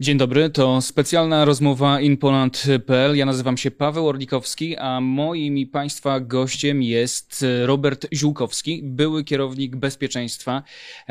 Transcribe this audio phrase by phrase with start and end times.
[0.00, 3.16] Dzień dobry, to specjalna rozmowa inpoland.pl.
[3.16, 9.76] Ja nazywam się Paweł Orlikowski, a moim i Państwa gościem jest Robert Ziółkowski, były kierownik
[9.76, 10.62] bezpieczeństwa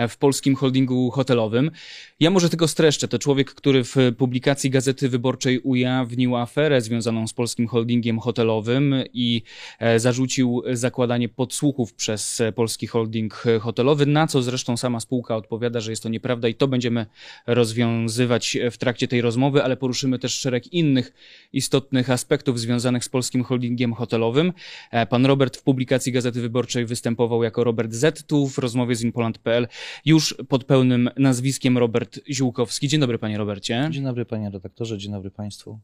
[0.09, 1.71] w polskim holdingu hotelowym.
[2.19, 3.07] Ja może tego streszczę.
[3.07, 9.41] To człowiek, który w publikacji Gazety Wyborczej ujawnił aferę związaną z polskim holdingiem hotelowym i
[9.79, 15.91] e, zarzucił zakładanie podsłuchów przez polski holding hotelowy, na co zresztą sama spółka odpowiada, że
[15.91, 17.05] jest to nieprawda i to będziemy
[17.47, 21.13] rozwiązywać w trakcie tej rozmowy, ale poruszymy też szereg innych
[21.53, 24.53] istotnych aspektów związanych z polskim holdingiem hotelowym.
[24.91, 28.27] E, pan Robert w publikacji Gazety Wyborczej występował jako Robert Z.
[28.27, 29.67] Tu w rozmowie z Inpoland.pl
[30.05, 32.87] już pod pełnym nazwiskiem Robert Ziółkowski.
[32.87, 33.89] Dzień dobry panie Robercie.
[33.91, 35.79] Dzień dobry panie redaktorze, dzień dobry państwu.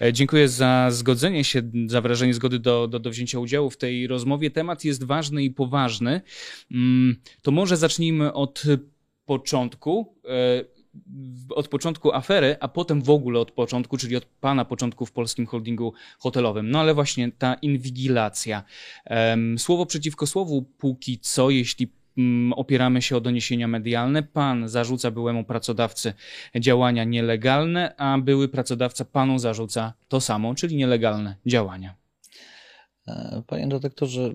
[0.00, 4.06] E, dziękuję za zgodzenie się, za wyrażenie zgody do, do, do wzięcia udziału w tej
[4.06, 4.50] rozmowie.
[4.50, 6.20] Temat jest ważny i poważny.
[6.70, 8.62] Mm, to może zacznijmy od
[9.24, 10.14] początku.
[11.50, 15.46] Od początku afery, a potem w ogóle od początku, czyli od pana początku w polskim
[15.46, 16.70] holdingu hotelowym.
[16.70, 18.62] No ale właśnie ta inwigilacja.
[19.58, 24.22] Słowo przeciwko słowu póki co, jeśli mm, opieramy się o doniesienia medialne.
[24.22, 26.14] Pan zarzuca byłemu pracodawcy
[26.60, 31.94] działania nielegalne, a były pracodawca panu zarzuca to samo, czyli nielegalne działania.
[33.08, 34.34] E, panie redaktorze, e,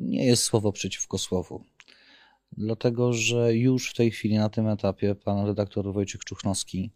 [0.00, 1.64] nie jest słowo przeciwko słowu
[2.56, 6.90] dlatego że już w tej chwili na tym etapie pan redaktor Wojciech Czuchnowski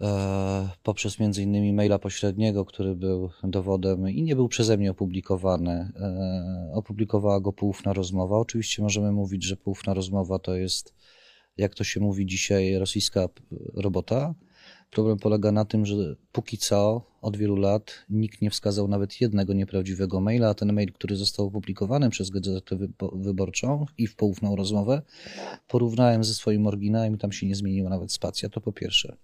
[0.00, 6.70] e, poprzez innymi maila pośredniego, który był dowodem i nie był przeze mnie opublikowany, e,
[6.74, 8.38] opublikowała go poufna rozmowa.
[8.38, 10.94] Oczywiście możemy mówić, że poufna rozmowa to jest,
[11.56, 13.28] jak to się mówi dzisiaj, rosyjska
[13.74, 14.34] robota,
[14.90, 15.94] Problem polega na tym, że
[16.32, 20.92] póki co od wielu lat nikt nie wskazał nawet jednego nieprawdziwego maila, a ten mail,
[20.92, 22.78] który został opublikowany przez Gazetę
[23.12, 25.02] Wyborczą i w poufną rozmowę,
[25.68, 28.48] porównałem ze swoim oryginałem i tam się nie zmieniła nawet spacja.
[28.48, 29.16] To po pierwsze.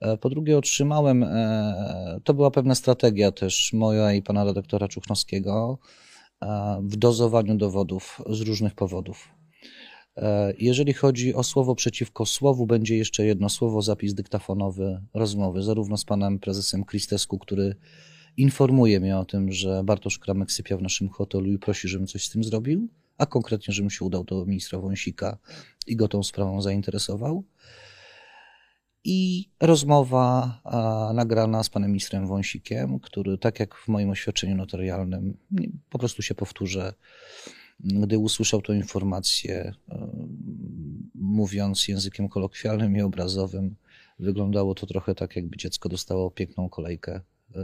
[0.00, 5.78] E, po drugie, otrzymałem, e, to była pewna strategia też moja i pana redaktora Czuchnowskiego
[6.42, 9.33] e, w dozowaniu dowodów z różnych powodów.
[10.16, 15.96] E, jeżeli chodzi o słowo przeciwko słowu, będzie jeszcze jedno słowo, zapis dyktafonowy rozmowy, zarówno
[15.96, 17.76] z panem prezesem Kristesku, który
[18.36, 22.24] informuje mnie o tym, że Bartosz Kramek sypia w naszym hotelu i prosi, żebym coś
[22.24, 22.88] z tym zrobił,
[23.18, 25.38] a konkretnie, żebym się udał do ministra Wąsika
[25.86, 27.44] i go tą sprawą zainteresował.
[29.04, 35.36] I rozmowa a, nagrana z panem ministrem Wąsikiem, który, tak jak w moim oświadczeniu notarialnym,
[35.90, 36.94] po prostu się powtórzę,
[37.80, 40.08] gdy usłyszał tę informację, e,
[41.14, 43.76] mówiąc językiem kolokwialnym i obrazowym,
[44.18, 47.20] wyglądało to trochę tak, jakby dziecko dostało piękną kolejkę
[47.54, 47.60] e,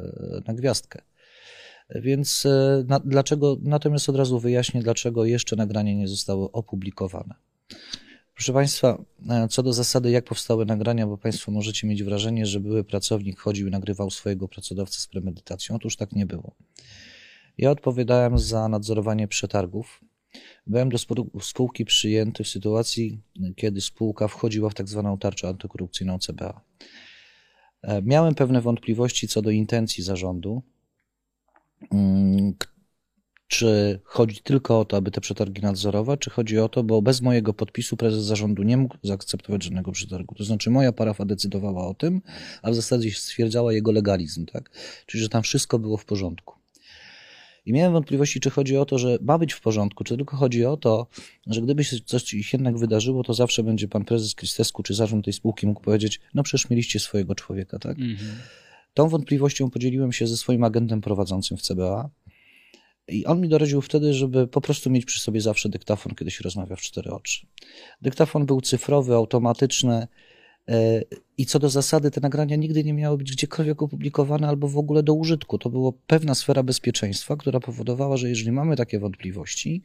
[0.46, 1.02] na gwiazdkę.
[1.94, 7.34] Więc e, na, dlaczego, natomiast od razu wyjaśnię, dlaczego jeszcze nagranie nie zostało opublikowane.
[8.34, 9.04] Proszę Państwa,
[9.50, 13.68] co do zasady, jak powstały nagrania, bo Państwo możecie mieć wrażenie, że były pracownik chodził
[13.68, 15.76] i nagrywał swojego pracodawcę z premedytacją.
[15.76, 16.54] Otóż tak nie było.
[17.60, 20.00] Ja odpowiadałem za nadzorowanie przetargów.
[20.66, 20.98] Byłem do
[21.40, 23.22] spółki przyjęty w sytuacji,
[23.56, 26.60] kiedy spółka wchodziła w tak zwaną tarczę antykorupcyjną CBA.
[27.82, 30.62] E, miałem pewne wątpliwości co do intencji zarządu.
[31.92, 32.54] Mm,
[33.46, 37.20] czy chodzi tylko o to, aby te przetargi nadzorować, czy chodzi o to, bo bez
[37.20, 40.34] mojego podpisu prezes zarządu nie mógł zaakceptować żadnego przetargu.
[40.34, 42.22] To znaczy moja parafa decydowała o tym,
[42.62, 44.70] a w zasadzie stwierdzała jego legalizm, tak?
[45.06, 46.59] Czyli, że tam wszystko było w porządku.
[47.66, 50.64] I miałem wątpliwości, czy chodzi o to, że ma być w porządku, czy tylko chodzi
[50.64, 51.06] o to,
[51.46, 55.24] że gdyby się coś ich jednak wydarzyło, to zawsze będzie pan prezes Krystesku czy zarząd
[55.24, 57.98] tej spółki mógł powiedzieć, no przecież mieliście swojego człowieka, tak?
[57.98, 58.30] Mhm.
[58.94, 62.10] Tą wątpliwością podzieliłem się ze swoim agentem prowadzącym w CBA.
[63.08, 66.44] I on mi doradził wtedy, żeby po prostu mieć przy sobie zawsze dyktafon, kiedy się
[66.44, 67.46] rozmawia w cztery oczy.
[68.02, 70.08] Dyktafon był cyfrowy, automatyczny,
[71.38, 75.02] I co do zasady, te nagrania nigdy nie miały być gdziekolwiek opublikowane albo w ogóle
[75.02, 75.58] do użytku.
[75.58, 79.82] To była pewna sfera bezpieczeństwa, która powodowała, że jeżeli mamy takie wątpliwości,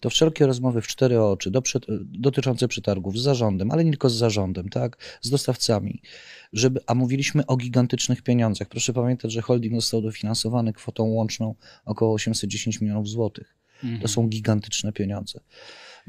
[0.00, 1.62] to wszelkie rozmowy w cztery oczy do,
[2.00, 6.02] dotyczące przetargów z zarządem, ale nie tylko z zarządem, tak, z dostawcami,
[6.52, 8.68] żeby, a mówiliśmy o gigantycznych pieniądzach.
[8.68, 13.56] Proszę pamiętać, że holding został dofinansowany kwotą łączną około 810 milionów złotych.
[13.84, 14.02] Mhm.
[14.02, 15.40] To są gigantyczne pieniądze,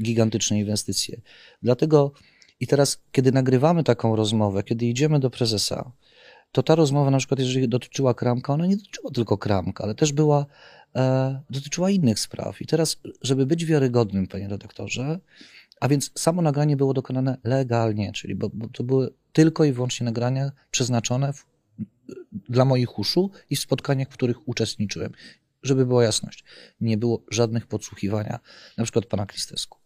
[0.02, 1.22] gigantyczne inwestycje.
[1.62, 2.12] Dlatego
[2.62, 5.92] i teraz, kiedy nagrywamy taką rozmowę, kiedy idziemy do prezesa,
[6.52, 10.14] to ta rozmowa, na przykład, jeżeli dotyczyła Kramka, ona nie dotyczyła tylko Kramka, ale też
[10.14, 10.46] była,
[10.96, 12.62] e, dotyczyła innych spraw.
[12.62, 15.20] I teraz, żeby być wiarygodnym, panie redaktorze,
[15.80, 20.06] a więc samo nagranie było dokonane legalnie, czyli bo, bo to były tylko i wyłącznie
[20.06, 21.46] nagrania przeznaczone w,
[22.50, 25.12] dla moich uszu i w spotkaniach, w których uczestniczyłem.
[25.64, 26.44] Żeby była jasność,
[26.82, 28.40] nie było żadnych podsłuchiwania,
[28.78, 29.81] na przykład pana Kristesku.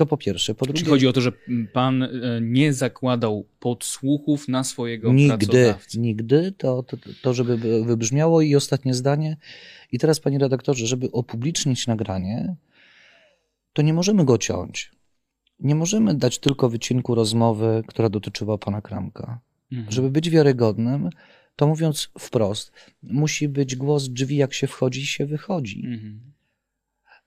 [0.00, 0.54] To po pierwsze.
[0.54, 1.32] Po drugie, Czy chodzi o to, że
[1.72, 2.08] pan e,
[2.40, 8.42] nie zakładał podsłuchów na swojego nigdy, nigdy, to, to, to żeby wybrzmiało.
[8.42, 9.36] I ostatnie zdanie.
[9.92, 12.56] I teraz, panie redaktorze, żeby upublicznić nagranie,
[13.72, 14.92] to nie możemy go ciąć.
[15.58, 19.40] Nie możemy dać tylko wycinku rozmowy, która dotyczyła pana Kramka.
[19.72, 19.92] Mhm.
[19.92, 21.10] Żeby być wiarygodnym,
[21.56, 25.82] to mówiąc wprost, musi być głos drzwi, jak się wchodzi, się wychodzi.
[25.86, 26.20] Mhm.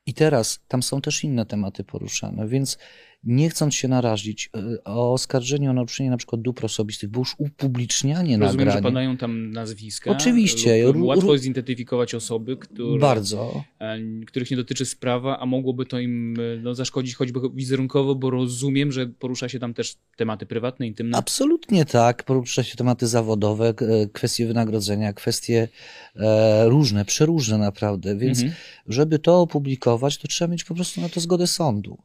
[0.06, 2.78] I teraz tam są też inne tematy poruszane, więc
[3.24, 7.36] nie chcąc się narazić y, o oskarżenie o naruszenie na przykład dóbr osobistych, bo już
[7.38, 8.72] upublicznianie Rozumiem, nagrania.
[8.78, 10.12] że padają tam nazwiska.
[10.12, 10.84] Oczywiście.
[10.88, 13.64] lub Łatwo zidentyfikować osoby, które, Bardzo.
[13.80, 13.98] e,
[14.28, 18.92] których nie dotyczy sprawa, a mogłoby to im e, no, zaszkodzić choćby wizerunkowo, bo rozumiem,
[18.92, 21.18] że porusza się tam też tematy prywatne, intymne.
[21.18, 22.24] Absolutnie tak.
[22.24, 23.74] Porusza się tematy zawodowe,
[24.14, 25.68] kwestie wynagrodzenia, kwestie
[26.16, 28.16] e, różne, przeróżne naprawdę.
[28.18, 28.58] Więc Mhm.
[28.88, 31.98] żeby to opublikować, to trzeba mieć po prostu na to zgodę sądu.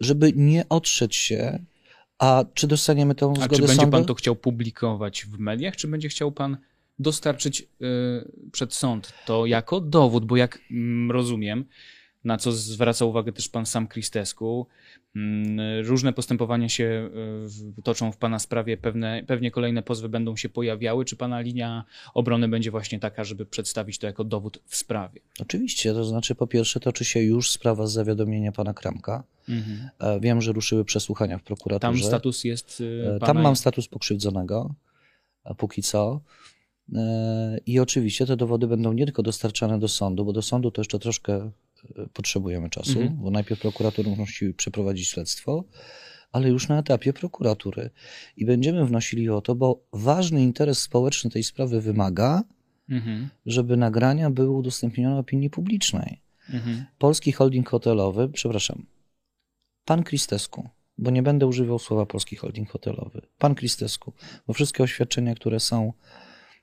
[0.00, 1.64] Żeby nie otrzeć się,
[2.18, 3.90] a czy dostaniemy tą A zgodę czy będzie sądu?
[3.90, 6.56] pan to chciał publikować w mediach, czy będzie chciał pan
[6.98, 7.66] dostarczyć y,
[8.52, 10.24] przed sąd to jako dowód?
[10.24, 11.64] Bo jak mm, rozumiem,
[12.24, 14.66] na co zwraca uwagę też pan sam Kristesku,
[15.16, 17.10] mm, różne postępowania się
[17.40, 21.04] w- toczą w pana sprawie, pewne, pewnie kolejne pozwy będą się pojawiały.
[21.04, 21.84] Czy pana linia
[22.14, 25.20] obrony będzie właśnie taka, żeby przedstawić to jako dowód w sprawie?
[25.40, 29.24] Oczywiście, to znaczy po pierwsze toczy się już sprawa z zawiadomienia pana Kramka.
[29.48, 29.88] Mhm.
[29.98, 32.04] E, Wiem, że ruszyły przesłuchania w Tam prokuraturze.
[32.04, 32.82] status jest.
[33.06, 33.26] E, pana...
[33.34, 34.74] Tam mam status pokrzywdzonego,
[35.44, 36.20] a póki co.
[36.94, 40.80] E, I oczywiście te dowody będą nie tylko dostarczane do sądu, bo do sądu to
[40.80, 41.50] jeszcze troszkę e,
[42.12, 43.16] potrzebujemy czasu, Mhm.
[43.22, 45.64] bo najpierw prokurator musi przeprowadzić śledztwo,
[46.32, 47.90] ale już na etapie prokuratury.
[48.36, 52.42] I będziemy wnosili o to, bo ważny interes społeczny tej sprawy wymaga,
[52.88, 53.28] Mhm.
[53.46, 56.20] żeby nagrania były udostępnione opinii publicznej.
[56.50, 56.84] Mhm.
[56.98, 58.86] Polski holding hotelowy, przepraszam,
[59.84, 63.20] pan Kristesku, bo nie będę używał słowa polski holding hotelowy.
[63.38, 64.12] Pan Kristesku,
[64.46, 65.92] bo wszystkie oświadczenia, które są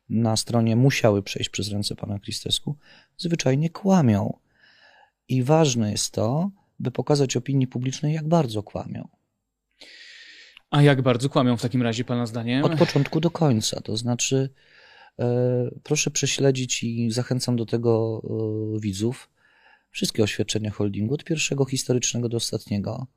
[0.09, 2.75] na stronie, musiały przejść przez ręce pana Kristesku,
[3.17, 4.37] zwyczajnie kłamią.
[5.31, 9.07] I ważne jest to, by pokazać opinii publicznej, jak bardzo kłamią.
[10.69, 12.63] A jak bardzo kłamią w takim razie, pana zdaniem?
[12.63, 13.81] Od początku do końca.
[13.81, 14.49] To znaczy,
[15.19, 19.29] e, proszę prześledzić i zachęcam do tego e, widzów
[19.89, 23.07] wszystkie oświadczenia holdingu, od pierwszego historycznego do ostatniego.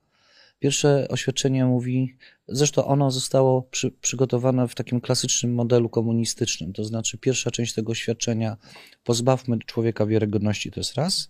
[0.64, 2.16] Pierwsze oświadczenie mówi,
[2.48, 7.92] zresztą ono zostało przy, przygotowane w takim klasycznym modelu komunistycznym, to znaczy pierwsza część tego
[7.92, 8.56] oświadczenia
[9.04, 11.28] pozbawmy człowieka wiarygodności, to jest raz.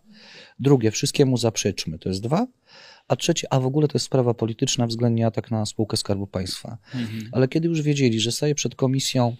[0.58, 2.46] Drugie, wszystkiemu zaprzeczmy, to jest dwa.
[3.08, 6.78] A trzecie, a w ogóle to jest sprawa polityczna, względnie atak na spółkę Skarbu Państwa.
[6.94, 7.28] Mhm.
[7.32, 9.36] Ale kiedy już wiedzieli, że staje przed komisją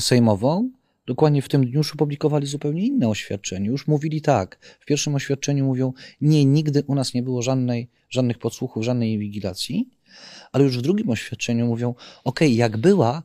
[0.00, 0.70] sejmową,
[1.06, 3.68] dokładnie w tym dniu już opublikowali zupełnie inne oświadczenie.
[3.68, 4.58] Już mówili tak.
[4.80, 9.88] W pierwszym oświadczeniu mówią, nie, nigdy u nas nie było żadnej, żadnych podsłuchów, żadnej inwigilacji,
[10.52, 11.94] ale już w drugim oświadczeniu mówią,
[12.24, 13.22] okej, jak była,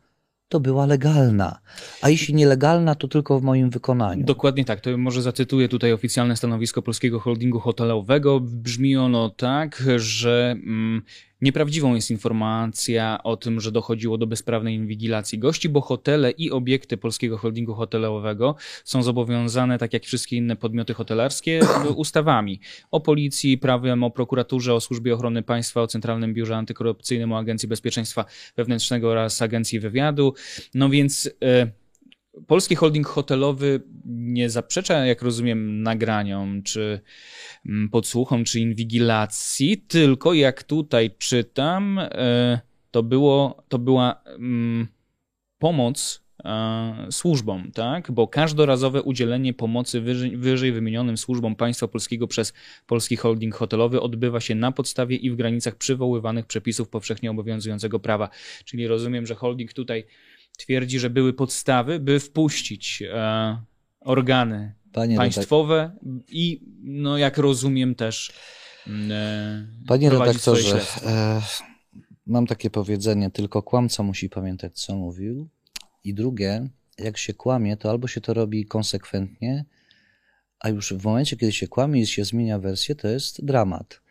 [0.49, 1.59] to była legalna,
[2.01, 4.25] a jeśli nielegalna, to tylko w moim wykonaniu.
[4.25, 4.81] Dokładnie tak.
[4.81, 8.39] To może zacytuję tutaj oficjalne stanowisko Polskiego Holdingu Hotelowego.
[8.39, 11.01] Brzmi ono tak, że mm,
[11.41, 16.97] nieprawdziwą jest informacja o tym, że dochodziło do bezprawnej inwigilacji gości, bo hotele i obiekty
[16.97, 21.59] Polskiego Holdingu Hotelowego są zobowiązane, tak jak wszystkie inne podmioty hotelarskie,
[21.95, 22.59] ustawami
[22.91, 27.69] o policji, prawem o prokuraturze, o służbie ochrony państwa, o Centralnym Biurze Antykorupcyjnym, o Agencji
[27.69, 28.25] Bezpieczeństwa
[28.57, 30.33] Wewnętrznego oraz Agencji Wywiadu.
[30.73, 31.29] No więc.
[31.43, 31.86] E,
[32.47, 36.99] Polski holding hotelowy nie zaprzecza, jak rozumiem, nagraniom, czy
[37.65, 42.59] mm, podsłuchom, czy inwigilacji, tylko jak tutaj czytam, e,
[42.91, 44.87] to, było, to była mm,
[45.59, 48.11] pomoc e, służbom, tak?
[48.11, 52.53] Bo każdorazowe udzielenie pomocy wyżej, wyżej wymienionym służbom państwa polskiego przez
[52.87, 58.29] Polski Holding Hotelowy odbywa się na podstawie i w granicach przywoływanych przepisów powszechnie obowiązującego prawa.
[58.65, 60.05] Czyli rozumiem, że holding tutaj
[60.57, 63.61] twierdzi, że były podstawy, by wpuścić e,
[63.99, 65.91] organy Panie, redak- państwowe
[66.29, 68.31] i, no jak rozumiem, też
[68.87, 71.41] mm, e, Panie redaktorze, e,
[72.27, 75.47] mam takie powiedzenie, tylko kłamca musi pamiętać, co mówił.
[76.03, 79.65] I drugie, jak się kłamie, to albo się to robi konsekwentnie,
[80.59, 84.01] a już w momencie, kiedy się kłamie i się zmienia wersję, to jest dramat.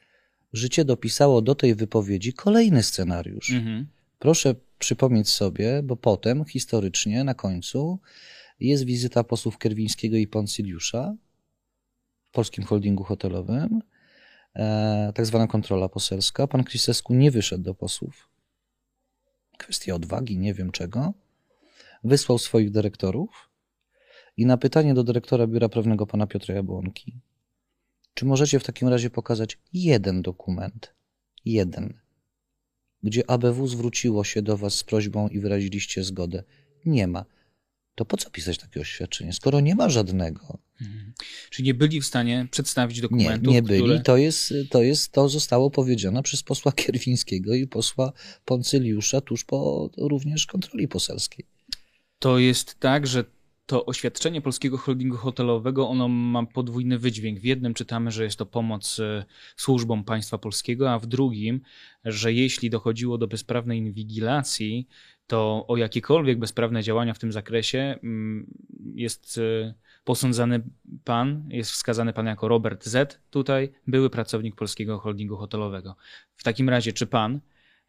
[0.53, 3.50] Życie dopisało do tej wypowiedzi kolejny scenariusz.
[3.50, 3.87] Mhm.
[4.19, 7.99] Proszę przypomnieć sobie, bo potem, historycznie, na końcu,
[8.61, 11.14] jest wizyta posłów Kerwińskiego i Poncyliusza
[12.25, 13.80] w Polskim Holdingu Hotelowym,
[14.54, 16.47] e, tak zwana kontrola poselska.
[16.47, 18.28] Pan Kristesku nie wyszedł do posłów.
[19.59, 21.12] Kwestia odwagi, nie wiem czego.
[22.04, 23.50] Wysłał swoich dyrektorów
[24.37, 27.21] i na pytanie do dyrektora biura prawnego pana Piotra Jabłonki,
[28.14, 30.95] czy możecie w takim razie pokazać jeden dokument,
[31.45, 32.00] jeden,
[33.03, 36.45] gdzie ABW zwróciło się do Was z prośbą i wyraziliście zgodę.
[36.85, 37.25] Nie ma.
[37.95, 40.59] To po co pisać takie oświadczenie, skoro nie ma żadnego?
[40.81, 41.12] Mhm.
[41.50, 43.83] Czyli nie byli w stanie przedstawić Nie, dokumentów, nie byli.
[43.83, 44.00] które...
[44.00, 48.12] To, jest, to, jest, to zostało powiedziane przez posła Kierwińskiego i posła
[48.45, 51.47] Poncyliusza tuż po również kontroli poselskiej.
[52.19, 53.25] To jest tak, że
[53.67, 57.41] to oświadczenie Polskiego Holdingu Hotelowego, ono ma podwójny wydźwięk.
[57.41, 59.25] W jednym czytamy, że jest to pomoc e,
[59.57, 61.61] służbom państwa polskiego, a w drugim,
[62.05, 64.89] że jeśli dochodziło do bezprawnej inwigilacji,
[65.27, 68.47] to o jakiekolwiek bezprawne działania w tym zakresie mm,
[68.95, 70.63] jest e, posądzany
[71.05, 73.21] pan, jest wskazany pan jako Robert Z.
[73.31, 75.97] Tutaj były pracownik Polskiego Holdingu Hotelowego.
[76.37, 77.41] W takim razie, czy pan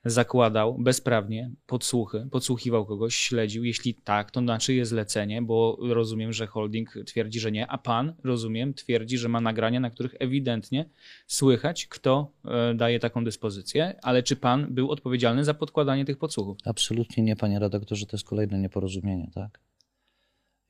[0.05, 3.63] zakładał bezprawnie podsłuchy, podsłuchiwał kogoś, śledził?
[3.63, 5.41] Jeśli tak, to na czyje zlecenie?
[5.41, 9.89] Bo rozumiem, że holding twierdzi, że nie, a pan, rozumiem, twierdzi, że ma nagrania, na
[9.89, 10.89] których ewidentnie
[11.27, 16.57] słychać, kto e, daje taką dyspozycję, ale czy pan był odpowiedzialny za podkładanie tych podsłuchów?
[16.65, 19.59] Absolutnie nie, panie redaktorze, to jest kolejne nieporozumienie, tak?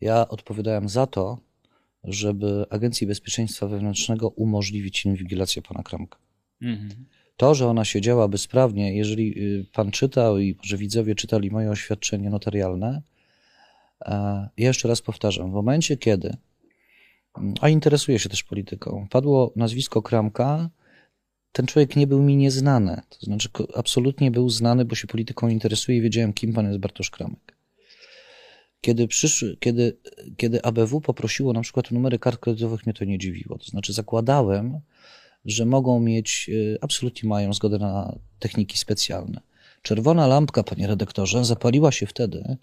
[0.02, 1.38] Ja odpowiadałem za to,
[2.04, 6.18] żeby Agencji Bezpieczeństwa Wewnętrznego umożliwić inwigilację pana Kramka.
[6.62, 7.06] Mhm.
[7.38, 11.70] To, że ona się działa bezprawnie, jeżeli y, pan czytał i może widzowie czytali moje
[11.70, 13.02] oświadczenie notarialne,
[14.02, 14.12] e,
[14.58, 16.38] ja jeszcze raz powtarzam, w momencie kiedy,
[17.38, 20.70] mm, a interesuję się też polityką, padło nazwisko Kramka,
[21.52, 23.02] ten człowiek nie był mi nieznany.
[23.10, 27.10] To znaczy, absolutnie był znany, bo się polityką interesuje i wiedziałem, kim pan jest Bartosz
[27.10, 27.58] Kramek.
[28.82, 29.98] Kiedy, przyszły, kiedy,
[30.38, 33.58] kiedy ABW poprosiło na przykład o numery kart kredytowych, mnie to nie dziwiło.
[33.58, 34.80] To znaczy, zakładałem,
[35.48, 39.42] że mogą mieć, y, absolutnie mają zgodę na techniki specjalne.
[39.82, 42.58] Czerwona lampka, panie redaktorze, zapaliła się wtedy,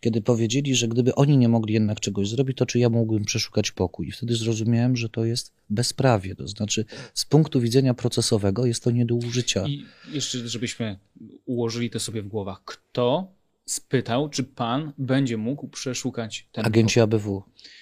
[0.00, 3.70] kiedy powiedzieli, że gdyby oni nie mogli jednak czegoś zrobić, to czy ja mógłbym przeszukać
[3.70, 4.08] pokój.
[4.08, 6.34] I wtedy zrozumiałem, że to jest bezprawie.
[6.34, 9.66] To znaczy, z punktu widzenia procesowego jest to nie do użycia.
[9.68, 10.98] I jeszcze, żebyśmy
[11.46, 12.62] ułożyli to sobie w głowach.
[12.64, 13.32] Kto
[13.66, 17.40] spytał, czy pan będzie mógł przeszukać ten Agenci ABW.
[17.40, 17.52] pokój?
[17.58, 17.81] E,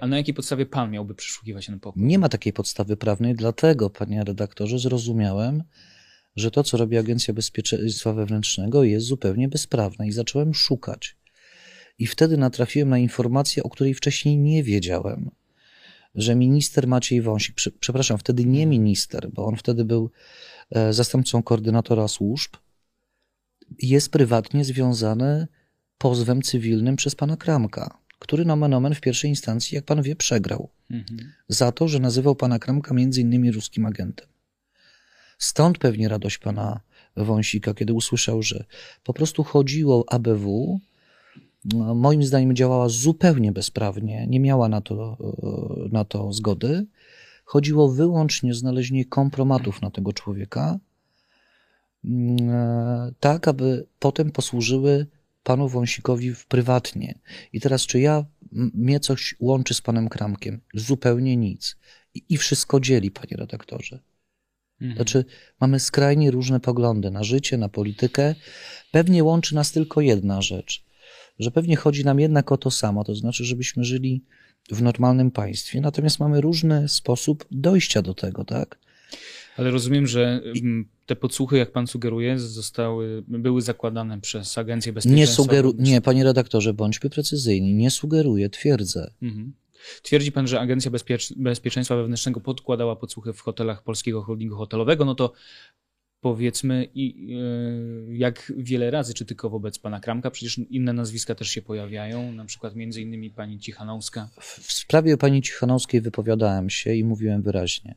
[0.00, 2.02] A na jakiej podstawie pan miałby przeszukiwać ten pokój?
[2.02, 5.62] Nie ma takiej podstawy prawnej, dlatego, panie redaktorze, zrozumiałem,
[6.36, 11.16] że to, co robi Agencja Bezpieczeństwa Wewnętrznego, jest zupełnie bezprawne i zacząłem szukać.
[11.98, 15.30] I wtedy natrafiłem na informację, o której wcześniej nie wiedziałem,
[16.14, 20.10] że minister Maciej Wąsik, prze- przepraszam, wtedy nie minister, bo on wtedy był
[20.70, 22.52] e, zastępcą koordynatora służb,
[23.82, 25.46] jest prywatnie związany
[25.98, 30.68] pozwem cywilnym przez pana Kramka, który nomen omen w pierwszej instancji, jak pan wie, przegrał
[30.90, 31.32] Mhm.
[31.48, 34.28] za to, że nazywał pana Kramka między innymi ruskim agentem.
[35.38, 36.80] Stąd pewnie radość pana
[37.16, 38.64] Wąsika, kiedy usłyszał, że
[39.04, 40.80] po prostu chodziło ABW,
[41.64, 46.86] no, moim zdaniem działała zupełnie bezprawnie, nie miała na to, e, na to zgody.
[47.44, 50.78] Chodziło wyłącznie o znalezienie kompromatów na tego człowieka,
[52.04, 55.06] mm, e, tak aby potem posłużyły
[55.44, 57.18] panu Wąsikowi prywatnie.
[57.52, 60.60] I teraz, czy ja, mnie coś łączy z panem Kramkiem?
[60.74, 61.76] Zupełnie nic.
[62.14, 63.98] I, i wszystko dzieli, panie redaktorze.
[64.80, 64.96] Mhm.
[64.96, 65.24] Znaczy,
[65.60, 68.34] mamy skrajnie różne poglądy na życie, na politykę.
[68.92, 70.84] Pewnie łączy nas tylko jedna rzecz,
[71.38, 74.24] że pewnie chodzi nam jednak o to samo, to znaczy, żebyśmy żyli
[74.70, 78.78] w normalnym państwie, natomiast mamy różny sposób dojścia do tego, tak?
[79.56, 84.94] Ale rozumiem, że mm, te podsłuchy, jak pan sugeruje, zostały, były zakładane przez Agencję Nie
[84.94, 85.42] Bezpieczeństwa.
[85.42, 85.94] sugeru, Wewnętrznego.
[85.94, 89.10] nie, panie redaktorze, bądźmy precyzyjni, nie sugeruję, twierdzę.
[89.22, 89.52] Mhm.
[90.02, 95.14] Twierdzi pan, że Agencja Bezpiecz Bezpieczeństwa Wewnętrznego podkładała podsłuchy w hotelach Polskiego Holdingu Hotelowego, no
[95.14, 95.32] to
[96.20, 97.34] powiedzmy, i,
[98.10, 102.32] e, jak wiele razy, czy tylko wobec pana Kramka, przecież inne nazwiska też się pojawiają,
[102.32, 104.28] na przykład między innymi pani Cichanowska.
[104.40, 107.94] W w sprawie pani Cichanowskiej wypowiadałem się i mówiłem wyraźnie.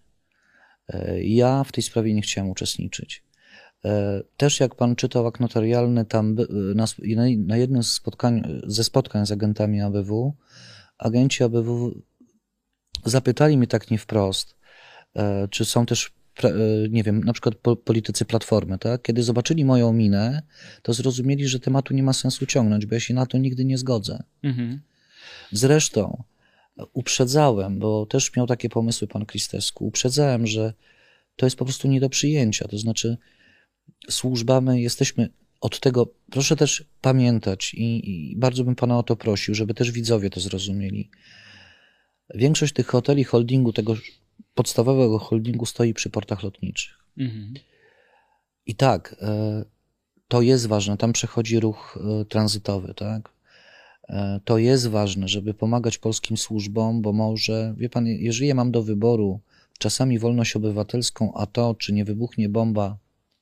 [0.89, 3.23] E, Ja w tej sprawie nie chciałem uczestniczyć.
[3.85, 9.25] E, Też jak pan czytał akt notarialny, tam by- na, jednym z spotkań, ze spotkań
[9.25, 10.33] z agentami ABW,
[10.97, 12.01] agenci ABW
[13.05, 14.55] zapytali mnie tak nie wprost,
[15.15, 16.11] e, czy są też,
[16.43, 16.49] e,
[16.89, 19.01] nie wiem, na przykład po, politycy Platformy, tak?
[19.01, 20.41] Kiedy zobaczyli moją minę,
[20.81, 23.77] to zrozumieli, że tematu nie ma sensu ciągnąć, bo ja się na to nigdy nie
[23.77, 24.23] zgodzę.
[24.43, 24.81] Mhm.
[25.51, 26.23] Zresztą
[26.93, 30.73] uprzedzałem, bo też miał takie pomysły pan Kristesku, uprzedzałem, że
[31.35, 32.67] to jest po prostu nie do przyjęcia.
[32.67, 33.17] To znaczy,
[34.09, 35.29] służbamy, jesteśmy
[35.61, 39.91] od tego, proszę też pamiętać i, i bardzo bym pana o to prosił, żeby też
[39.91, 41.09] widzowie to zrozumieli.
[42.35, 43.95] Większość tych hoteli holdingu, tego
[44.53, 46.93] podstawowego holdingu stoi przy portach lotniczych.
[47.17, 47.53] Mhm.
[48.65, 49.65] I tak, e,
[50.27, 53.36] to jest ważne, tam przechodzi ruch e, tranzytowy, tak?
[54.09, 58.71] E, To jest ważne, żeby pomagać polskim służbom, bo może, wie pan, jeżeli ja mam
[58.71, 59.39] do wyboru
[59.79, 62.97] czasami wolność obywatelską, a to, czy nie wybuchnie bomba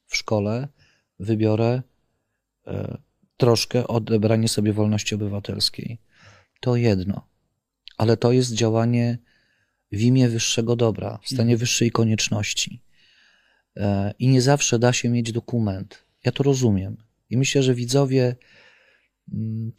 [0.05, 0.67] w szkole
[1.19, 1.81] wybiorę
[2.67, 2.97] e,
[3.37, 5.97] troszkę odebranie sobie wolności obywatelskiej.
[6.59, 7.27] To jedno,
[7.97, 9.17] ale to jest działanie
[9.91, 11.57] w imię wyższego dobra, w stanie mhm.
[11.57, 12.81] wyższej konieczności.
[13.77, 16.05] E, I nie zawsze da się mieć dokument.
[16.25, 16.97] Ja to rozumiem.
[17.29, 18.35] I myślę, że widzowie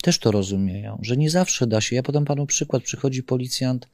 [0.03, 1.97] też to rozumieją, że nie zawsze da się.
[1.97, 2.83] Ja podam panu przykład.
[2.83, 3.88] Przychodzi policjant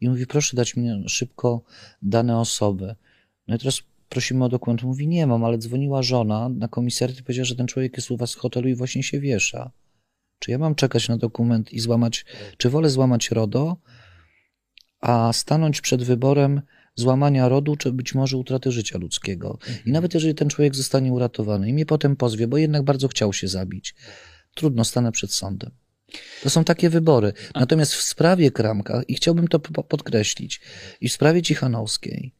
[0.00, 1.62] i mówi: Proszę dać mi szybko
[2.02, 2.94] dane osoby.
[3.48, 4.82] No i teraz prosimy o dokument.
[4.82, 8.16] Mówi: Nie mam, ale dzwoniła żona na komisariat i powiedziała, że ten człowiek jest u
[8.16, 9.70] was w hotelu i właśnie się wiesza.
[10.38, 12.24] Czy ja mam czekać na dokument i złamać,
[12.56, 13.76] czy wolę złamać RODO,
[15.00, 16.62] a stanąć przed wyborem
[16.94, 19.58] złamania rodu, czy być może utraty życia ludzkiego.
[19.66, 19.92] I mhm.
[19.92, 23.48] nawet jeżeli ten człowiek zostanie uratowany i mnie potem pozwie, bo jednak bardzo chciał się
[23.48, 23.94] zabić,
[24.54, 25.70] trudno, stanę przed sądem.
[26.42, 27.32] To są takie wybory.
[27.54, 30.60] Natomiast w sprawie Kramka, i chciałbym to podkreślić,
[31.00, 32.34] i w sprawie Cichanowskiej,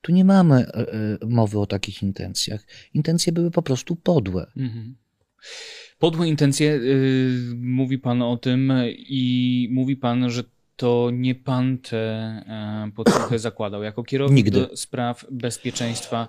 [0.00, 2.66] tu nie mamy e, e, mowy o takich intencjach.
[2.94, 4.52] Intencje były po prostu podłe.
[4.56, 4.96] Mhm.
[5.98, 10.44] Podłe intencje, yy, mówi pan o tym i mówi pan, że
[10.80, 13.82] to nie pan te e, podsłuchy zakładał.
[13.82, 14.60] Jako kierownik Nigdy.
[14.60, 16.28] do spraw bezpieczeństwa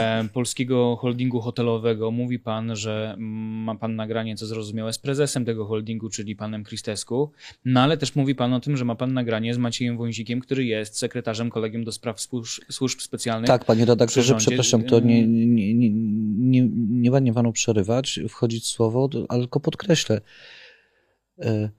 [0.00, 5.66] e, polskiego holdingu hotelowego mówi pan, że ma pan nagranie, co zrozumiałe, z prezesem tego
[5.66, 7.30] holdingu, czyli panem Kristesku,
[7.64, 10.64] no ale też mówi pan o tym, że ma pan nagranie z Maciejem Wąsikiem, który
[10.64, 13.48] jest sekretarzem kolegium do spraw służb, służb specjalnych.
[13.48, 15.90] Tak, panie redaktorze, przepraszam, to nie, nie, nie,
[16.36, 20.20] nie, nie ładnie panu przerywać, wchodzić w słowo, ale tylko podkreślę,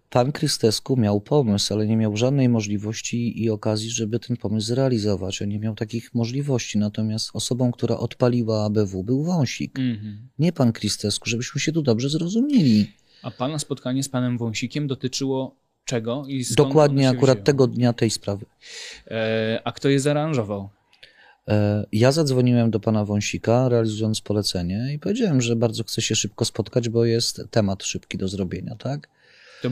[0.09, 5.41] pan Krystesku miał pomysł, ale nie miał żadnej możliwości i okazji, żeby ten pomysł zrealizować.
[5.41, 6.77] On nie miał takich możliwości.
[6.77, 9.73] Natomiast osobą, która odpaliła ABW był Wąsik.
[9.73, 10.15] Mm-hmm.
[10.39, 12.91] Nie pan Krystesku, żebyśmy się tu dobrze zrozumieli.
[13.23, 16.23] A pana spotkanie z panem Wąsikiem dotyczyło czego?
[16.27, 18.45] I Dokładnie akurat tego dnia tej sprawy.
[19.07, 20.69] E, a kto je zaaranżował?
[21.47, 26.45] E, ja zadzwoniłem do pana Wąsika, realizując polecenie i powiedziałem, że bardzo chcę się szybko
[26.45, 29.09] spotkać, bo jest temat szybki do zrobienia, tak?
[29.61, 29.69] To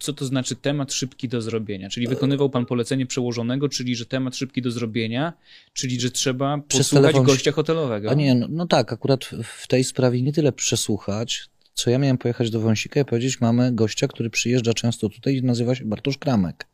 [0.00, 1.88] co to znaczy temat szybki do zrobienia?
[1.88, 5.32] Czyli wykonywał pan polecenie przełożonego, czyli że temat szybki do zrobienia,
[5.72, 7.24] czyli że trzeba posłuchać telefon...
[7.24, 8.10] gościa hotelowego.
[8.10, 12.18] A nie, no, no, tak, akurat w tej sprawie nie tyle przesłuchać, co ja miałem
[12.18, 16.18] pojechać do Wąsika i powiedzieć, mamy gościa, który przyjeżdża często tutaj i nazywa się Bartosz
[16.18, 16.66] Kramek.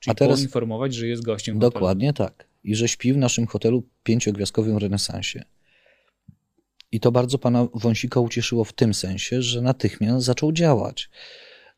[0.00, 2.46] Czyli A teraz poinformować, że jest gościem Dokładnie tak.
[2.64, 5.44] I że śpi w naszym hotelu pięciogwiazdkowym renesansie.
[6.92, 11.10] I to bardzo pana Wąsika ucieszyło w tym sensie, że natychmiast zaczął działać.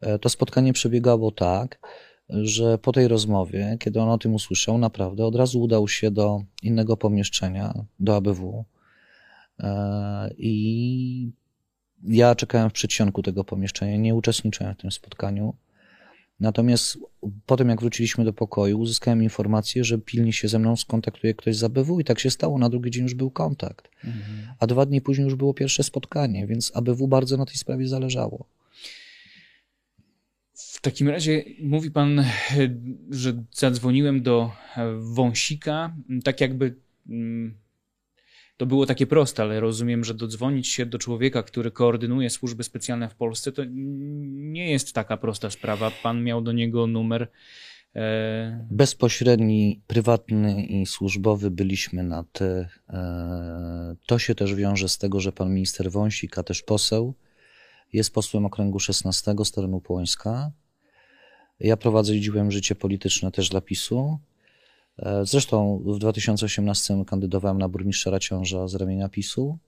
[0.01, 1.81] E, to spotkanie przebiegało tak,
[2.29, 6.43] że po tej rozmowie, kiedy on o tym usłyszał, naprawdę od razu udał się do
[6.63, 8.65] innego pomieszczenia, do ABW.
[9.61, 11.33] E, I
[12.05, 15.55] ja czekałem w przedsionku tego pomieszczenia, nie uczestniczyłem w tym spotkaniu.
[16.41, 16.99] Natomiast
[17.47, 21.65] potem, jak wróciliśmy do pokoju, uzyskałem informację, że pilnie się ze mną skontaktuje ktoś z
[21.65, 22.59] ABW i tak się stało.
[22.59, 23.89] Na drugi dzień już był kontakt.
[24.05, 24.55] Mhm.
[24.59, 28.47] A dwa dni później już było pierwsze spotkanie, więc ABW bardzo na tej sprawie zależało.
[30.55, 32.25] W takim razie mówi pan,
[33.11, 34.53] że zadzwoniłem do
[34.99, 36.75] Wąsika, tak jakby
[37.09, 37.55] mm,
[38.59, 43.09] to było takie proste, ale rozumiem, że dodzwonić się do człowieka, który koordynuje służby specjalne
[43.09, 45.91] w Polsce, to nie jest taka prosta sprawa.
[46.03, 47.29] Pan miał do niego numer.
[47.97, 48.67] E...
[48.71, 52.69] Bezpośredni, prywatny i służbowy byliśmy na te.
[52.89, 53.97] E...
[54.07, 57.15] To się też wiąże z tego, że pan minister Wąsik, a też poseł,
[57.93, 60.51] jest posłem okręgu 16 z terenu Płońska.
[61.61, 64.19] Ja prowadziłem życie polityczne też dla PiSu.
[65.23, 69.59] Zresztą w 2018 kandydowałem na burmistrza Raciąża z ramienia PiSu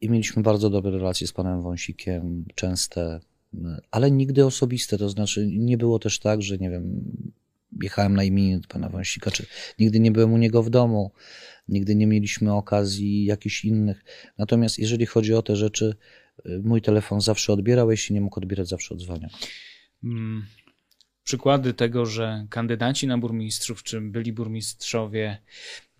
[0.00, 3.20] i mieliśmy bardzo dobre relacje z panem Wąsikiem, częste,
[3.90, 4.98] ale nigdy osobiste.
[4.98, 7.04] To znaczy, nie było też tak, że nie wiem,
[7.82, 9.46] jechałem na imię pana Wąsika, czy
[9.78, 11.12] nigdy nie byłem u niego w domu,
[11.68, 14.04] nigdy nie mieliśmy okazji jakichś innych.
[14.38, 15.96] Natomiast jeżeli chodzi o te rzeczy,
[16.62, 19.30] mój telefon zawsze odbierał, jeśli nie mógł odbierać, zawsze odzwaniał.
[20.02, 20.46] Hmm
[21.24, 25.38] przykłady tego, że kandydaci na burmistrzów, czy byli burmistrzowie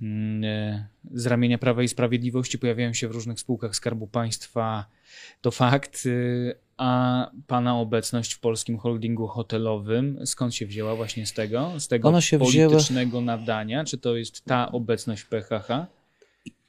[0.03, 4.87] mm, e, z ramienia Prawa i Sprawiedliwości pojawiają się w różnych spółkach Skarbu Państwa,
[5.41, 11.33] to fakt, y, a pana obecność w polskim holdingu hotelowym, skąd się wzięła właśnie z
[11.33, 11.73] tego?
[11.79, 13.37] Z tego politycznego wzięła...
[13.37, 13.85] nadania?
[13.85, 15.87] Czy to jest ta obecność PHH?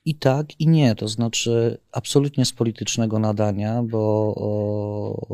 [0.05, 0.95] I tak, i nie.
[0.95, 5.27] To znaczy, absolutnie z politycznego nadania, bo o,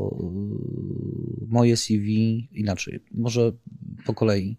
[1.47, 3.51] moje CV inaczej, może
[4.05, 4.57] po kolei.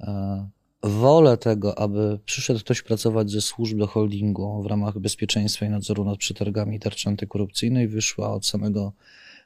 [0.00, 0.48] E,
[0.82, 6.04] wolę tego, aby przyszedł ktoś pracować ze służb do holdingu w ramach bezpieczeństwa i nadzoru
[6.04, 8.92] nad przetargami tarczy antykorupcyjnej, wyszła od samego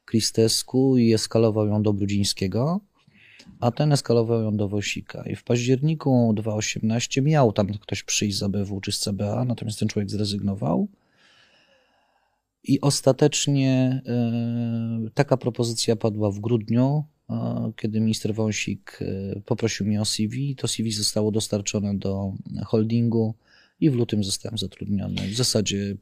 [0.04, 2.80] Kristesku i eskalował ją do Brudzińskiego.
[3.60, 5.24] A ten eskalował ją do Wosika.
[5.26, 9.88] I w październiku 2018 miał tam ktoś przyjść z ABW czy z CBA, natomiast ten
[9.88, 10.88] człowiek zrezygnował.
[12.64, 14.02] I ostatecznie
[15.06, 17.34] y, taka propozycja padła w grudniu, y,
[17.76, 20.54] kiedy minister Wąsik y, poprosił mnie o CV.
[20.56, 22.32] To CV zostało dostarczone do
[22.66, 23.34] holdingu
[23.80, 25.28] i w lutym zostałem zatrudniony.
[25.28, 25.96] W zasadzie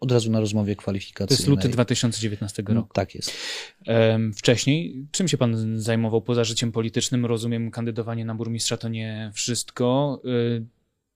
[0.00, 1.28] od razu na rozmowie kwalifikacyjnej.
[1.28, 2.94] To jest luty 2019 roku.
[2.94, 3.32] Tak jest.
[4.36, 7.26] Wcześniej, czym się pan zajmował poza życiem politycznym?
[7.26, 10.22] Rozumiem, kandydowanie na burmistrza to nie wszystko.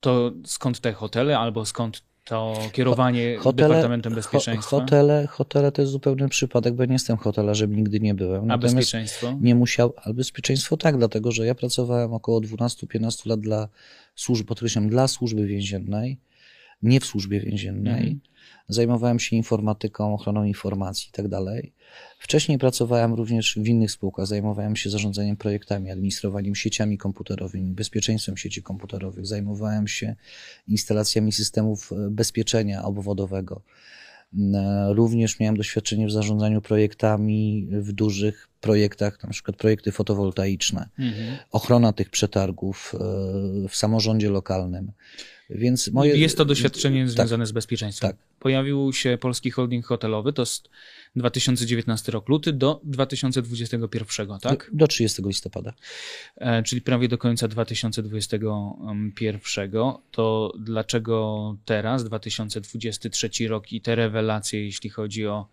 [0.00, 4.80] To skąd te hotele albo skąd to kierowanie hotele, Departamentem Bezpieczeństwa?
[4.80, 8.46] Hotele, hotele to jest zupełny przypadek, bo ja nie jestem hotelarzem, nigdy nie byłem.
[8.46, 9.38] Natomiast A bezpieczeństwo?
[9.40, 13.68] Nie musiał, ale bezpieczeństwo tak, dlatego że ja pracowałem około 12-15 lat dla
[14.14, 16.18] służby, podkreślam, dla służby więziennej,
[16.82, 18.02] nie w służbie więziennej.
[18.02, 18.20] Mhm.
[18.68, 21.72] Zajmowałem się informatyką, ochroną informacji i tak dalej.
[22.18, 24.26] Wcześniej pracowałem również w innych spółkach.
[24.26, 29.26] Zajmowałem się zarządzaniem projektami, administrowaniem sieciami komputerowymi, bezpieczeństwem sieci komputerowych.
[29.26, 30.16] Zajmowałem się
[30.68, 33.62] instalacjami systemów e, bezpieczenia obwodowego.
[34.38, 41.36] E, również miałem doświadczenie w zarządzaniu projektami w dużych projektach, na przykład projekty fotowoltaiczne, mhm.
[41.50, 42.98] ochrona tych przetargów e,
[43.68, 44.92] w samorządzie lokalnym.
[45.50, 46.16] Więc moje...
[46.16, 48.10] Jest to doświadczenie tak, związane z bezpieczeństwem.
[48.10, 48.20] Tak.
[48.38, 50.68] Pojawił się Polski Holding Hotelowy, to jest
[51.16, 54.70] 2019 rok, luty do 2021, tak?
[54.72, 55.72] Do 30 listopada.
[56.36, 59.70] E, czyli prawie do końca 2021.
[60.10, 65.46] To dlaczego teraz, 2023 rok i te rewelacje, jeśli chodzi o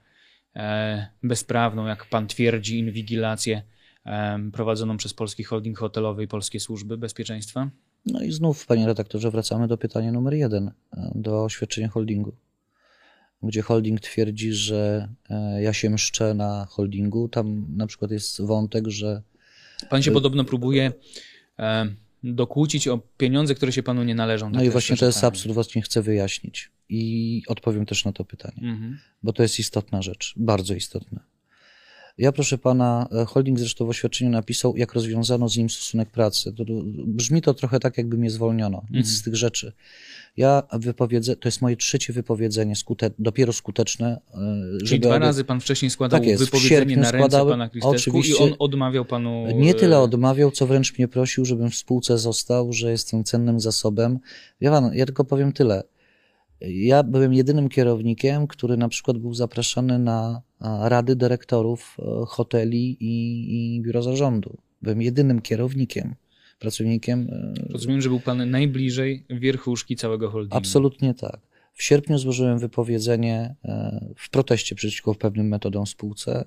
[1.23, 3.61] bezprawną, jak pan twierdzi, inwigilację
[4.05, 7.69] e, prowadzoną przez Polski Holding Hotelowy i Polskie Służby Bezpieczeństwa?
[8.05, 12.35] No i znów, panie redaktorze, wracamy do pytania numer jeden, e, do oświadczenia holdingu.
[13.43, 17.29] Gdzie holding twierdzi, że e, ja się mszczę na holdingu.
[17.29, 19.21] Tam na przykład jest wątek, że.
[19.89, 20.91] Pan się podobno próbuje
[21.59, 21.87] e,
[22.23, 24.49] dokłócić o pieniądze, które się panu nie należą.
[24.49, 26.71] No i właśnie to jest absurd, właśnie chcę wyjaśnić.
[26.89, 28.99] I odpowiem też na to pytanie, mhm.
[29.23, 31.19] bo to jest istotna rzecz, bardzo istotna.
[32.17, 36.53] Ja, proszę pana, e, holding zresztą w oświadczeniu napisał, jak rozwiązano z nim stosunek pracy.
[36.53, 36.63] To,
[37.05, 38.77] brzmi to trochę tak, jakby mnie zwolniono.
[38.77, 39.05] Nic mhm.
[39.05, 39.73] z tych rzeczy.
[40.37, 44.21] Ja wypowiedzę, to jest moje trzecie wypowiedzenie, skute, dopiero skuteczne.
[44.81, 48.35] E, Czyli dwa razy pan wcześniej składał tak jest, wypowiedzenie na ręce pana Kristesku i
[48.35, 49.45] on odmawiał panu...
[49.55, 53.59] Nie tyle e, odmawiał, co wręcz mnie prosił, żebym w spółce został, że jestem cennym
[53.59, 54.19] zasobem.
[54.61, 55.83] Ja, pan, ja tylko powiem tyle.
[56.61, 60.41] Ja byłem jedynym kierownikiem, który na przykład był zapraszany na
[60.81, 64.57] rady dyrektorów e, hoteli i, i biura zarządu.
[64.81, 66.15] Byłem jedynym kierownikiem,
[66.59, 67.27] pracownikiem.
[67.31, 70.57] E, Rozumiem, że był pan najbliżej wierchuszki całego holdingu.
[70.57, 71.39] Absolutnie tak.
[71.73, 76.45] W sierpniu złożyłem wypowiedzenie e, w proteście przeciwko pewnym metodom spółce.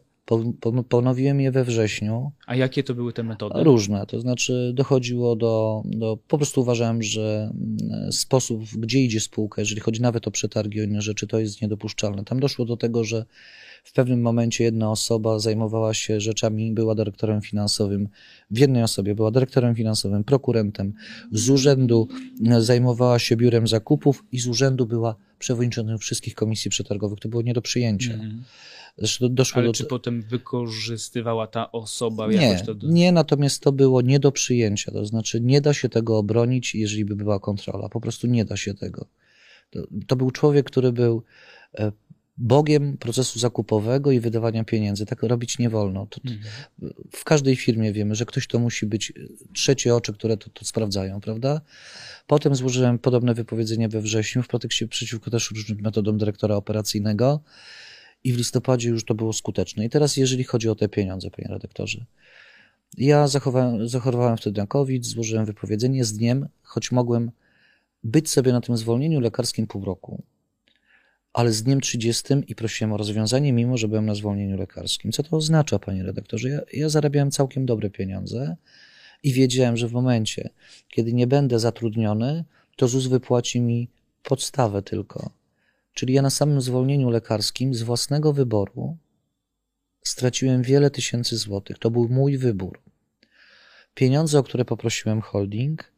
[0.88, 2.32] Ponowiłem je we wrześniu.
[2.46, 3.64] A jakie to były te metody?
[3.64, 4.06] Różne.
[4.06, 5.82] To znaczy, dochodziło do.
[5.84, 10.80] do po prostu uważałem, że mm, sposób, gdzie idzie spółka, jeżeli chodzi nawet o przetargi
[10.80, 12.24] o inne rzeczy, to jest niedopuszczalne.
[12.24, 13.24] Tam doszło do tego, że
[13.84, 18.08] w pewnym momencie jedna osoba zajmowała się rzeczami, była dyrektorem finansowym,
[18.50, 20.92] w jednej osobie była dyrektorem finansowym, prokurentem,
[21.32, 22.08] z urzędu
[22.58, 27.20] zajmowała się biurem zakupów i z urzędu była przewodniczącym wszystkich komisji przetargowych.
[27.20, 28.14] To było nie do przyjęcia.
[28.14, 28.42] Mm.
[28.98, 29.72] Zresztą doszło Ale do...
[29.72, 32.74] czy potem wykorzystywała ta osoba nie, jakoś to?
[32.74, 32.88] Do...
[32.88, 34.92] Nie, natomiast to było nie do przyjęcia.
[34.92, 37.88] To znaczy nie da się tego obronić, jeżeli by była kontrola.
[37.88, 39.06] Po prostu nie da się tego.
[39.70, 41.22] To, to był człowiek, który był
[41.78, 41.92] e,
[42.40, 45.06] bogiem procesu zakupowego i wydawania pieniędzy.
[45.06, 46.06] Tak robić nie wolno.
[46.06, 46.40] To, mhm.
[47.12, 49.12] W każdej firmie wiemy, że ktoś to musi być
[49.52, 51.60] trzecie oczy, które to, to sprawdzają, prawda?
[52.26, 57.40] Potem złożyłem podobne wypowiedzenie we wrześniu w protekcie przeciwko też różnym metodom dyrektora operacyjnego
[58.24, 59.84] i w listopadzie już to było skuteczne.
[59.84, 62.04] I teraz, jeżeli chodzi o te pieniądze, panie redaktorze,
[62.98, 63.28] ja
[63.84, 67.30] zachorowałem wtedy na COVID, złożyłem wypowiedzenie z dniem, choć mogłem
[68.04, 70.22] być sobie na tym zwolnieniu lekarskim pół roku,
[71.32, 75.12] ale z dniem 30 i prosiłem o rozwiązanie, mimo że byłem na zwolnieniu lekarskim.
[75.12, 76.48] Co to oznacza, panie redaktorze?
[76.48, 78.56] Ja, ja zarabiałem całkiem dobre pieniądze
[79.22, 80.50] i wiedziałem, że w momencie,
[80.88, 82.44] kiedy nie będę zatrudniony,
[82.76, 83.88] to ZUS wypłaci mi
[84.22, 85.39] podstawę tylko.
[85.94, 88.96] Czyli ja na samym zwolnieniu lekarskim z własnego wyboru
[90.04, 91.78] straciłem wiele tysięcy złotych.
[91.78, 92.82] To był mój wybór.
[93.94, 95.92] Pieniądze, o które poprosiłem holding,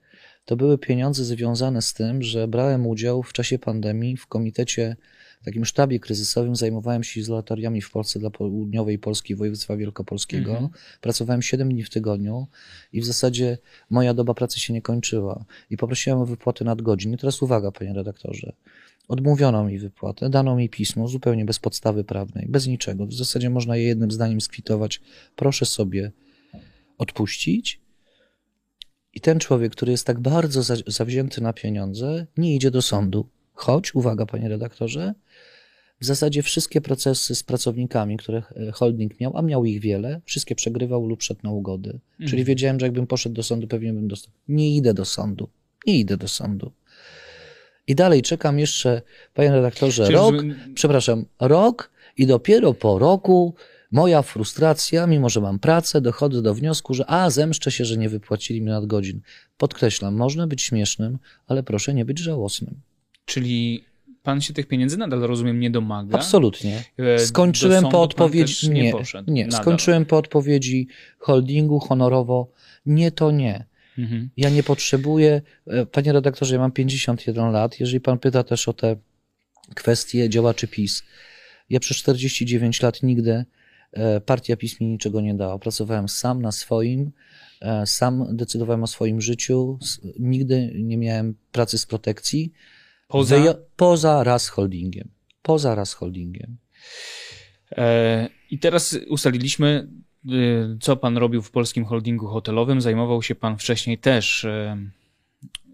[0.44, 4.96] to były pieniądze związane z tym, że brałem udział w czasie pandemii w komitecie,
[5.42, 10.50] w takim sztabie kryzysowym, zajmowałem się izolatoriami w Polsce dla południowej Polski, województwa wielkopolskiego.
[10.50, 10.70] Mhm.
[11.00, 12.46] Pracowałem 7 dni w tygodniu
[12.92, 13.59] i w zasadzie
[13.90, 15.44] moja doba pracy się nie kończyła.
[15.70, 17.12] I poprosiłem o wypłatę nadgodzin.
[17.12, 18.52] I teraz uwaga, panie redaktorze.
[19.08, 23.06] Odmówiono mi wypłatę, dano mi pismo zupełnie bez podstawy prawnej, bez niczego.
[23.06, 25.00] W zasadzie można je jednym zdaniem skwitować.
[25.36, 26.12] Proszę sobie
[26.98, 27.80] odpuścić.
[29.14, 33.28] I ten człowiek, który jest tak bardzo za, zawzięty na pieniądze, nie idzie do sądu.
[33.54, 35.14] Choć, uwaga, panie redaktorze,
[36.00, 41.06] w zasadzie wszystkie procesy z pracownikami, które holding miał, a miał ich wiele, wszystkie przegrywał
[41.06, 41.90] lub szedł na ugody.
[41.90, 42.30] Mhm.
[42.30, 44.34] Czyli wiedziałem, że jakbym poszedł do sądu, pewnie bym dostał.
[44.48, 45.48] Nie idę do sądu.
[45.86, 46.72] Nie idę do sądu.
[47.86, 49.02] I dalej czekam jeszcze,
[49.34, 50.34] panie redaktorze, Czyli rok,
[50.74, 53.54] przepraszam, rok i dopiero po roku
[53.92, 58.08] moja frustracja, mimo że mam pracę, dochodzę do wniosku, że a, zemszczę się, że nie
[58.08, 59.20] wypłacili mi nadgodzin.
[59.56, 62.80] Podkreślam, można być śmiesznym, ale proszę nie być żałosnym.
[63.24, 63.84] Czyli
[64.22, 66.18] pan się tych pieniędzy nadal, rozumiem, nie domaga?
[66.18, 66.84] Absolutnie.
[66.98, 68.70] E, skończyłem po odpowiedzi.
[68.70, 69.52] Nie, nie, nie.
[69.52, 72.50] skończyłem po odpowiedzi holdingu honorowo.
[72.86, 73.64] Nie, to nie.
[73.98, 74.31] Mhm.
[74.37, 75.42] Ja nie potrzebuję.
[75.66, 77.81] E, panie redaktorze, ja mam 51 lat.
[77.81, 78.96] Jeżeli pan pyta też o te
[79.74, 81.02] kwestie działaczy PiS,
[81.70, 83.44] ja przez 49 lat nigdy
[83.92, 85.59] e, partia PiS mi niczego nie dała.
[85.59, 87.12] Pracowałem sam na swoim,
[87.87, 89.78] sam decydowałem o swoim życiu,
[90.18, 92.52] nigdy nie miałem pracy z protekcji.
[93.09, 93.37] Poza?
[93.37, 95.09] Wyjo poza raz holdingiem.
[95.42, 96.57] Poza raz holdingiem.
[97.76, 99.88] E, I teraz ustaliliśmy,
[100.80, 102.80] co pan robił w polskim holdingu hotelowym.
[102.80, 104.76] Zajmował się pan wcześniej też e,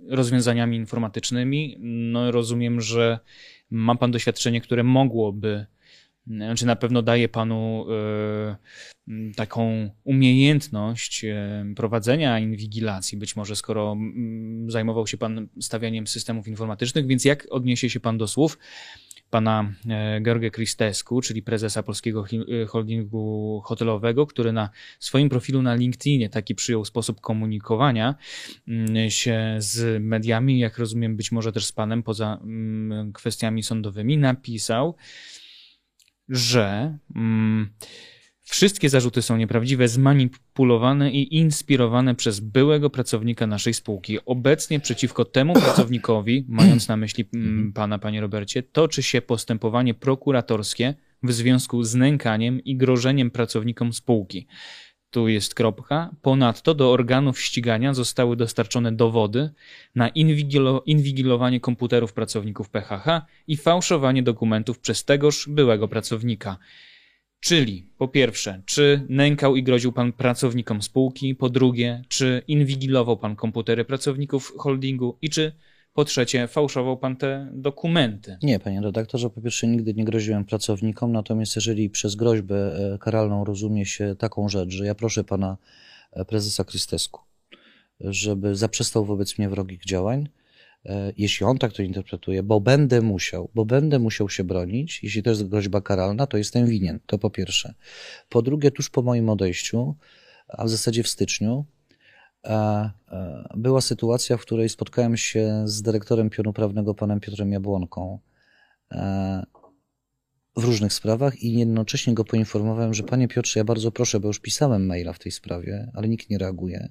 [0.09, 1.77] rozwiązaniami informatycznymi.
[1.81, 3.19] No, rozumiem, że
[3.71, 5.67] ma pan doświadczenie, które mogłoby
[6.29, 7.87] znaczy na pewno daje panu
[9.09, 13.97] y, taką umiejętność y, prowadzenia inwigilacji, być może skoro
[14.69, 18.59] y, zajmował się pan stawianiem systemów informatycznych, więc jak odniesie się pan do słów
[19.31, 22.25] pana e, George Christescu, czyli prezesa Polskiego
[22.69, 28.15] Holdingu Hotelowego, który na swoim profilu na LinkedInie taki przyjął sposób komunikowania
[29.09, 32.41] się z mediami, jak rozumiem być może też z panem poza
[33.15, 34.97] kwestiami sądowymi, napisał,
[36.29, 37.71] że mm,
[38.49, 44.19] wszystkie zarzuty są nieprawdziwe, zmanipulowane i inspirowane przez byłego pracownika naszej spółki.
[44.27, 47.73] Obecnie przeciwko temu pracownikowi, mając na myśli mm, mhm.
[47.73, 54.47] pana, panie Robercie, toczy się postępowanie prokuratorskie w związku z nękaniem i grożeniem pracownikom spółki
[55.11, 56.11] tu jest kropka.
[56.23, 59.51] Ponadto do organów ścigania zostały dostarczone dowody
[59.95, 66.59] na inwigilo, inwigilowanie komputerów pracowników PHH i fałszowanie dokumentów przez tegoż byłego pracownika.
[67.41, 71.35] Czyli po pierwsze, czy nękał i groził pan pracownikom spółki?
[71.35, 75.19] Po drugie, czy inwigilował pan komputery pracowników holdingu?
[75.23, 75.53] I czy
[75.99, 78.39] po trzecie, fałszował pan te dokumenty.
[78.43, 83.45] Nie, panie redaktorze, po pierwsze nigdy nie groziłem pracownikom, natomiast jeżeli przez groźbę e, karalną
[83.45, 85.57] rozumie się taką rzecz, że ja proszę pana
[86.13, 87.21] e, prezesa Krystesku,
[88.01, 90.29] żeby zaprzestał wobec mnie wrogich działań,
[91.17, 95.31] jeśli on tak to interpretuje, bo będę musiał, bo będę musiał się bronić, jeśli to
[95.31, 97.75] jest groźba karalna, to jestem winien, to po pierwsze.
[98.29, 99.97] Po drugie, tuż po moim odejściu,
[100.49, 101.67] a w zasadzie w styczniu,
[102.45, 102.91] E,
[103.57, 108.19] była sytuacja, w której spotkałem się z dyrektorem pionu prawnego, panem Piotrem Jabłonką
[108.93, 109.47] e,
[110.57, 114.41] w różnych sprawach i jednocześnie go poinformowałem, że panie Piotrze, ja bardzo proszę, bo już
[114.41, 116.89] pisałem maila w tej sprawie, ale nikt nie reaguje.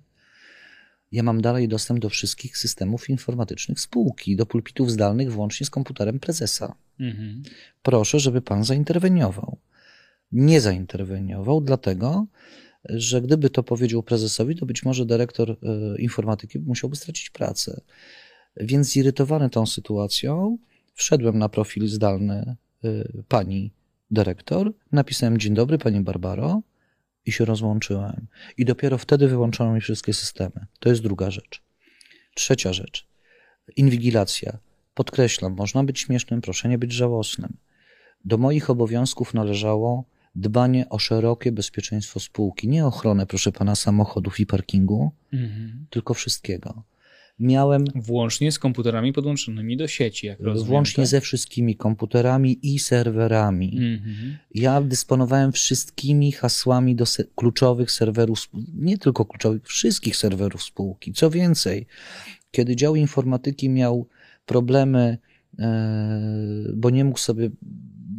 [1.12, 6.20] Ja mam dalej dostęp do wszystkich systemów informatycznych spółki, do pulpitów zdalnych włącznie z komputerem
[6.20, 6.76] prezesa.
[7.00, 7.44] Mhm.
[7.84, 9.58] Proszę, żeby pan zainterweniował.
[10.32, 12.26] Nie zainterweniował, dlatego,
[12.90, 15.56] że gdyby to powiedział prezesowi, to być może dyrektor e,
[16.02, 17.82] informatyki musiałby stracić pracę.
[18.58, 20.58] Więc zirytowany tą sytuacją,
[20.94, 22.90] wszedłem na profil zdalny e,
[23.28, 23.72] pani
[24.12, 26.62] dyrektor, napisałem dzień dobry pani Barbaro
[27.28, 28.28] i się rozłączyłem.
[28.58, 30.66] I dopiero wtedy wyłączono mi wszystkie systemy.
[30.80, 31.62] To jest druga rzecz.
[32.36, 33.08] Trzecia rzecz.
[33.76, 34.58] Inwigilacja.
[34.94, 37.58] Podkreślam, można być śmiesznym, proszę nie być żałosnym.
[38.26, 40.04] Do moich obowiązków należało
[40.36, 42.68] dbanie o szerokie bezpieczeństwo spółki.
[42.68, 45.86] Nie ochronę, proszę pana, samochodów i parkingu, mhm.
[45.90, 46.84] tylko wszystkiego.
[47.40, 47.86] Miałem.
[47.96, 50.68] Włącznie z komputerami podłączonymi do sieci, jak rozumiem.
[50.68, 51.10] Włącznie tak?
[51.10, 53.78] ze wszystkimi komputerami i serwerami.
[53.78, 54.38] Mhm.
[54.56, 61.14] Ja dysponowałem wszystkimi hasłami do se kluczowych serwerów, nie tylko kluczowych, wszystkich serwerów spółki.
[61.14, 61.88] Co więcej,
[62.52, 64.08] kiedy dział informatyki miał
[64.46, 65.18] problemy,
[65.60, 67.50] e, bo nie mógł sobie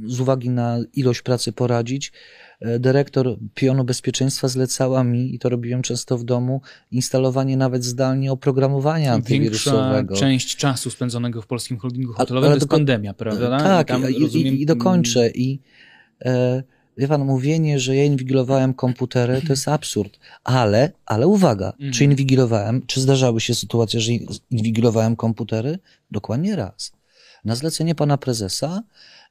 [0.06, 2.12] z uwagi na ilość pracy poradzić.
[2.60, 8.32] E, dyrektor pionu bezpieczeństwa zlecała mi, i to robiłem często w domu, instalowanie nawet zdalnie
[8.32, 10.16] oprogramowania antywirusowego.
[10.16, 13.58] Część czasu spędzonego w polskim holdingu hotelowym to jest pandemia, prawda?
[13.58, 14.54] Tak, I, rozumiem...
[14.54, 15.30] i, i dokończę.
[15.30, 15.60] I
[16.24, 16.62] e,
[16.98, 20.18] wie pan, mówienie, że ja inwigilowałem komputery, to jest absurd.
[20.44, 21.92] Ale, ale uwaga, mhm.
[21.92, 24.12] czy inwigilowałem, czy zdarzały się sytuacje, że
[24.50, 25.78] inwigilowałem komputery?
[26.10, 26.92] Dokładnie raz.
[27.44, 28.82] Na zlecenie pana prezesa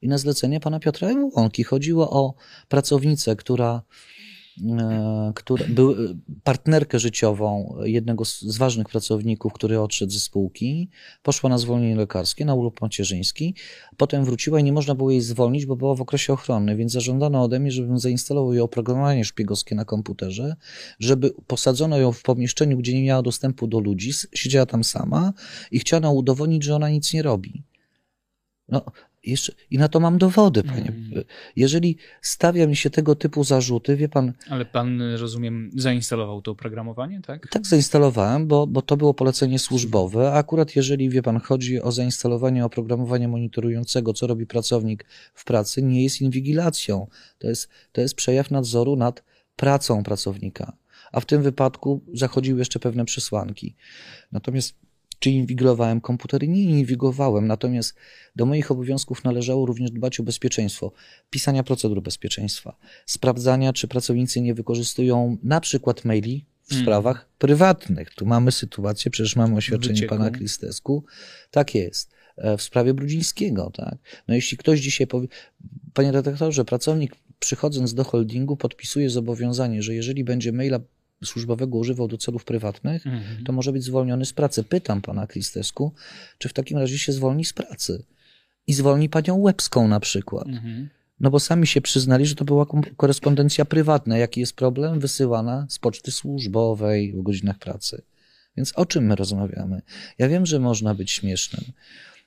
[0.01, 1.63] i na zlecenie pana Piotra Łąki.
[1.63, 2.33] Chodziło o
[2.67, 3.81] pracownicę, która
[4.67, 5.95] e, która, był,
[6.43, 10.89] partnerkę życiową jednego z, ważnych pracowników, który odszedł ze spółki,
[11.23, 13.55] poszła na zwolnienie lekarskie, na urlop macierzyński,
[13.97, 17.43] potem wróciła i nie można było jej zwolnić, bo była w okresie ochronny, więc zażądano
[17.43, 20.55] ode mnie, żebym zainstalował jej oprogramowanie szpiegowskie na komputerze,
[20.99, 25.33] żeby posadzono ją w pomieszczeniu, gdzie nie miała dostępu do ludzi, siedziała tam sama
[25.71, 27.63] i chciano udowodnić, że ona nic nie robi.
[28.69, 28.81] No,
[29.29, 30.87] jeszcze, I na to mam dowody, panie.
[30.87, 31.23] Mm.
[31.55, 34.33] Jeżeli stawia mi się tego typu zarzuty, wie pan.
[34.49, 37.47] Ale pan, rozumiem, zainstalował to oprogramowanie, tak?
[37.49, 40.31] Tak, zainstalowałem, bo, bo to było polecenie służbowe.
[40.31, 45.83] A akurat jeżeli, wie pan, chodzi o zainstalowanie oprogramowania monitorującego, co robi pracownik w pracy,
[45.83, 47.07] nie jest inwigilacją.
[47.37, 49.23] To jest, to jest przejaw nadzoru nad
[49.55, 50.77] pracą pracownika.
[51.11, 53.75] A w tym wypadku zachodziły jeszcze pewne przesłanki.
[54.31, 54.86] Natomiast
[55.19, 56.47] czy inwigilowałem komputery?
[56.47, 57.95] Nie inwigowałem, natomiast
[58.35, 60.91] do moich obowiązków należało również dbać o bezpieczeństwo,
[61.29, 66.85] pisania procedur bezpieczeństwa, sprawdzania, czy pracownicy nie wykorzystują na przykład maili w hmm.
[66.85, 68.13] sprawach prywatnych.
[68.15, 70.15] Tu mamy sytuację, przecież mamy oświadczenie Wycieku.
[70.15, 71.03] pana Kristesku.
[71.51, 72.11] Tak jest.
[72.37, 73.95] E, w sprawie Brudzińskiego, tak.
[74.27, 75.27] No jeśli ktoś dzisiaj powie,
[75.93, 80.79] panie redaktorze, pracownik przychodząc do holdingu podpisuje zobowiązanie, że jeżeli będzie maila
[81.25, 83.43] służbowego używał do celów prywatnych, mhm.
[83.43, 84.63] to może być zwolniony z pracy.
[84.63, 85.93] Pytam pana Kristesku,
[86.37, 88.03] czy w takim razie się zwolni z pracy
[88.67, 90.47] i zwolni panią Łebską na przykład.
[90.47, 90.89] Mhm.
[91.19, 92.65] No bo sami się przyznali, że to była
[92.97, 94.17] korespondencja prywatna.
[94.17, 94.99] Jaki jest problem?
[94.99, 98.01] Wysyłana z poczty służbowej w godzinach pracy.
[98.57, 99.81] Więc o czym my rozmawiamy?
[100.17, 101.63] Ja wiem, że można być śmiesznym.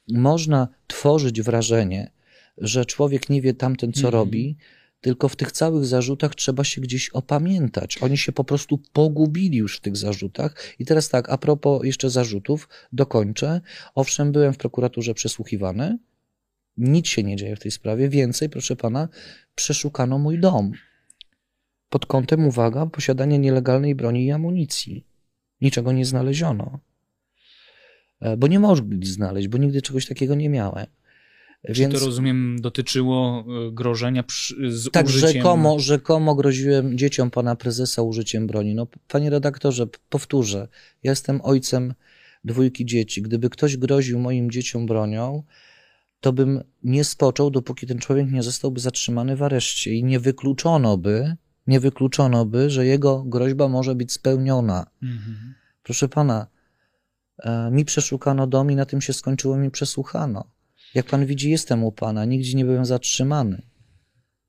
[0.09, 2.11] Można tworzyć wrażenie,
[2.59, 4.15] że człowiek nie wie tamten, co mhm.
[4.15, 4.57] robi,
[5.01, 7.99] tylko w tych całych zarzutach trzeba się gdzieś opamiętać.
[8.03, 10.75] Oni się po prostu pogubili już w tych zarzutach.
[10.79, 13.61] I teraz tak, a propos jeszcze zarzutów, dokończę.
[13.95, 15.99] Owszem, byłem w prokuraturze przesłuchiwany.
[16.77, 18.09] Nic się nie dzieje w tej sprawie.
[18.09, 19.09] Więcej, proszę pana,
[19.55, 20.73] przeszukano mój dom.
[21.89, 25.07] Pod kątem, uwaga, posiadania nielegalnej broni i amunicji.
[25.61, 26.79] Niczego nie znaleziono.
[28.21, 30.87] E, bo nie mogli znaleźć, bo nigdy czegoś takiego nie miałem.
[31.65, 31.95] Więc...
[31.95, 34.25] Czy to rozumiem dotyczyło e, grożenia
[34.69, 35.31] z tak, użyciem...
[35.33, 38.75] rzekomo, rzekomo groziłem dzieciom pana prezesa użyciem broni.
[38.75, 40.69] No, panie redaktorze, powtórzę,
[41.03, 41.95] ja jestem ojcem
[42.45, 43.23] dwójki dzieci.
[43.23, 45.43] Gdyby ktoś groził moim dzieciom bronią,
[46.21, 50.97] to bym nie spoczął, dopóki ten człowiek nie zostałby zatrzymany w areszcie i nie wykluczono
[50.99, 54.87] by, nie wykluczono by, że jego groźba może być spełniona.
[55.03, 55.55] Mhm.
[55.83, 56.47] Proszę pana,
[57.39, 60.45] e, mi przeszukano dom i na tym się skończyło, mi przesłuchano.
[60.95, 63.63] Jak pan widzi, jestem u pana, nigdzie nie byłem zatrzymany.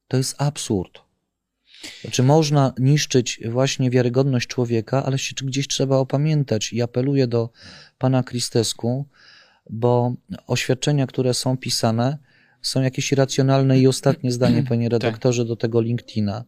[0.08, 1.01] To jest absurd.
[2.01, 6.73] Znaczy, można niszczyć właśnie wiarygodność człowieka, ale się gdzieś trzeba opamiętać.
[6.73, 7.49] I apeluję do
[7.97, 9.06] pana Kristesku,
[9.69, 10.13] bo
[10.47, 12.17] oświadczenia, które są pisane,
[12.62, 13.80] są jakieś racjonalne.
[13.80, 14.91] I ostatnie zdanie, panie tak.
[14.91, 16.43] redaktorze, do tego LinkedIna.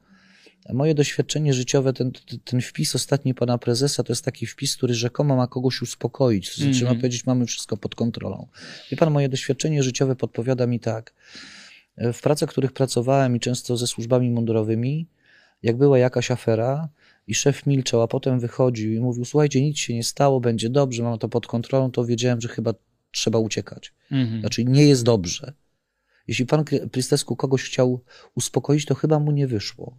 [0.74, 2.12] Moje doświadczenie życiowe, ten,
[2.46, 6.56] ten wpis ostatni pana prezesa, to jest taki wpis, który rzekomo ma kogoś uspokoić.
[6.56, 6.98] To znaczy, mm -hmm.
[6.98, 8.48] powiedzieć, mamy wszystko pod kontrolą.
[8.92, 11.14] Wie pan, moje doświadczenie życiowe podpowiada mi tak.
[11.98, 15.08] W pracach, w których pracowałem i często ze służbami mundurowymi,
[15.64, 16.90] jak była jakaś afera
[17.28, 21.04] i szef milczał, a potem wychodził i mówił, słuchajcie, nic się nie stało, będzie dobrze,
[21.04, 22.74] mam to pod kontrolą, to wiedziałem, że chyba
[23.12, 23.94] trzeba uciekać.
[24.12, 24.40] -hmm.
[24.40, 25.54] Znaczy, nie jest dobrze.
[26.28, 28.02] Jeśli pan Krystesku kogoś chciał
[28.36, 29.98] uspokoić, to chyba mu nie wyszło.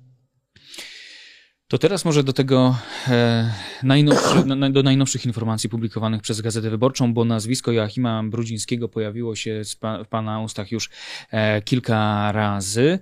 [1.68, 2.76] To teraz może do tego
[3.08, 9.36] e, najnowszy, na, do najnowszych informacji publikowanych przez Gazetę Wyborczą, bo nazwisko Joachima Brudzińskiego pojawiło
[9.36, 9.62] się
[10.04, 10.90] w Pana ustach już
[11.30, 12.98] e, kilka razy.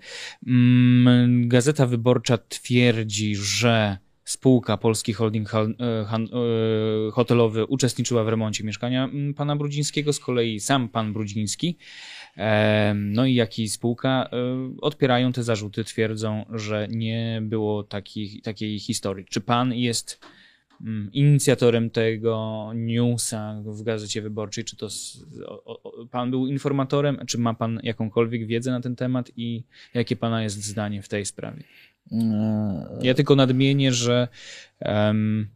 [0.46, 5.70] Mm, Gazeta Wyborcza twierdzi, że spółka Polski Holding e, e,
[7.12, 11.77] Hotelowy uczestniczyła w remoncie mieszkania mm, pana Brudzińskiego, z kolei sam pan Brudziński
[12.95, 14.37] no i jak i spółka e,
[14.81, 19.27] odpierają te zarzuty, twierdzą, że nie było takich, takiej historii.
[19.31, 20.21] Czy pan jest
[20.81, 24.64] mm, inicjatorem tego newsa w Gazecie Wyborczej?
[24.64, 24.88] Czy to
[26.11, 27.18] pan był informatorem?
[27.27, 29.64] Czy ma pan jakąkolwiek wiedzę na ten temat i
[29.95, 31.62] jakie pana jest zdanie w tej sprawie?
[32.12, 34.29] E, ja tylko nadmienię, że
[34.81, 35.49] um,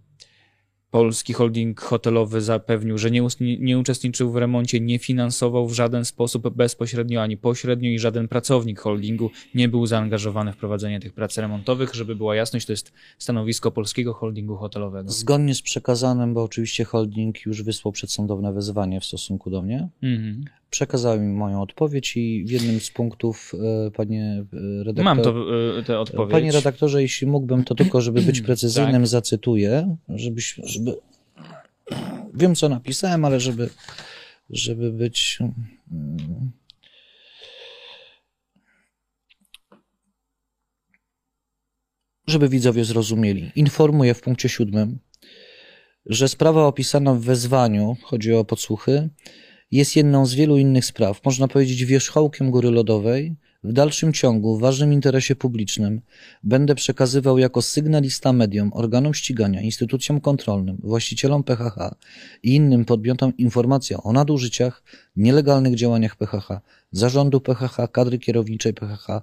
[0.97, 6.49] Polski holding hotelowy zapewnił, że nie, nie, uczestniczył w remoncie, nie finansował w żaden sposób
[6.49, 11.95] bezpośrednio ani pośrednio i żaden pracownik holdingu nie był zaangażowany w prowadzenie tych prac remontowych.
[11.95, 15.11] Żeby była jasność, to jest stanowisko Polskiego Holdingu Hotelowego.
[15.11, 19.89] Zgodnie z przekazanym, bo oczywiście holding już wysłał przedsądowne wezwanie w stosunku do mnie.
[20.03, 20.45] Mhm.
[20.71, 23.53] Przekazałem mi moją odpowiedź i w jednym z punktów,
[23.87, 25.05] e, panie e, redaktorze.
[25.05, 25.35] Mam to,
[25.79, 26.33] e, tę odpowiedź.
[26.33, 29.07] Panie redaktorze, jeśli mógłbym, to tylko, żeby być precyzyjnym, tak.
[29.07, 30.97] zacytuję, żebyś, żeby.
[32.35, 33.71] Wiem, co napisałem, ale żeby,
[34.51, 35.39] żeby być.
[35.93, 36.51] Mm,
[42.27, 43.53] żeby widzowie zrozumieli.
[43.57, 44.99] Informuję w punkcie siódmym,
[46.07, 49.09] że sprawa opisana w wezwaniu, chodzi o podsłuchy,
[49.71, 53.37] jest jedną z wielu innych spraw, można powiedzieć wierzchołkiem góry lodowej.
[53.65, 56.01] W dalszym ciągu, w ważnym interesie publicznym,
[56.43, 61.95] będę przekazywał jako sygnalista mediom, organom ścigania, instytucjom kontrolnym, właścicielom PHH
[62.43, 64.83] i innym podmiotom informację o nadużyciach,
[65.17, 66.61] nielegalnych działaniach PHH,
[66.93, 69.23] zarządu PHH, kadry kierowniczej PHH,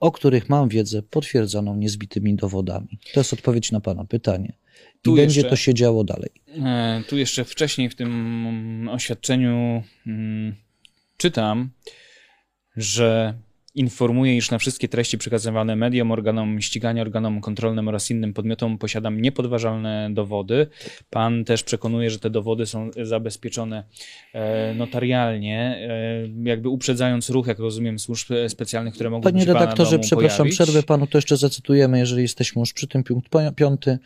[0.00, 2.98] o których mam wiedzę potwierdzoną niezbitymi dowodami.
[3.14, 4.52] To jest odpowiedź na Pana pytanie.
[4.94, 6.30] I Tu będzie jeszcze- to się działo dalej.
[6.64, 10.54] E, Tu jeszcze wcześniej w tym oświadczeniu mm,
[11.16, 11.70] czytam,
[12.76, 13.34] że
[13.74, 19.20] informuję, iż na wszystkie treści przekazywane mediom, organom ścigania, organom kontrolnym oraz innym podmiotom posiadam
[19.20, 20.66] niepodważalne dowody.
[21.10, 23.84] Pan też przekonuje, że te dowody są zabezpieczone
[24.32, 25.88] e, notarialnie,
[26.44, 30.54] e, jakby uprzedzając ruch, jak rozumiem, służb specjalnych, które mogą Panie pana redaktorze, przepraszam, pojawić.
[30.54, 33.98] przerwę panu, to jeszcze zacytujemy, jeżeli jesteśmy już przy tym punkt pi- piąty.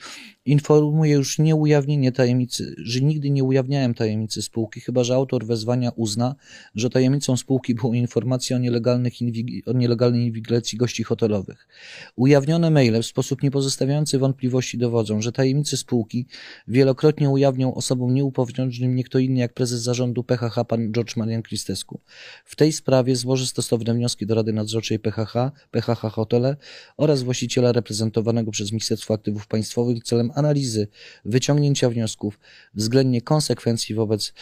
[0.46, 6.34] Informuję już nieujawnienie tajemnicy, że nigdy nie ujawniałem tajemnicy spółki, chyba że autor wezwania uzna,
[6.74, 11.68] że tajemnicą spółki były informacje o, nielegalnych inwigi- o nielegalnej inwigilacji gości hotelowych.
[12.16, 16.26] Ujawnione maile w sposób niepozostawiający wątpliwości dowodzą, że tajemnice spółki
[16.68, 22.00] wielokrotnie ujawnią osobom nieupoważnionym nie kto inny jak prezes zarządu PHH pan George Marian Christescu.
[22.44, 25.34] W tej sprawie złoży stosowne wnioski do Rady Nadzorczej PHH,
[25.70, 26.56] PHH Hotele
[26.96, 30.88] oraz właściciela reprezentowanego przez Ministerstwo Aktywów Państwowych celem analizy,
[31.24, 32.38] wyciągnięcia wniosków,
[32.74, 34.32] względnie konsekwencji wobec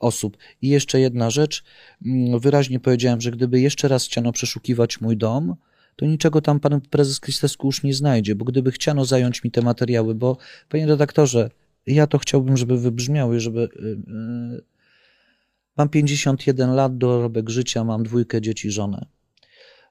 [0.00, 0.36] osób.
[0.62, 1.64] I jeszcze jedna rzecz.
[2.06, 5.56] Mm, Wyraźnie powiedziałem, że gdyby jeszcze raz chciano przeszukiwać mój dom,
[5.96, 9.62] to niczego tam pan prezes Kristesku już nie znajdzie, bo gdyby chciano zająć mi te
[9.62, 10.36] materiały, bo
[10.68, 11.50] panie redaktorze,
[11.86, 13.68] ja to chciałbym, żeby wybrzmiały, żeby.
[13.76, 13.88] Yy,
[14.52, 14.62] yy,
[15.76, 19.06] mam 51 lat, dorobek życia, mam dwójkę dzieci, żonę.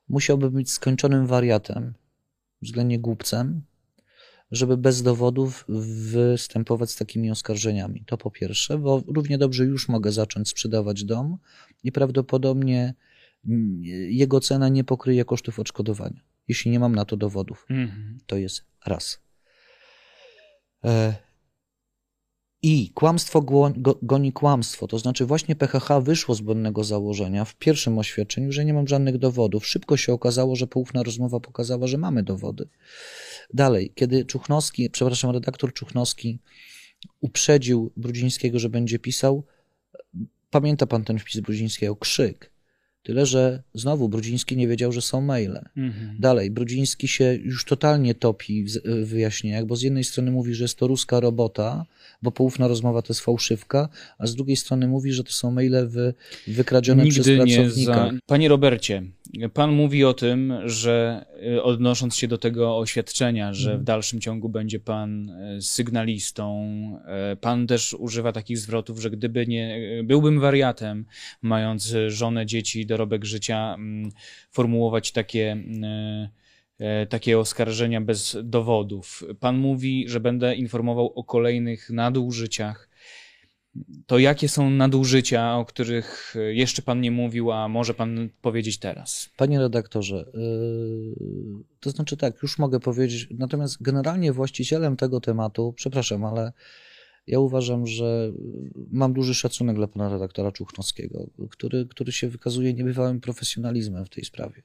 [0.09, 1.93] Musiałbym być skończonym wariatem,
[2.61, 3.61] względnie głupcem,
[4.51, 8.03] żeby bez dowodów występować z takimi oskarżeniami.
[8.05, 11.37] To po pierwsze, bo równie dobrze już mogę zacząć sprzedawać dom
[11.83, 12.93] i prawdopodobnie
[14.09, 17.65] jego cena nie pokryje kosztów odszkodowania, jeśli nie mam na to dowodów.
[17.69, 18.17] Mhm.
[18.25, 19.19] To jest raz.
[20.83, 21.15] E,
[22.63, 23.45] I kłamstwo
[24.01, 28.73] goni kłamstwo, to znaczy właśnie PHH wyszło z błędnego założenia w pierwszym oświadczeniu, że nie
[28.73, 29.67] mam żadnych dowodów.
[29.67, 32.67] Szybko się okazało, że poufna rozmowa pokazała, że mamy dowody.
[33.53, 36.39] Dalej, kiedy Czuchnowski, przepraszam, redaktor Czuchnowski
[37.21, 39.43] uprzedził Brudzińskiego, że będzie pisał,
[40.49, 42.51] pamięta pan ten wpis Brudzińskiego, krzyk.
[43.03, 45.59] Tyle, że znowu Brudziński nie wiedział, że są maile.
[45.77, 46.17] Mhm.
[46.19, 50.77] Dalej, Brudziński się już totalnie topi w wyjaśnieniach, bo z jednej strony mówi, że jest
[50.77, 51.85] to ruska robota,
[52.21, 55.87] bo poufna rozmowa to jest fałszywka, a z drugiej strony mówi, że to są maile
[55.87, 56.13] wy,
[56.47, 57.93] wykradzione przez Nigdy nie pracownika.
[57.93, 58.11] za...
[58.25, 59.03] Panie Robercie,
[59.53, 63.81] pan mówi o tym, że y, odnosząc się do tego oświadczenia, że Mhm.
[63.81, 66.71] w dalszym ciągu będzie pan y, sygnalistą,
[67.33, 71.05] y, pan też używa takich zwrotów, że gdyby nie, byłbym wariatem,
[71.41, 74.11] mając żonę, dzieci, dorobek życia, mm,
[74.51, 75.57] formułować takie
[77.09, 79.23] takie oskarżenia bez dowodów.
[79.39, 82.89] Pan mówi, że będę informował o kolejnych nadużyciach.
[84.05, 88.77] To jakie są nadużycia, o których e, jeszcze pan nie mówił, a może pan powiedzieć
[88.77, 89.29] teraz?
[89.37, 96.25] Panie redaktorze, yy, to znaczy tak, już mogę powiedzieć, natomiast generalnie właścicielem tego tematu, przepraszam,
[96.25, 96.51] ale
[97.27, 98.31] ja uważam, że
[98.91, 104.25] mam duży szacunek dla pana redaktora Czuchnowskiego, który, który się wykazuje niebywałym profesjonalizmem w tej
[104.25, 104.63] sprawie.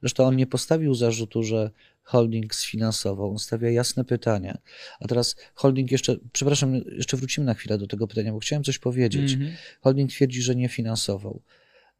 [0.00, 1.70] Zresztą on nie postawił zarzutu, że
[2.02, 4.58] holding sfinansował, on stawia jasne pytania.
[5.00, 8.78] A teraz holding jeszcze, przepraszam, jeszcze wrócimy na chwilę do tego pytania, bo chciałem coś
[8.78, 9.32] powiedzieć.
[9.32, 9.52] Mhm.
[9.80, 11.42] Holding twierdzi, że nie finansował.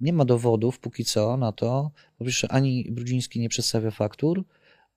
[0.00, 1.90] Nie ma dowodów póki co na to.
[2.18, 4.44] Po pierwsze, ani Brudziński nie przedstawia faktur,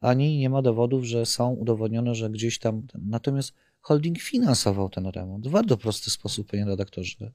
[0.02, 2.88] ani nie ma dowodów, że są udowodnione, że gdzieś tam.
[2.93, 7.32] Natomiast holding finansował ten remont w bardzo prosty sposób, panie redaktorze.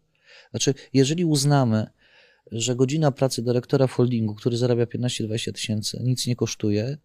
[0.51, 1.87] Znaczy, jeżeli uznamy,
[2.53, 6.99] że godzina pracy dyrektora w holdingu, który zarabia 15-20 tysięcy, nic nie kosztuje,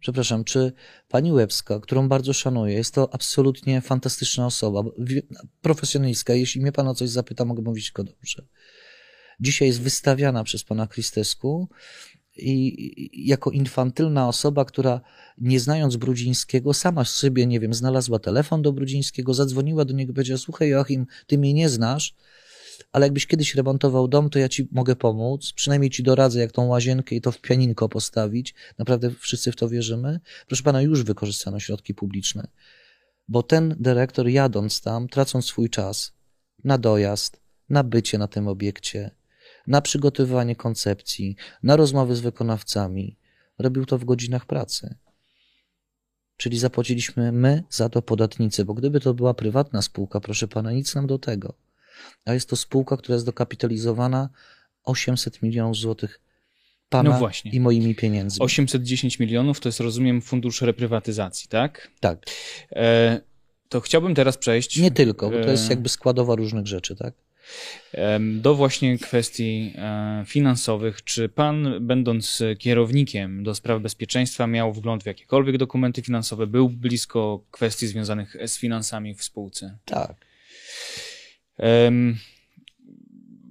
[0.00, 0.72] Przepraszam, czy
[1.08, 4.82] pani Łebska, którą bardzo szanuję, jest to absolutnie fantastyczna osoba,
[5.60, 6.34] profesjonalistka.
[6.34, 8.46] Jeśli mnie pan o coś zapyta, mogę mówić tylko dobrze.
[9.40, 11.68] Dzisiaj jest wystawiana przez pana Krystesku
[12.36, 15.00] i jako infantylna osoba, która
[15.38, 20.14] nie znając Brudzińskiego, sama sobie, nie wiem, znalazła telefon do Brudzińskiego, zadzwoniła do niego i
[20.14, 22.14] powiedziała, słuchaj Joachim, ty mnie nie znasz,
[22.92, 25.52] ale jakbyś kiedyś remontował dom, to ja ci mogę pomóc.
[25.52, 28.54] Przynajmniej ci doradzę, jak tą łazienkę i to w pianinko postawić.
[28.78, 30.20] Naprawdę wszyscy w to wierzymy.
[30.46, 32.48] Proszę pana, już wykorzystano środki publiczne.
[33.28, 36.12] Bo ten dyrektor, jadąc tam, tracąc swój czas
[36.64, 39.10] na dojazd, na bycie na tym obiekcie,
[39.66, 43.16] na przygotowywanie koncepcji, na rozmowy z wykonawcami,
[43.58, 44.94] robił to w godzinach pracy.
[46.36, 50.94] Czyli zapłaciliśmy my za to podatnicy, bo gdyby to była prywatna spółka, proszę pana, nic
[50.94, 51.54] nam do tego.
[52.24, 54.28] A jest to spółka, która jest dokapitalizowana
[54.84, 56.20] 800 milionów złotych
[56.88, 57.50] pana No właśnie.
[57.50, 58.44] i moimi pieniędzmi.
[58.44, 61.90] 810 milionów to jest, rozumiem, fundusz reprywatyzacji, tak?
[62.00, 62.18] Tak.
[62.72, 63.20] E,
[63.68, 64.78] to chciałbym teraz przejść.
[64.78, 67.14] Nie tylko, bo to jest e, jakby składowa różnych rzeczy, tak?
[67.92, 71.04] em, Do właśnie kwestii e, finansowych.
[71.04, 76.46] Czy pan, będąc kierownikiem do spraw bezpieczeństwa, miał wgląd w jakiekolwiek dokumenty finansowe?
[76.46, 79.78] Był blisko kwestii związanych z finansami w spółce?
[79.84, 80.29] Tak.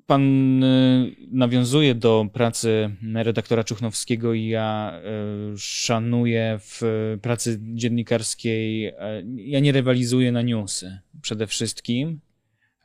[0.05, 4.99] Pan y, nawiązuje do pracy redaktora Czuchnowskiego i ja
[5.53, 6.81] y, szanuję w
[7.21, 8.85] pracy dziennikarskiej.
[8.85, 12.19] e, Ja nie rywalizuję na newsy przede wszystkim.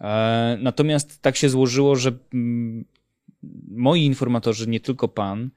[0.01, 2.85] E, Natomiast tak się złożyło, że mm,
[3.69, 5.51] moi informatorzy, nie tylko pan,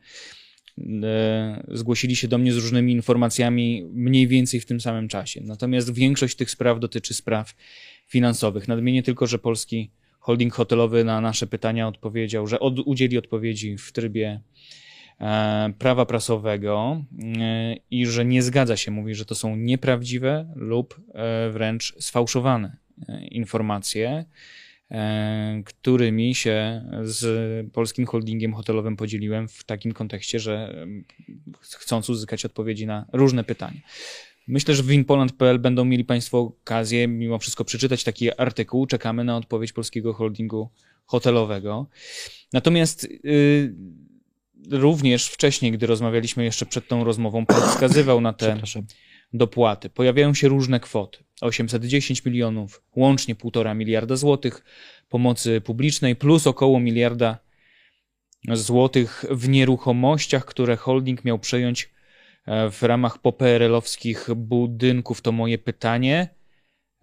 [1.04, 5.42] e, zgłosili się do mnie z różnymi informacjami mniej więcej w tym samym czasie.
[5.44, 7.56] Natomiast większość tych spraw dotyczy spraw
[8.08, 8.68] finansowych.
[8.68, 13.92] Nadmienię tylko, że polski holding hotelowy na nasze pytania odpowiedział, że od, udzieli odpowiedzi w
[13.92, 14.42] trybie
[15.22, 17.04] e, prawa prasowego
[17.40, 22.78] e, i że nie zgadza się, mówi, że to są nieprawdziwe lub e, wręcz sfałszowane
[23.08, 24.26] e, informacje,
[24.92, 31.04] e, którymi się z polskim holdingiem hotelowym podzieliłem w takim kontekście, że em,
[31.70, 33.80] chcąc uzyskać odpowiedzi na różne pytania.
[34.48, 38.86] Myślę, że w winpoland.pl będą mieli Państwo okazję mimo wszystko przeczytać taki artykuł.
[38.86, 40.70] Czekamy na odpowiedź polskiego holdingu
[41.06, 41.90] hotelowego.
[42.54, 43.76] Natomiast y,
[44.72, 48.62] również wcześniej, gdy rozmawialiśmy jeszcze przed tą rozmową, Pan wskazywał na te
[49.34, 49.90] dopłaty.
[49.90, 51.24] Pojawiają się różne kwoty.
[51.42, 54.64] 810 milionów, łącznie 1,5 miliarda złotych
[55.10, 57.38] pomocy publicznej, plus około miliarda
[58.54, 61.90] złotych w nieruchomościach, które holding miał przejąć
[62.72, 65.22] w ramach poperelowskich budynków.
[65.22, 66.30] To moje pytanie.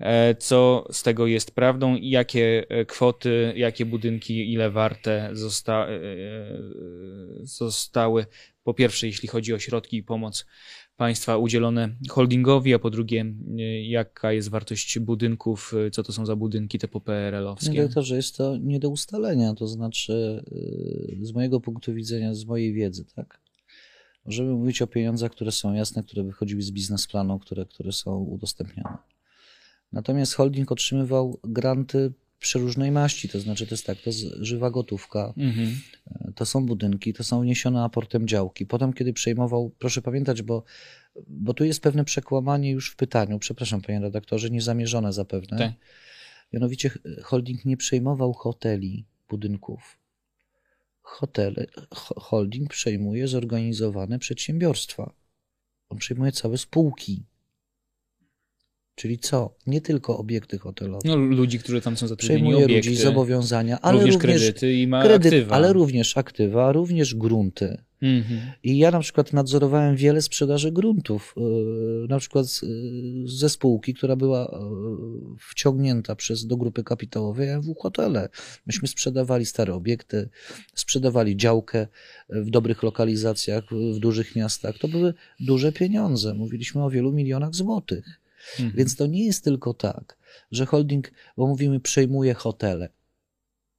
[0.01, 5.87] E, Co z tego jest prawdą i jakie e, kwoty, jakie budynki, ile warte zosta-
[5.89, 6.59] e, e,
[7.43, 8.27] zostały,
[8.65, 10.47] po pierwsze, jeśli chodzi o środki i pomoc
[10.97, 13.21] państwa udzielone holdingowi, a po drugie,
[13.59, 17.83] e, jaka jest wartość budynków, e, co to są za budynki te poperelowskie?
[17.83, 20.45] doktorze, jest to nie do ustalenia, to znaczy
[21.23, 23.44] z mojego punktu widzenia, z mojej wiedzy, tak?
[24.27, 28.97] Możemy mówić o pieniądzach, które są jasne, które wychodziły z biznesplanu, które, które są udostępniane.
[29.93, 35.35] Natomiast holding otrzymywał granty przeróżnej maści, to znaczy to jest tak, to jest żywa gotówka,
[35.37, 35.77] Mhm.
[36.35, 38.67] to są budynki, to są wniesione aportem działki.
[38.67, 40.65] Potem, kiedy przejmował, proszę pamiętać, bo,
[41.27, 45.59] bo tu jest pewne przekłamanie już w pytaniu, przepraszam panie redaktorze, niezamierzone zapewne.
[45.59, 45.73] Tak.
[46.53, 46.91] Mianowicie
[47.23, 49.99] holding nie przejmował hoteli, budynków.
[51.05, 55.15] Hotele, ho- holding przejmuje zorganizowane przedsiębiorstwa.
[55.89, 57.27] On przejmuje całe spółki.
[58.95, 59.55] Czyli co?
[59.67, 61.01] Nie tylko obiekty hotelowe.
[61.05, 64.87] No, ludzi, którzy tam są zatrudnieni, Przejmuje obiekty, ludzi, zobowiązania, ale również, również, kredyty i
[64.87, 65.57] ma kredyt, aktywa.
[65.57, 67.79] ale również aktywa, również grunty.
[68.03, 68.41] Mhm.
[68.63, 74.17] I ja na przykład nadzorowałem wiele sprzedaży gruntów, yy, na przykład yy, ze spółki, która
[74.17, 78.29] była yy, wciągnięta przez, do grupy kapitałowej MW Hotele.
[78.67, 80.29] Myśmy sprzedawali stare obiekty,
[80.75, 81.87] sprzedawali działkę
[82.29, 83.65] w dobrych lokalizacjach,
[83.95, 84.79] w dużych miastach.
[84.79, 86.35] To były duże pieniądze.
[86.35, 88.24] Mówiliśmy o wielu milionach złotych.
[88.53, 88.77] Mhm.
[88.77, 90.19] Więc to nie jest tylko tak,
[90.51, 92.89] że holding, bo mówimy, przejmuje hotele.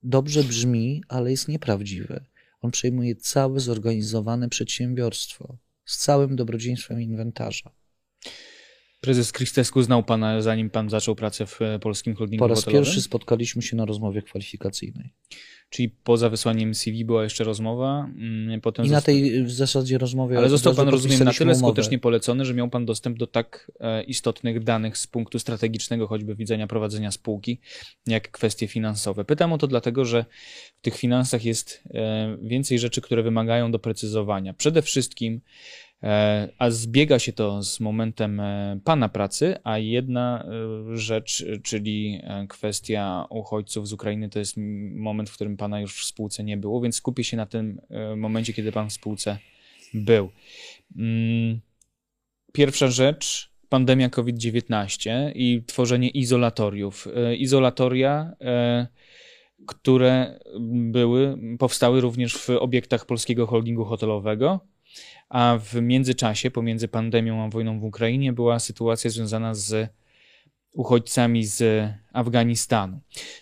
[0.04, 2.26] Dobrze brzmi, ale jest nieprawdziwe.
[2.62, 7.72] On przejmuje całe zorganizowane przedsiębiorstwo z całym dobrodziejstwem inwentarza.
[9.06, 12.84] Prezes Kristesku znał pana, zanim pan zaczął pracę w e, polskim holdingu Po raz hotelowym?
[12.84, 15.14] pierwszy spotkaliśmy się na rozmowie kwalifikacyjnej.
[15.70, 20.38] Czyli poza wysłaniem CV była jeszcze rozmowa, mm, potem I na tej w zasadzie rozmowie.
[20.38, 21.68] Ale został pan, rozumiem, na tyle umowę.
[21.68, 26.36] skutecznie polecony, że miał pan dostęp do tak e, istotnych danych z punktu strategicznego, choćby
[26.36, 27.60] widzenia prowadzenia spółki,
[28.08, 29.26] jak kwestie finansowe.
[29.26, 30.26] Pytam o to dlatego, że
[30.78, 34.54] w tych finansach jest e, więcej rzeczy, które wymagają doprecyzowania.
[34.54, 35.42] Przede wszystkim,
[36.60, 40.46] a zbiega się to z momentem e, pana pracy, a jedna
[40.94, 44.56] e, rzecz, e, czyli e, kwestia uchodźców z Ukrainy, to jest
[44.96, 48.16] moment, w którym pana już w spółce nie było, więc skupię się na tym e,
[48.16, 49.38] momencie, kiedy pan w spółce
[49.94, 50.30] był.
[50.98, 51.60] Mm,
[52.54, 57.08] Pierwsza rzecz, pandemia COVID-19 i tworzenie izolatoriów.
[57.16, 58.88] E, Izolatoria, e,
[59.68, 60.40] które
[60.70, 64.60] były, powstały również w obiektach polskiego holdingu hotelowego,
[65.30, 69.90] a w międzyczasie, pomiędzy pandemią a wojną w Ukrainie, była sytuacja związana z
[70.76, 73.00] uchodźcami z Afganistanu.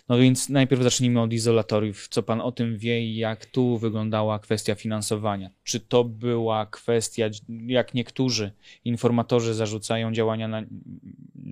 [0.08, 2.08] No więc najpierw zacznijmy od izolatoriów.
[2.08, 5.50] Co pan o tym wie i jak tu wyglądała kwestia finansowania?
[5.64, 7.30] Czy to była kwestia,
[7.66, 8.52] jak niektórzy
[8.84, 10.62] informatorzy zarzucają działania na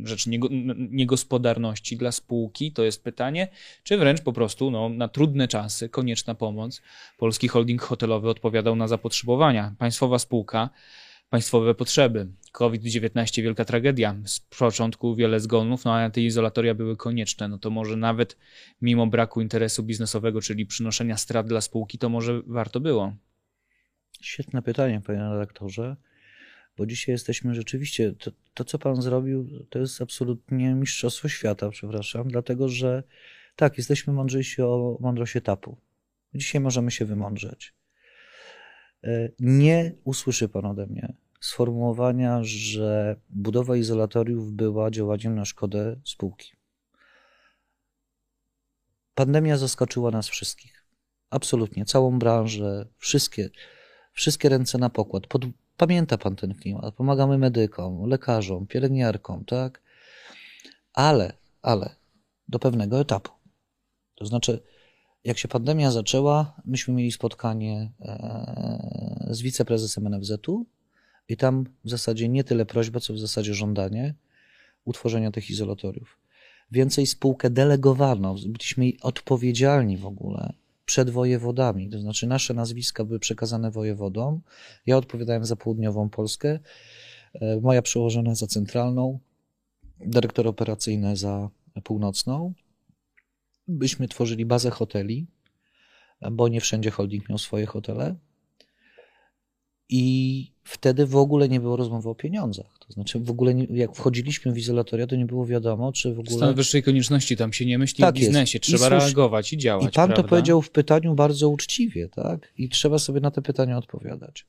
[0.04, 0.26] rzecz
[0.76, 2.72] niegospodarności dla spółki?
[2.72, 3.48] To jest pytanie.
[3.82, 6.82] Czy wręcz po prostu no, na trudne czasy konieczna pomoc?
[7.18, 9.74] Polski holding hotelowy odpowiadał na zapotrzebowania.
[9.78, 10.70] Państwowa spółka
[11.32, 12.26] państwowe potrzeby.
[12.52, 14.16] COVID-19 wielka tragedia.
[14.24, 17.48] Z początku wiele zgonów, no a te izolatoria były konieczne.
[17.48, 18.36] No to może nawet
[18.82, 23.16] mimo braku interesu biznesowego, czyli przynoszenia strat dla spółki, to może warto było.
[24.20, 25.96] Świetne pytanie, panie redaktorze,
[26.76, 32.28] bo dzisiaj jesteśmy rzeczywiście, to, to co pan zrobił, to jest absolutnie mistrzostwo świata, przepraszam,
[32.28, 33.02] dlatego że
[33.56, 35.76] tak, jesteśmy mądrzejsi o mądrość etapu.
[36.34, 37.74] Dzisiaj możemy się wymądrzeć.
[39.04, 46.52] E, nie usłyszy pan ode mnie sformułowania, że budowa izolatoriów była działaniem na szkodę spółki.
[49.14, 50.84] Pandemia zaskoczyła nas wszystkich.
[51.30, 53.50] Absolutnie, całą branżę, wszystkie,
[54.12, 55.26] wszystkie ręce na pokład.
[55.26, 55.42] Pod,
[55.76, 56.94] pamięta pan ten klimat.
[56.94, 59.82] Pomagamy medykom, lekarzom, pielęgniarkom, tak?
[60.92, 61.32] Ale,
[61.62, 61.96] ale
[62.48, 63.32] do pewnego etapu.
[64.14, 64.62] To znaczy,
[65.24, 70.66] jak się pandemia zaczęła, myśmy mieli spotkanie e, z wiceprezesem NFZ-u
[71.32, 74.14] i tam w zasadzie nie tyle prośba, co w zasadzie żądanie
[74.84, 76.18] utworzenia tych izolatoriów.
[76.70, 80.52] Więcej spółkę delegowano, byliśmy odpowiedzialni w ogóle
[80.84, 84.40] przed wojewodami, to znaczy nasze nazwiska były przekazane wojewodom.
[84.86, 86.58] Ja odpowiadałem za południową Polskę,
[87.34, 89.18] e, moja przełożona za centralną,
[90.00, 91.50] dyrektor operacyjny za
[91.84, 92.52] północną.
[93.68, 95.26] Byśmy tworzyli bazę hoteli,
[96.32, 98.16] bo nie wszędzie holding miał swoje hotele.
[99.88, 102.78] I wtedy w ogóle nie było rozmowy o pieniądzach.
[102.86, 106.18] To znaczy, w ogóle nie, jak wchodziliśmy w izolatoria, to nie było wiadomo, czy w
[106.18, 106.36] ogóle.
[106.36, 108.66] Stan wyższej konieczności, tam się nie myśli tak o biznesie, jest.
[108.66, 109.84] trzeba I reagować i działać.
[109.84, 110.22] I pan prawda?
[110.22, 112.52] to powiedział w pytaniu bardzo uczciwie, tak?
[112.58, 114.46] I trzeba sobie na te pytania odpowiadać.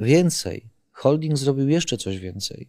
[0.00, 2.68] Więcej, holding zrobił jeszcze coś więcej.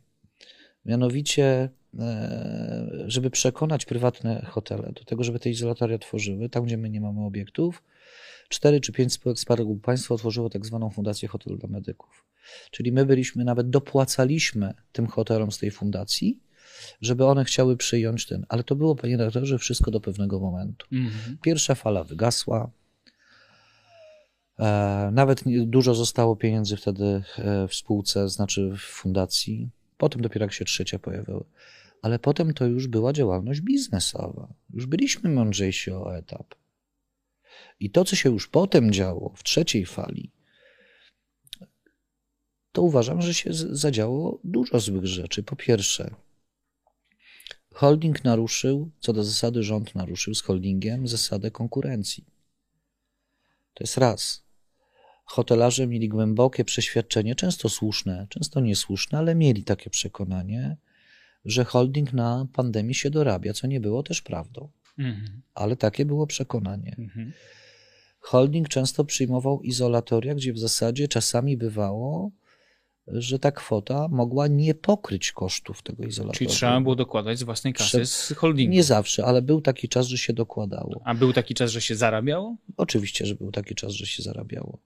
[0.85, 6.89] Mianowicie, e, żeby przekonać prywatne hotele do tego, żeby te izolatoria tworzyły, tam gdzie my
[6.89, 7.83] nie mamy obiektów,
[8.49, 12.24] cztery czy pięć spółek Skarbu Państwa otworzyło tak zwaną Fundację Hotel dla Medyków.
[12.71, 16.39] Czyli my byliśmy, nawet dopłacaliśmy tym hotelom z tej fundacji,
[17.01, 18.45] żeby one chciały przyjąć ten.
[18.49, 20.87] Ale to było, panie redaktorze, wszystko do pewnego momentu.
[20.91, 21.37] Mhm.
[21.41, 22.71] Pierwsza fala wygasła.
[24.59, 29.69] E, nawet dużo zostało pieniędzy wtedy e, w spółce, znaczy w fundacji.
[29.97, 31.43] Potem dopiero jak się trzecia pojawiła.
[32.01, 34.53] Ale potem to już była działalność biznesowa.
[34.73, 36.55] Już byliśmy mądrzejsi o etap.
[37.79, 40.31] I to, co się już potem działo w trzeciej fali,
[42.75, 45.43] to uważam, że się zadziało dużo złych rzeczy.
[45.43, 46.15] Po pierwsze,
[47.73, 52.25] holding naruszył, co do zasady rząd naruszył z holdingiem zasadę konkurencji.
[53.73, 54.45] To jest raz.
[55.25, 60.77] Hotelarze mieli głębokie przeświadczenie, często słuszne, często niesłuszne, ale mieli takie przekonanie,
[61.45, 64.69] że holding na pandemii się dorabia, co nie było też prawdą.
[64.97, 65.41] Mhm.
[65.53, 66.95] Ale takie było przekonanie.
[66.99, 67.33] Mhm.
[68.19, 72.31] Holding często przyjmował izolatoria, gdzie w zasadzie czasami bywało,
[73.07, 76.37] że ta kwota mogła nie pokryć kosztów tego izolatora.
[76.37, 78.73] Czyli trzeba było dokładać z własnej kasy z holdingu.
[78.73, 81.01] Nie zawsze, ale był taki czas, że się dokładało.
[81.05, 82.55] A był taki czas, że się zarabiało?
[82.77, 84.79] Oczywiście, że był taki czas, że się zarabiało.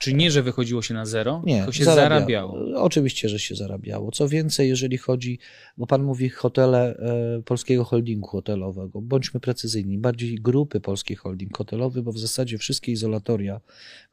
[0.00, 2.52] Czyli nie, że wychodziło się na zero, nie, tylko się zarabiało.
[2.52, 2.82] zarabiało.
[2.82, 4.10] Oczywiście, że się zarabiało.
[4.10, 5.38] Co więcej, jeżeli chodzi,
[5.76, 6.96] bo pan mówi hotele
[7.38, 12.92] e, polskiego holdingu hotelowego, bądźmy precyzyjni, bardziej grupy polski holding hotelowy, bo w zasadzie wszystkie
[12.92, 13.60] izolatoria,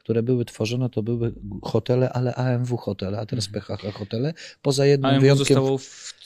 [0.08, 3.78] które były tworzone, to były hotele, ale AMW hotele, a teraz mhm.
[3.78, 5.46] PHH hotele, poza jednym AMW wyjątkiem.
[5.46, 5.78] zostało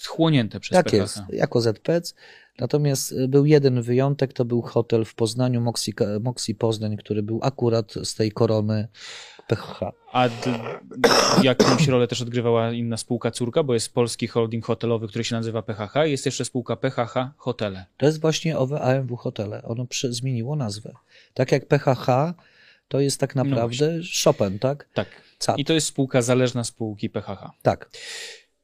[0.01, 0.93] wchłonięte przez tak PHH.
[0.93, 2.13] jest, jako ZPC.
[2.59, 7.39] Natomiast e, był jeden wyjątek, to był hotel w Poznaniu, Moxi, Moxi Poznań, który był
[7.43, 8.87] akurat z tej korony
[9.47, 9.79] PHH.
[10.11, 10.29] A
[11.43, 15.61] jakąś rolę też odgrywała inna spółka córka, bo jest polski holding hotelowy, który się nazywa
[15.61, 17.85] PHH, jest jeszcze spółka PHH Hotele.
[17.97, 19.63] To jest właśnie owe AMW Hotele.
[19.63, 20.93] Ono zmieniło nazwę.
[21.33, 22.33] Tak jak PHH
[22.91, 24.89] to jest tak no naprawdę no Chopin, tak?
[24.93, 25.07] Tak.
[25.37, 25.59] Cat.
[25.59, 27.51] I to jest spółka zależna spółki PHH.
[27.61, 27.89] Tak.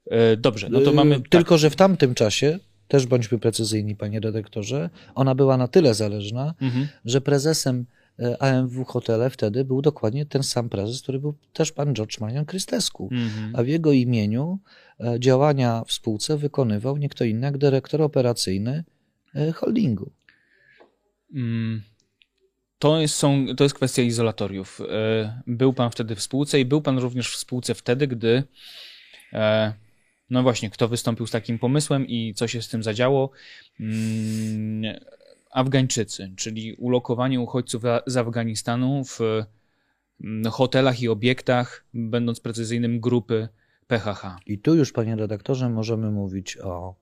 [0.06, 1.16] E, dobrze, no to mamy.
[1.16, 1.60] E, tylko, tak.
[1.60, 6.88] że w tamtym czasie też bądźmy precyzyjni, panie redaktorze, ona była na tyle zależna, mhm.
[7.06, 7.86] że prezesem
[8.20, 12.46] e, AMW Hotele wtedy był dokładnie ten sam prezes, który był też pan George Marian
[12.46, 13.10] Krystesku.
[13.12, 13.56] Mhm.
[13.56, 14.60] A w jego imieniu
[15.00, 18.84] e, działania w spółce wykonywał nie kto inny jak dyrektor operacyjny
[19.56, 20.12] holdingu.
[21.34, 21.82] Mm.
[22.80, 24.82] To jest, są, to jest kwestia izolatoriów.
[25.48, 28.44] Był pan wtedy w spółce i był pan również w spółce wtedy, gdy
[30.30, 33.32] No właśnie, kto wystąpił z takim pomysłem i co się z tym zadziało?
[33.80, 34.96] Mm,
[35.52, 39.20] Afgańczycy, czyli ulokowanie uchodźców z Afganistanu w
[40.24, 43.48] mm, hotelach i obiektach, będąc precyzyjnym, grupy
[43.88, 44.38] PHH.
[44.46, 46.96] I tu już, panie redaktorze, możemy mówić o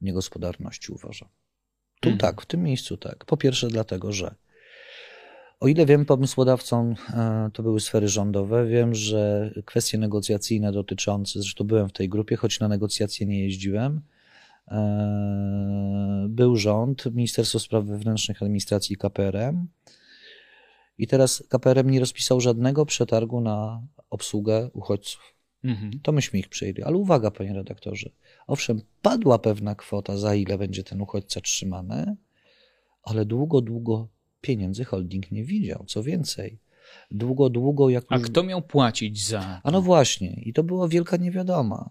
[0.00, 1.28] niegospodarności, uważam.
[2.00, 2.18] Tu mhm.
[2.18, 3.24] tak, w tym miejscu tak.
[3.24, 4.34] Po pierwsze, dlatego, że
[5.60, 8.66] o ile wiem, pomysłodawcą e, to były sfery rządowe.
[8.66, 14.00] Wiem, że kwestie negocjacyjne dotyczące, zresztą byłem w tej grupie, choć na negocjacje nie jeździłem,
[14.68, 19.66] e, był rząd, Ministerstwo Spraw Wewnętrznych Administracji KPRM.
[20.98, 25.34] I teraz KPRM nie rozpisał żadnego przetargu na obsługę uchodźców.
[25.64, 26.00] Mhm.
[26.02, 26.82] To myśmy ich przyjęli.
[26.82, 28.10] Ale uwaga, panie redaktorze.
[28.46, 32.16] Owszem, padła pewna kwota, za ile będzie ten uchodźca trzymany,
[33.02, 34.08] ale długo, długo
[34.46, 35.84] pieniędzy holding nie widział.
[35.86, 36.58] Co więcej,
[37.10, 38.04] długo, długo jak.
[38.08, 39.60] A kto miał płacić za.
[39.64, 41.90] A no właśnie, i to była wielka niewiadoma.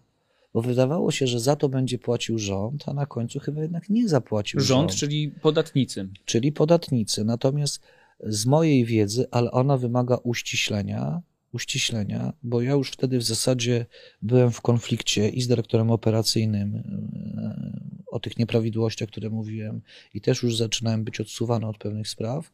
[0.54, 4.10] Bo wydawało się, że za to będzie płacił rząd, a na końcu chyba jednak nie
[4.10, 4.92] zapłacił rząd.
[4.92, 6.10] Rząd, czyli podatnicy.
[6.26, 7.26] Czyli podatnicy.
[7.26, 7.82] Natomiast
[8.20, 11.22] z mojej wiedzy, ale ona wymaga uściślenia,
[11.54, 13.86] uściślenia, bo ja już wtedy w zasadzie
[14.22, 17.85] byłem w konflikcie i z dyrektorem operacyjnym e,
[18.26, 19.82] tych nieprawidłowościach, które mówiłem,
[20.14, 22.52] i też już zaczynałem być odsuwany od pewnych spraw.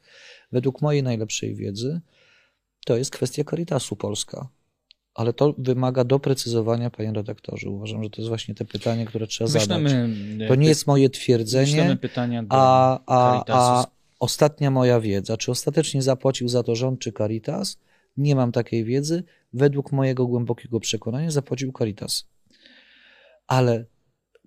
[0.51, 2.01] Według mojej najlepszej wiedzy
[2.85, 4.49] to jest kwestia Caritasu Polska.
[5.13, 7.69] Ale to wymaga doprecyzowania, panie redaktorze.
[7.69, 10.47] Uważam, że to jest właśnie te pytanie, które trzeba Wyślemy, zadać.
[10.47, 11.97] To nie jest moje twierdzenie,
[12.49, 13.85] a, a, a
[14.19, 17.77] ostatnia moja wiedza, czy ostatecznie zapłacił za to rząd czy Caritas,
[18.17, 19.23] nie mam takiej wiedzy.
[19.53, 22.25] Według mojego głębokiego przekonania zapłacił Caritas.
[23.47, 23.85] Ale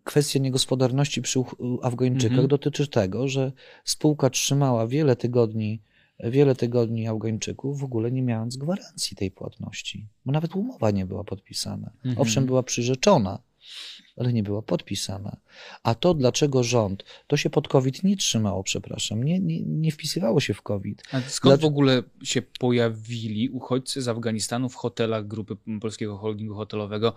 [0.05, 1.41] kwestia niegospodarności przy
[1.83, 2.49] Afgańczykach mhm.
[2.49, 3.53] dotyczy tego, że
[3.85, 5.83] spółka trzymała wiele tygodni,
[6.21, 11.25] wiele tygodni Afgańczyków, w ogóle nie mając gwarancji tej płatności, bo nawet umowa nie była
[11.25, 11.91] podpisana.
[11.97, 12.19] Mhm.
[12.19, 13.39] Owszem, była przyrzeczona,
[14.17, 15.37] ale nie była podpisana.
[15.83, 20.41] A to, dlaczego rząd, to się pod COVID nie trzymało, przepraszam, nie, nie, nie wpisywało
[20.41, 21.03] się w COVID.
[21.13, 27.15] A skąd w ogóle się pojawili uchodźcy z Afganistanu w hotelach grupy Polskiego Holdingu Hotelowego?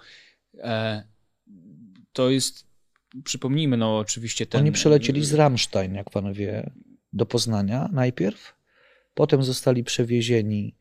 [0.57, 1.03] E,
[2.13, 2.66] to jest,
[3.23, 4.61] przypomnijmy, no oczywiście ten...
[4.61, 6.71] Oni przylecieli z Ramstein, jak pan wie,
[7.13, 8.55] do Poznania najpierw,
[9.13, 10.75] potem zostali przewiezieni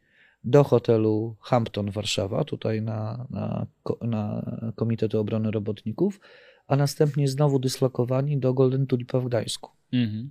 [0.44, 3.66] do hotelu Hampton Warszawa, tutaj na, na,
[4.00, 4.42] na
[4.76, 6.20] Komitetu Obrony Robotników,
[6.66, 9.70] a następnie znowu dyslokowani do Golden Tulipa w Gdańsku.
[9.92, 10.30] Mhm.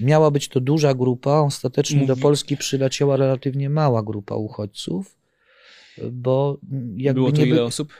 [0.00, 5.18] Miała być to duża grupa, ostatecznie do Polski przyleciała relatywnie mała grupa uchodźców,
[6.12, 6.58] bo
[6.96, 7.62] jakby Było to nie ile by...
[7.62, 7.92] osób?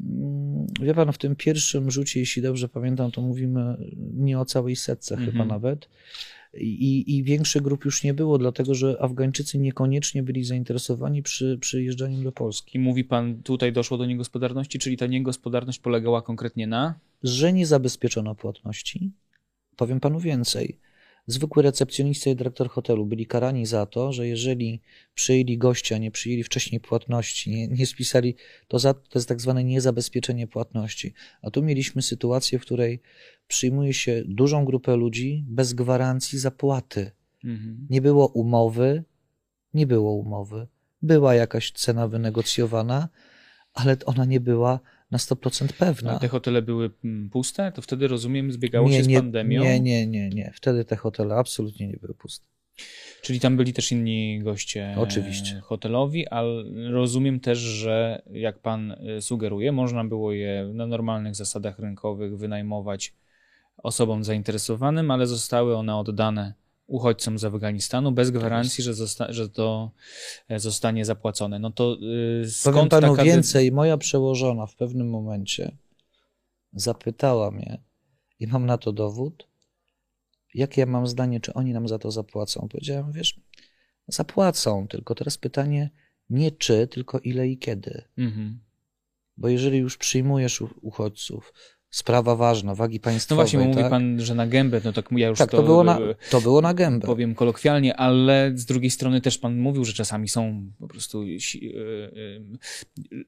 [0.00, 3.76] Mm, wie pan, w tym pierwszym rzucie, jeśli dobrze pamiętam, to mówimy
[4.14, 5.48] nie o całej setce chyba mhm.
[5.48, 5.88] nawet.
[6.56, 12.22] I, I większych grup już nie było, dlatego że Afgańczycy niekoniecznie byli zainteresowani przy przyjeżdżaniu
[12.22, 12.78] do Polski.
[12.78, 16.94] I mówi pan, tutaj doszło do niegospodarności, czyli ta niegospodarność polegała konkretnie na?
[17.22, 19.10] Że nie zabezpieczono płatności.
[19.76, 20.78] Powiem panu więcej
[21.26, 24.80] zwykły recepcjonista i dyrektor hotelu byli karani za to, że jeżeli
[25.14, 28.34] przyjęli gościa, nie przyjęli wcześniej płatności, nie, nie spisali,
[28.68, 31.14] to, za, to jest tak zwane niezabezpieczenie płatności.
[31.42, 33.00] A tu mieliśmy sytuację, w której
[33.48, 37.10] przyjmuje się dużą grupę ludzi bez gwarancji zapłaty.
[37.44, 37.86] Mhm.
[37.90, 39.04] Nie było umowy,
[39.74, 40.66] nie było umowy.
[41.02, 43.08] Była jakaś cena wynegocjowana,
[43.74, 44.80] ale ona nie była
[45.10, 46.12] na 100% pewna.
[46.12, 47.72] A te hotele były mm, puste?
[47.72, 49.62] To wtedy, rozumiem, zbiegało nie, się z nie, pandemią?
[49.62, 50.52] Nie, nie, nie, nie.
[50.54, 52.46] Wtedy te hotele absolutnie nie były puste.
[53.22, 55.60] Czyli tam byli też inni goście Oczywiście.
[55.60, 61.78] hotelowi, ale rozumiem też, że jak pan e, sugeruje, można było je na normalnych zasadach
[61.78, 63.14] rynkowych wynajmować
[63.76, 66.54] osobom zainteresowanym, ale zostały one oddane
[66.86, 69.90] uchodźcom z Afganistanu bez tak gwarancji, że, zosta że to
[70.48, 71.58] e, zostanie zapłacone.
[71.58, 73.24] No to yy, skąd Powiem panu taka...
[73.24, 75.76] więcej, moja przełożona w pewnym momencie
[76.72, 77.82] zapytała mnie
[78.40, 79.48] i mam na to dowód,
[80.54, 82.68] jakie ja mam zdanie, czy oni nam za to zapłacą.
[82.70, 83.40] Powiedziałem, wiesz,
[84.08, 85.90] zapłacą, tylko teraz pytanie
[86.30, 88.04] nie czy, tylko ile i kiedy.
[88.18, 88.60] Mhm.
[89.36, 91.52] Bo jeżeli już przyjmujesz uchodźców,
[91.94, 93.38] sprawa ważna, wagi państwowej.
[93.38, 93.76] No właśnie, tak?
[93.76, 95.98] mówi pan, że na gębę, no tak ja już tak, to, to, było na,
[96.30, 97.06] to było na gębę.
[97.06, 101.26] Powiem kolokwialnie, ale z drugiej strony też pan mówił, że czasami są po prostu, e,
[101.26, 101.38] e,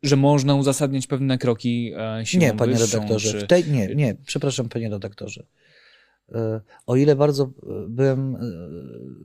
[0.02, 3.46] że można uzasadniać pewne kroki e, siłą Nie, panie wyższą, redaktorze, czy...
[3.46, 5.46] tej, nie, nie, przepraszam panie redaktorze.
[6.86, 7.50] O ile bardzo
[7.88, 8.36] byłem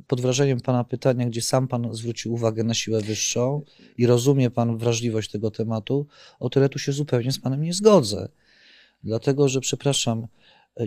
[0.07, 3.61] pod wrażeniem Pana pytania, gdzie sam Pan zwrócił uwagę na siłę wyższą
[3.97, 6.07] i rozumie Pan wrażliwość tego tematu,
[6.39, 8.29] o tyle tu się zupełnie z Panem nie zgodzę.
[9.03, 10.27] Dlatego, że przepraszam,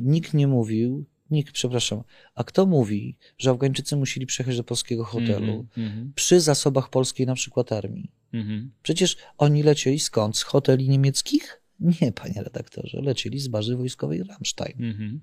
[0.03, 2.03] nikt nie mówił, nikt, przepraszam,
[2.35, 7.27] a kto mówi, że Afgańczycy musieli przejechać do polskiego hotelu mm -hmm, przy zasobach polskiej
[7.27, 8.11] na przykład armii?
[8.33, 8.71] Mhm.
[8.83, 10.37] Przecież oni lecieli skąd?
[10.37, 11.61] Z hoteli niemieckich?
[11.81, 14.85] Nie, panie redaktorze, lecieli z bazy wojskowej Ramstein.
[14.85, 15.21] Mhm.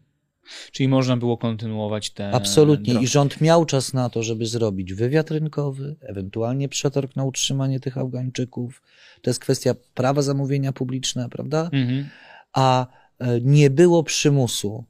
[0.72, 2.32] Czyli można było kontynuować te.
[2.32, 2.94] Absolutnie.
[2.94, 3.06] drogi.
[3.06, 7.98] I rząd miał czas na to, żeby zrobić wywiad rynkowy, ewentualnie przetarg na utrzymanie tych
[7.98, 8.82] Afgańczyków.
[9.22, 11.70] To jest kwestia prawa zamówienia publiczne, prawda?
[11.74, 12.10] Mhm.
[12.54, 12.88] A
[13.20, 14.86] e, nie było przymusu.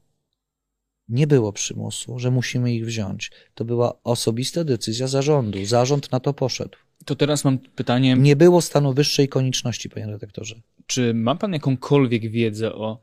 [1.08, 3.30] Nie było przymusu, że musimy ich wziąć.
[3.54, 5.64] To była osobista decyzja zarządu.
[5.64, 6.78] Zarząd na to poszedł.
[7.04, 10.54] To teraz mam pytanie, Nie było stanu wyższej konieczności, panie redaktorze.
[10.86, 13.00] czy ma pan jakąkolwiek wiedzę o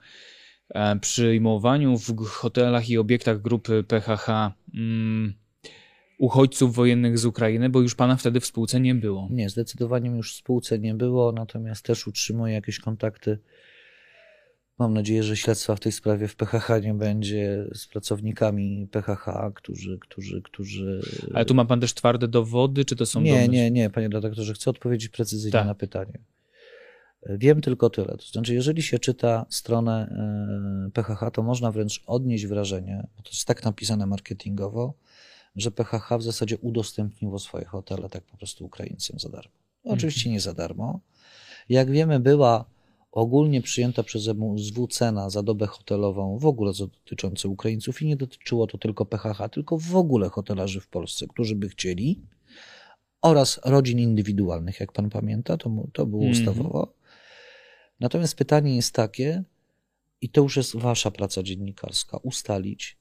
[0.69, 5.33] e, przyjmowaniu w hotelach i obiektach grupy PHH mm,
[6.19, 9.27] uchodźców wojennych z Ukrainy, bo już pana wtedy w spółce nie było.
[9.31, 13.39] Nie, zdecydowanie już w spółce nie było, natomiast też utrzymuję jakieś kontakty.
[14.79, 19.97] Mam nadzieję, że śledztwa w tej sprawie w PHH nie będzie z pracownikami PHH, którzy,
[19.99, 21.01] którzy, którzy.
[21.33, 24.53] Ale tu ma pan też twarde dowody, czy to są Nie, nie, nie, panie redaktorze,
[24.53, 25.65] chcę odpowiedzieć precyzyjnie Tak.
[25.65, 26.19] na pytanie.
[27.25, 28.17] Wiem tylko tyle.
[28.17, 30.07] To znaczy, jeżeli się czyta stronę
[30.87, 34.93] e, PHH, to można wręcz odnieść wrażenie, bo to jest tak napisane marketingowo,
[35.55, 39.51] że PHH w zasadzie udostępniło swoje hotele tak po prostu Ukraińcom za darmo.
[39.83, 40.99] Oczywiście nie za darmo.
[41.69, 42.65] Jak wiemy, była
[43.19, 48.15] ogólnie przyjęta przez MSW cena za dobę hotelową w ogóle co dotyczące Ukraińców i nie
[48.17, 52.21] dotyczyło to tylko PHH, tylko w ogóle hotelarzy w Polsce, którzy by chcieli
[53.21, 56.41] oraz rodzin indywidualnych, jak pan pamięta, to, to było Mhm.
[56.41, 56.93] ustawowo.
[57.99, 59.43] Natomiast pytanie jest takie,
[60.21, 62.97] i to już jest wasza praca dziennikarska, ustalić.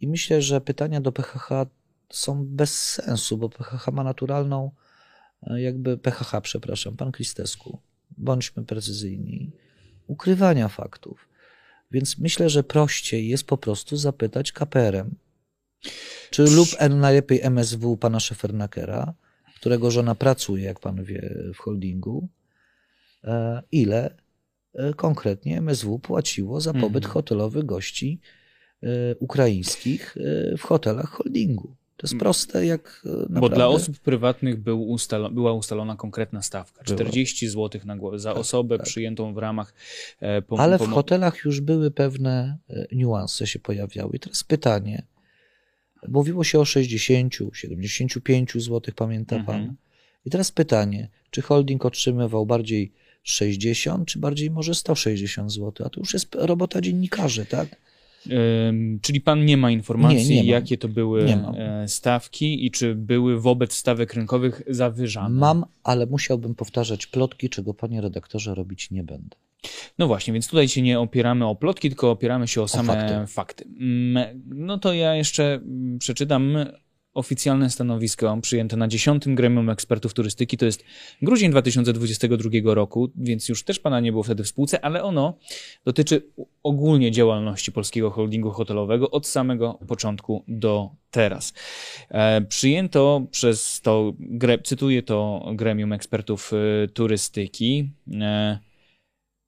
[0.00, 1.48] I myślę, że pytania do PHH
[2.10, 4.70] są bez sensu, bo PHH ma naturalną,
[5.42, 7.78] e, jakby PHH, przepraszam, pan Kristesku,
[8.16, 9.50] bądźmy precyzyjni,
[10.06, 11.28] ukrywania faktów.
[11.90, 15.14] Więc myślę, że prościej jest po prostu zapytać KPRM,
[16.30, 19.14] czy lub najlepiej MSW pana Szefernakera,
[19.56, 22.28] którego żona pracuje, jak pan wie, w holdingu,
[23.24, 24.16] e, ile
[24.74, 27.12] e, konkretnie MSW płaciło za pobyt Mhm.
[27.12, 28.20] hotelowy gości
[28.82, 30.16] e, ukraińskich
[30.58, 31.76] w hotelach holdingu.
[32.00, 33.40] To jest proste jak e, naprawdę.
[33.40, 36.84] Bo dla osób prywatnych był ustalo, była ustalona konkretna stawka.
[36.84, 36.96] Była.
[36.96, 38.86] 40 zł na głowę za Tak, osobę tak.
[38.86, 39.74] przyjętą w ramach
[40.20, 44.16] e, pom- Ale w pomo- hotelach już były pewne e, niuanse się pojawiały.
[44.16, 45.02] I teraz pytanie.
[46.08, 49.58] Mówiło się o 60, 75 zł, pamięta Mhm.
[49.66, 49.74] pan?
[50.26, 52.92] I teraz pytanie, czy holding otrzymywał bardziej
[53.22, 55.86] 60, czy bardziej może 160 zł?
[55.86, 57.68] A to już jest robota dziennikarzy, tak?
[59.02, 63.40] Czyli pan nie ma informacji, Nie, nie jakie to były e, stawki i czy były
[63.40, 65.38] wobec stawek rynkowych zawyżane?
[65.40, 69.36] Mam, ale musiałbym powtarzać plotki, czego panie redaktorze robić nie będę.
[69.98, 73.26] No właśnie, więc tutaj się nie opieramy o plotki, tylko opieramy się o same fakty.
[73.26, 73.64] fakty.
[73.80, 75.60] Mm, No to ja jeszcze
[75.98, 76.56] przeczytam
[77.14, 79.24] oficjalne stanowisko przyjęte na 10.
[79.26, 80.56] Gremium Ekspertów Turystyki.
[80.56, 80.84] To jest
[81.22, 85.38] grudzień 2022 roku, więc już też pana nie było wtedy w spółce, ale ono
[85.84, 86.22] dotyczy
[86.62, 91.54] ogólnie działalności polskiego holdingu hotelowego od samego początku do teraz.
[92.08, 94.12] E, Przyjęto przez to,
[94.64, 97.90] cytuję to Gremium Ekspertów y, Turystyki,
[98.20, 98.58] e,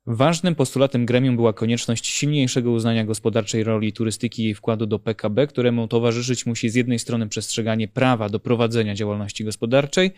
[0.06, 5.46] Ważnym postulatem gremium była konieczność silniejszego uznania gospodarczej roli turystyki i jej wkładu do PKB,
[5.46, 10.10] któremu towarzyszyć musi z jednej strony przestrzeganie prawa do prowadzenia działalności gospodarczej,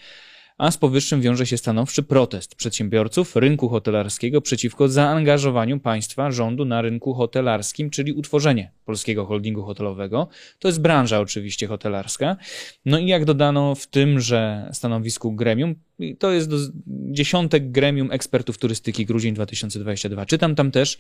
[0.59, 6.83] a z powyższym wiąże się stanowczy protest przedsiębiorców rynku hotelarskiego przeciwko zaangażowaniu państwa, rządu na
[6.83, 10.29] rynku hotelarskim, czyli utworzenie polskiego holdingu hotelowego.
[10.59, 12.37] To jest branża oczywiście hotelarska.
[12.85, 15.75] No i jak dodano w tymże stanowisku gremium,
[16.19, 20.27] to jest do, dziesiątek gremium ekspertów turystyki grudzień 2022.
[20.27, 20.99] Czytam tam też,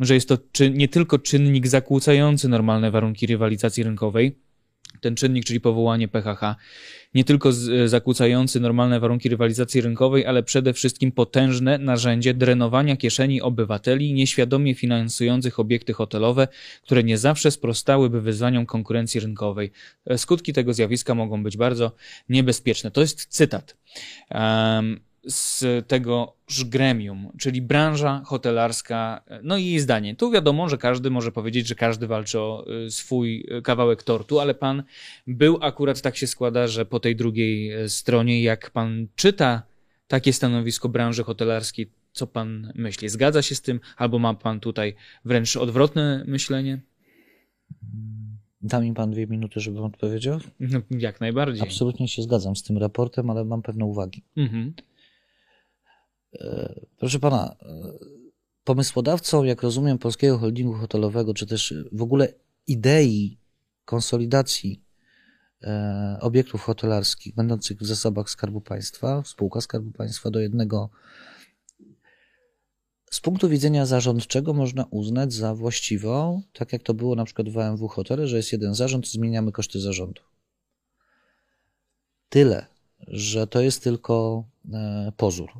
[0.00, 4.38] że jest to czy, nie tylko czynnik zakłócający normalne warunki rywalizacji rynkowej,
[5.00, 6.56] ten czynnik, czyli powołanie PHH,
[7.14, 13.42] nie tylko z, zakłócający normalne warunki rywalizacji rynkowej, ale przede wszystkim potężne narzędzie drenowania kieszeni
[13.42, 16.48] obywateli nieświadomie finansujących obiekty hotelowe,
[16.82, 19.70] które nie zawsze sprostałyby wyzwaniom konkurencji rynkowej.
[20.06, 21.92] E, Skutki tego zjawiska mogą być bardzo
[22.28, 22.90] niebezpieczne.
[22.90, 23.76] To jest cytat.
[24.30, 30.16] Um, z tegoż gremium, czyli branża hotelarska, no i jej zdanie.
[30.16, 34.40] Tu wiadomo, że każdy może powiedzieć, że każdy walczy o y, swój y, kawałek tortu,
[34.40, 34.82] ale pan
[35.26, 39.62] był akurat tak się składa, że po tej drugiej y, stronie, jak pan czyta
[40.06, 43.08] takie stanowisko branży hotelarskiej, co pan myśli?
[43.08, 44.94] Zgadza się z tym, albo ma pan tutaj
[45.24, 46.80] wręcz odwrotne myślenie?
[48.62, 50.38] Da mi pan dwie minuty, żebym odpowiedział?
[50.60, 51.62] No, jak najbardziej.
[51.62, 54.22] Absolutnie się zgadzam z tym raportem, ale mam pewne uwagi.
[54.36, 54.72] Mhm.
[56.40, 57.92] E, Proszę pana, e,
[58.64, 62.32] pomysłodawcą, jak rozumiem, polskiego holdingu hotelowego, czy też w ogóle
[62.66, 63.38] idei
[63.84, 64.84] konsolidacji
[65.62, 70.90] e, obiektów hotelarskich będących w zasobach Skarbu Państwa, spółka Skarbu Państwa do jednego.
[73.10, 77.58] Z punktu widzenia zarządczego można uznać za właściwą, tak jak to było na przykład w
[77.58, 80.22] AMW Hotele, że jest jeden zarząd, zmieniamy koszty zarządu.
[82.28, 82.66] Tyle,
[83.06, 84.44] że to jest tylko
[85.16, 85.50] pozór.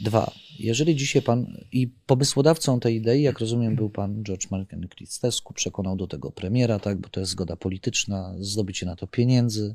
[0.00, 0.32] Dwa.
[0.58, 5.96] Jeżeli dzisiaj pan i pomysłodawcą tej idei, jak rozumiem, był pan George Martin Christescu, przekonał
[5.96, 9.74] do tego premiera, tak, bo to jest zgoda polityczna, zdobycie na to pieniędzy.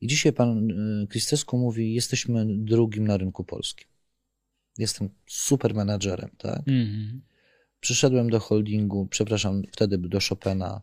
[0.00, 0.68] I dzisiaj pan
[1.10, 3.88] Christescu mówi: Jesteśmy drugim na rynku polskim.
[4.78, 6.62] Jestem super menadżerem, tak?
[6.62, 7.18] Mm-hmm.
[7.80, 10.80] Przyszedłem do holdingu, przepraszam, wtedy do Chopina,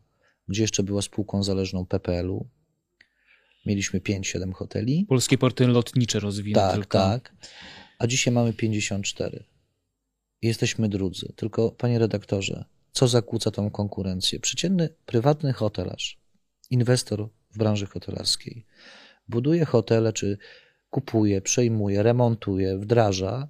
[0.47, 2.47] gdzie jeszcze była spółką zależną PPL-u.
[3.65, 5.05] Mieliśmy 5-7 hoteli.
[5.09, 6.67] Polskie porty lotnicze rozwinęły.
[6.67, 6.97] Tak, tylko.
[6.97, 7.33] tak
[7.99, 9.43] a dzisiaj mamy 54.
[10.41, 11.33] Jesteśmy drudzy.
[11.35, 14.39] Tylko, panie redaktorze, co zakłóca tą konkurencję?
[14.39, 16.19] Przeciętny prywatny hotelarz,
[16.69, 18.65] inwestor w branży hotelarskiej,
[19.27, 20.37] buduje hotele, czy
[20.89, 23.49] kupuje, przejmuje, remontuje, wdraża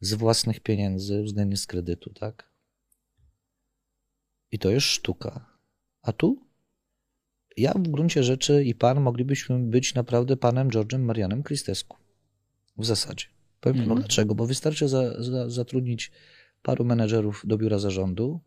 [0.00, 2.50] z własnych pieniędzy, względnie z kredytu, tak?
[4.52, 5.46] I to jest sztuka.
[6.02, 6.46] A tu?
[7.56, 11.94] Ja w gruncie rzeczy i pan moglibyśmy być naprawdę panem George'em Marianem Christescu.
[12.78, 13.35] W zasadzie.
[13.60, 13.98] Powiem panu mm.
[13.98, 16.10] dlaczego, bo wystarczy za, za, zatrudnić
[16.62, 18.40] paru menedżerów do biura zarządu,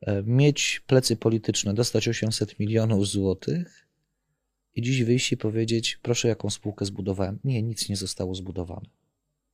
[0.00, 3.86] e, mieć plecy polityczne, dostać 800 milionów złotych
[4.74, 7.38] i dziś wyjść i powiedzieć, proszę, jaką spółkę zbudowałem.
[7.44, 8.86] Nie, nic nie zostało zbudowane.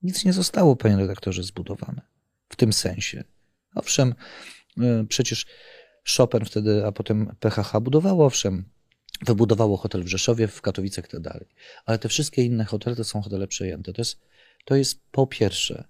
[0.02, 2.02] Nic nie zostało, panie redaktorze, zbudowane.
[2.48, 3.24] W tym sensie.
[3.74, 4.14] Owszem,
[4.80, 5.46] e, przecież
[6.16, 8.64] Chopin wtedy, a potem PHH budowało, owszem,
[9.26, 11.46] wybudowało hotel w Rzeszowie, w Katowicach i tak dalej.
[11.86, 13.92] Ale te wszystkie inne hotele to są hotele przejęte.
[13.92, 14.20] To jest
[14.64, 15.84] to jest po pierwsze,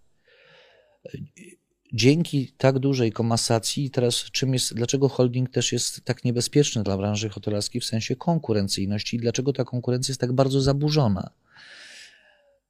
[1.93, 7.29] dzięki tak dużej komasacji, teraz czym jest, dlaczego holding też jest tak niebezpieczny dla branży
[7.29, 11.31] hotelarskiej w sensie konkurencyjności i dlaczego ta konkurencja jest tak bardzo zaburzona.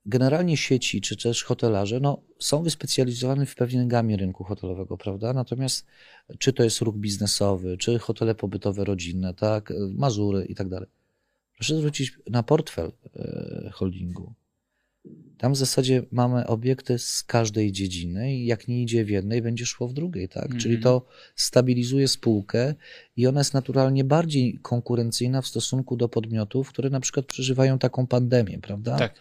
[0.07, 5.33] Generalnie sieci czy też hotelarze no, są wyspecjalizowani w pewnej gamie rynku hotelowego, prawda?
[5.33, 5.87] Natomiast
[6.39, 10.89] czy to jest ruch biznesowy, czy hotele pobytowe rodzinne, tak, Mazury i tak dalej.
[11.55, 14.35] Proszę zwrócić na portfel e, holdingu.
[15.39, 19.67] Tam w zasadzie mamy obiekty z każdej dziedziny i jak nie idzie w jednej, będzie
[19.67, 20.47] szło w drugiej, tak?
[20.47, 20.63] Mm -hmm.
[20.63, 22.75] Czyli to stabilizuje spółkę
[23.17, 28.07] i ona jest naturalnie bardziej konkurencyjna w stosunku do podmiotów, które na przykład przeżywają taką
[28.07, 28.97] pandemię, prawda?
[28.97, 29.15] Tak.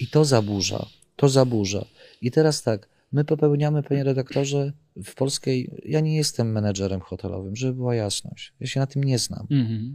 [0.00, 0.86] I to zaburza,
[1.16, 1.84] to zaburza.
[2.20, 7.74] I teraz tak, my popełniamy, panie redaktorze, w polskiej, ja nie jestem menedżerem hotelowym, żeby
[7.74, 8.52] była jasność.
[8.60, 9.46] Ja się na tym nie znam.
[9.50, 9.94] -hmm.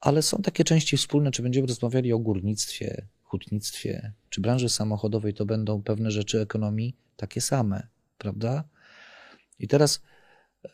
[0.00, 5.46] Ale są takie części wspólne, czy będziemy rozmawiali o górnictwie, hutnictwie czy branży samochodowej to
[5.46, 7.88] będą pewne rzeczy ekonomii takie same,
[8.18, 8.64] prawda?
[9.58, 10.02] I teraz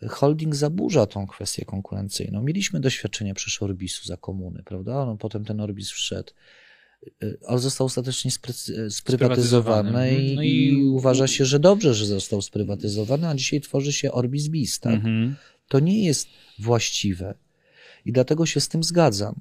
[0.02, 2.42] e, holding zaburza tą kwestię konkurencyjną.
[2.42, 5.06] Mieliśmy doświadczenie przy Orbisu za komuny, prawda?
[5.06, 6.32] No, potem ten Orbis wszedł,
[7.22, 8.30] e, ale został ostatecznie
[8.86, 10.84] e, sprywatyzowany i, no i...
[10.84, 14.94] uważa się, że dobrze, że został sprywatyzowany, a dzisiaj tworzy się Orbis Bis, tak?
[14.94, 15.36] Mhm.
[15.68, 16.28] To nie jest
[16.58, 17.34] właściwe
[18.04, 19.34] i dlatego się z tym zgadzam.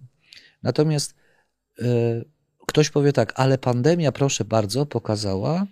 [0.64, 1.16] Natomiast
[2.72, 5.68] Ktoś powie tak, ale pandemia, proszę bardzo, pokazała,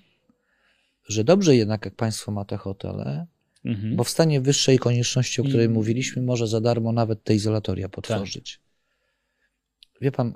[1.08, 3.28] że dobrze jednak, jak państwo ma te hotele,
[3.66, 3.96] mhm.
[3.96, 5.70] bo w stanie wyższej konieczności, o której I...
[5.70, 8.60] mówiliśmy, może za darmo nawet te izolatoria potworzyć.
[8.60, 10.02] Tak.
[10.02, 10.34] Wie pan,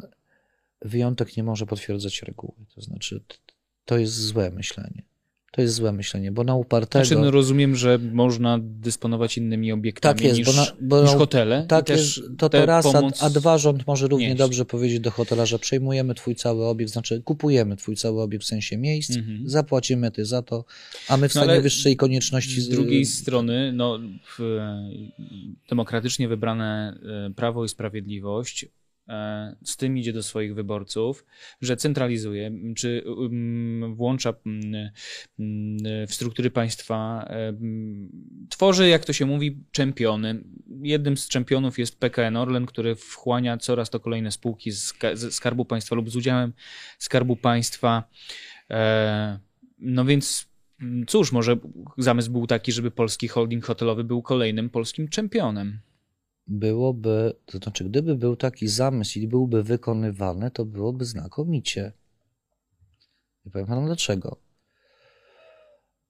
[0.86, 2.65] wyjątek nie może potwierdzać reguły.
[2.75, 3.23] To znaczy,
[3.86, 5.03] to jest złe myślenie.
[5.51, 7.05] To jest złe myślenie, bo na upartego...
[7.05, 11.11] Znaczy, no rozumiem, że można dysponować innymi obiektami tak jest, niż, bo na, bo niż
[11.11, 11.65] hotele.
[11.67, 13.23] Tak jest, to, to raz, pomoc...
[13.23, 14.38] a, a, dwa rząd może równie nieść.
[14.38, 18.77] dobrze powiedzieć do hotelarza, przejmujemy twój cały obiekt, znaczy kupujemy twój cały obiekt w sensie
[18.77, 19.49] miejsc, mhm.
[19.49, 20.65] zapłacimy ty za to,
[21.07, 22.61] a my w no stanie no, wyższej konieczności...
[22.61, 23.99] Z drugiej strony, no,
[25.69, 28.65] demokratycznie wybrane e, Prawo i Sprawiedliwość
[29.64, 31.26] z tym idzie do swoich wyborców,
[31.62, 34.89] że centralizuje, czy um, włącza mm,
[35.39, 37.54] mm, w struktury państwa, e,
[38.49, 40.43] tworzy, jak to się mówi, czempiony.
[40.82, 44.93] Jednym z czempionów jest PKN Orlen, który wchłania coraz to kolejne spółki z
[45.32, 46.54] Skarbu Państwa lub z udziałem
[46.99, 48.04] Skarbu Państwa.
[48.70, 49.39] E,
[49.80, 50.47] no więc
[50.82, 51.58] mm, cóż, może
[51.97, 55.80] zamysł był taki, żeby polski holding hotelowy był kolejnym polskim czempionem
[56.47, 61.91] byłoby, to znaczy, gdyby był taki zamysł i byłby wykonywany, to byłoby znakomicie.
[63.45, 64.37] I powiem panu dlaczego.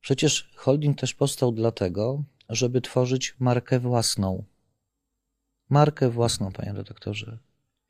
[0.01, 4.43] Przecież holding też powstał dlatego, żeby tworzyć markę własną.
[5.69, 7.37] Markę własną, panie redaktorze.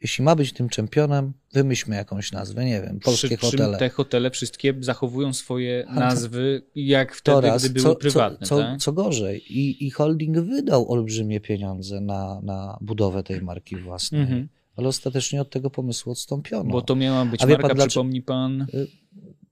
[0.03, 3.77] Jeśli ma być tym czempionem, wymyślmy jakąś nazwę, nie wiem, polskie Przy hotele.
[3.77, 8.47] te hotele wszystkie zachowują swoje nazwy jak wtedy, Toraz, gdy były co, prywatne.
[8.47, 8.79] co, tak?
[8.79, 14.47] co gorzej, I, i holding wydał olbrzymie pieniądze na, na budowę tej marki własnej, Mhm.
[14.75, 16.71] ale ostatecznie od tego pomysłu odstąpiono.
[16.71, 18.67] Bo to miała być A marka, pan, przypomni pan.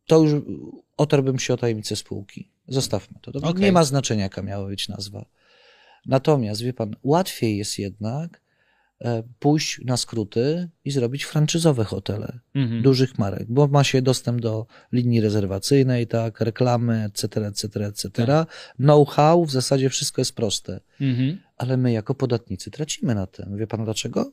[0.08, 0.32] to już
[0.97, 2.47] otarłbym się o tajemnicę spółki.
[2.68, 3.32] Zostawmy to.
[3.32, 3.49] Dobrze?
[3.49, 3.62] Okej.
[3.64, 5.26] Nie ma znaczenia, jaka miała być nazwa.
[6.06, 8.40] Natomiast, wie pan, łatwiej jest jednak
[9.39, 12.82] pójść na skróty i zrobić franczyzowe hotele Mhm.
[12.82, 18.10] dużych marek, bo ma się dostęp do linii rezerwacyjnej, tak, reklamy, etc., etc., etc.
[18.26, 18.47] Tak.
[18.76, 21.38] Know-how, w zasadzie wszystko jest proste, Mhm.
[21.58, 23.58] ale my jako podatnicy tracimy na tym.
[23.58, 24.32] Wie pan dlaczego?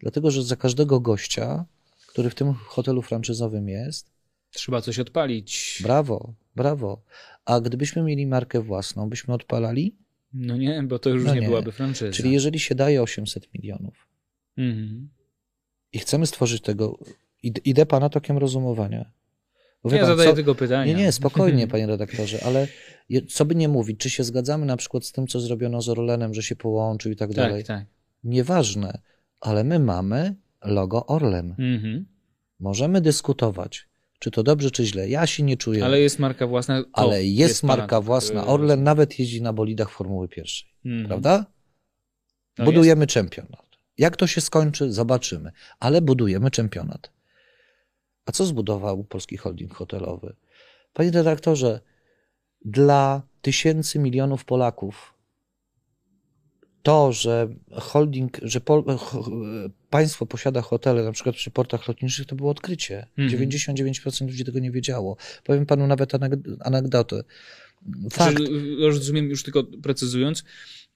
[0.00, 1.64] Dlatego, że za każdego gościa,
[2.06, 4.16] który w tym hotelu franczyzowym jest,
[4.50, 5.80] Trzeba coś odpalić.
[5.82, 7.02] Brawo, brawo.
[7.44, 9.96] A gdybyśmy mieli markę własną, byśmy odpalali?
[10.38, 11.46] No nie, bo to już No nie, nie.
[11.48, 12.12] byłaby franczyza.
[12.12, 14.08] Czyli jeżeli się daje 800 milionów
[14.56, 15.08] Mhm.
[15.92, 16.98] i chcemy stworzyć tego,
[17.44, 19.10] id- idę pana tokiem rozumowania.
[19.84, 20.92] Wie Ja pan, zadaję co- tylko pytania.
[20.92, 22.68] Nie, nie, spokojnie, panie redaktorze, ale
[23.28, 26.34] co by nie mówić, czy się zgadzamy na przykład z tym, co zrobiono z Orlenem,
[26.34, 27.64] że się połączył i tak dalej.
[27.64, 27.86] Tak, tak.
[28.24, 29.00] Nieważne,
[29.40, 30.34] ale my mamy
[30.64, 31.54] logo Orlen.
[31.58, 32.06] Mhm.
[32.60, 33.88] Możemy dyskutować,
[34.18, 35.08] czy to dobrze, czy źle.
[35.08, 35.84] Ja się nie czuję.
[35.84, 36.82] Ale jest marka własna.
[36.82, 38.42] to ale jest, pana, marka własna.
[38.42, 40.68] e, Orlen nawet jeździ na bolidach Formuły Pierwszej.
[40.84, 41.06] Mhm.
[41.06, 41.46] Prawda?
[42.58, 43.66] No budujemy czempionat.
[43.98, 47.12] Jak to się skończy, zobaczymy, ale budujemy czempionat.
[48.26, 50.36] A co zbudował polski holding hotelowy?
[50.92, 51.80] Panie redaktorze,
[52.64, 55.14] dla tysięcy milionów Polaków
[56.82, 58.84] to, że holding, że pol,
[59.96, 63.06] państwo posiada hotele, na przykład przy portach lotniczych, to było odkrycie.
[63.18, 63.50] Mhm.
[63.50, 65.16] 99% ludzi tego nie wiedziało.
[65.44, 67.22] Powiem panu nawet aneg- anegdotę.
[68.12, 68.44] Fakt, Czy,
[68.80, 70.44] rozumiem, już tylko precyzując,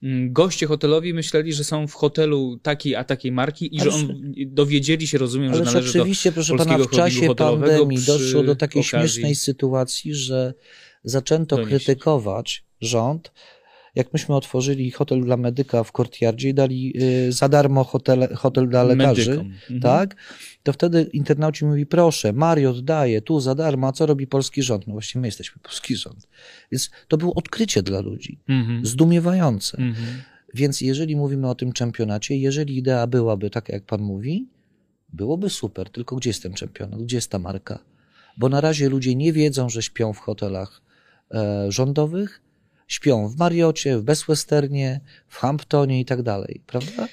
[0.03, 3.93] mm, goście hotelowi myśleli, że są w hotelu takiej a takiej marki i że Ależ-
[4.09, 8.43] on dowiedzieli się, rozumiem, że Ależ należy do oczywiście, proszę pana, w czasie pandemii doszło
[8.43, 10.53] do takiej okazji- śmiesznej sytuacji, że
[11.03, 13.31] zaczęto krytykować rząd.
[13.95, 16.93] Jak myśmy otworzyli hotel dla medyka w Courtyardzie i dali
[17.27, 19.31] y, za darmo hotel, hotel dla lekarzy.
[19.31, 19.81] Mhm.
[19.81, 20.15] tak?
[20.63, 24.87] To wtedy internauci mówi, proszę, Mariot daje tu za darmo, a co robi polski rząd?
[24.87, 26.27] No właśnie my jesteśmy polski rząd.
[26.71, 28.85] Więc to było odkrycie dla ludzi, Mhm.
[28.85, 29.77] zdumiewające.
[29.77, 30.07] Mhm.
[30.53, 34.47] Więc jeżeli mówimy o tym czempionacie, jeżeli idea byłaby taka, jak pan mówi,
[35.13, 37.79] byłoby super, tylko gdzie jest ten czempionat, gdzie jest ta marka?
[38.37, 40.81] Bo na razie ludzie nie wiedzą, że śpią w hotelach
[41.31, 42.41] e, rządowych,
[42.91, 47.07] śpią w Mariocie, w Best Westernie, w Hamptonie i tak dalej, prawda?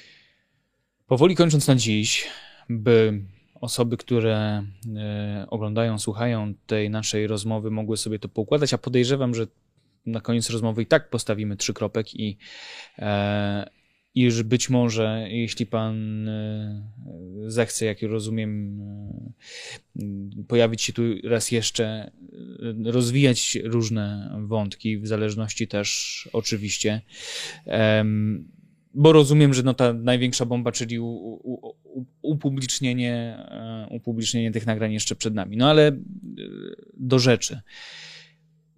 [1.07, 2.27] Powoli kończąc na dziś,
[2.69, 3.21] by
[3.61, 4.63] osoby, które
[4.97, 9.47] e, oglądają, słuchają tej naszej rozmowy, mogły sobie to poukładać, a podejrzewam, że
[10.05, 12.37] na koniec rozmowy i tak postawimy trzy kropek i,
[12.97, 13.69] e,
[14.15, 16.91] i że być może, jeśli pan e,
[17.45, 18.81] zechce, jak rozumiem,
[19.99, 21.85] e, pojawić się tu raz jeszcze,
[22.85, 27.01] e, rozwijać różne wątki, w zależności też oczywiście.
[28.93, 31.75] Bo rozumiem, że no ta największa bomba, czyli u, u,
[32.21, 33.37] upublicznienie,
[33.89, 35.57] upublicznienie tych nagrań jeszcze przed nami.
[35.57, 35.91] No ale
[36.97, 37.61] do rzeczy.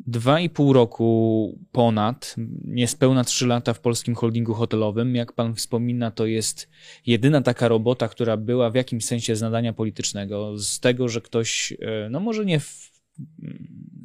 [0.07, 2.35] Dwa i pół roku ponad,
[2.65, 5.15] niespełna trzy lata w polskim holdingu hotelowym.
[5.15, 6.69] Jak pan wspomina, to jest
[7.05, 11.73] jedyna taka robota, która była w jakimś sensie z nadania politycznego, z tego, że ktoś,
[11.81, 12.91] e, no może nie w,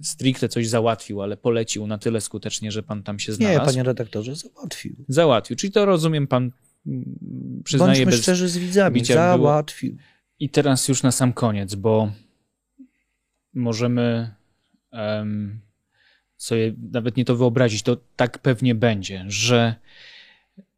[0.02, 3.66] stricte coś załatwił, ale polecił na tyle skutecznie, że pan tam się Nie, znalazł.
[3.66, 4.96] panie redaktorze, załatwił.
[5.08, 5.56] Załatwił.
[5.56, 6.50] Czyli to rozumiem, pan
[6.86, 8.22] mm, przyznaje Bądźmy bez...
[8.22, 9.48] szczerzy z widzami, bicia było.
[9.48, 9.96] załatwił.
[10.40, 12.12] I teraz już na sam koniec, bo
[13.54, 14.34] możemy
[14.92, 15.60] em,
[16.36, 19.74] sobie nawet nie to wyobrazić, to tak pewnie będzie, że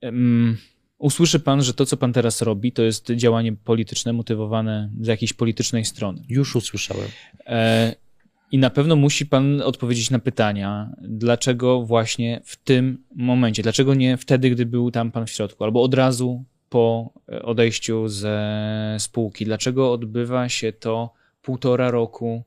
[0.00, 0.56] em,
[0.98, 5.32] usłyszy pan, że to, co pan teraz robi, to jest działanie polityczne motywowane z jakiejś
[5.32, 6.22] politycznej strony.
[6.28, 7.08] Już usłyszałem.
[7.46, 7.94] E,
[8.52, 14.16] I na pewno musi pan odpowiedzieć na pytania, dlaczego właśnie w tym momencie, dlaczego nie
[14.16, 19.44] wtedy, gdy był tam pan w środku, albo od razu po e, odejściu ze spółki,
[19.44, 22.42] dlaczego odbywa się to półtora roku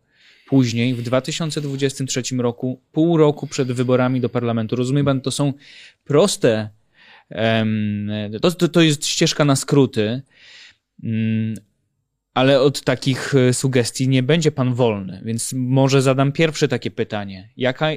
[0.52, 4.76] później, w 2023 roku, pół roku przed wyborami do parlamentu.
[4.76, 5.54] Rozumie pan, to są
[6.04, 6.70] proste,
[8.42, 10.22] to, to jest ścieżka na skróty,
[11.04, 11.56] mm,
[12.34, 17.50] ale od takich e, sugestii nie będzie pan wolny, więc może zadam pierwsze takie pytanie.
[17.58, 17.88] Jaka,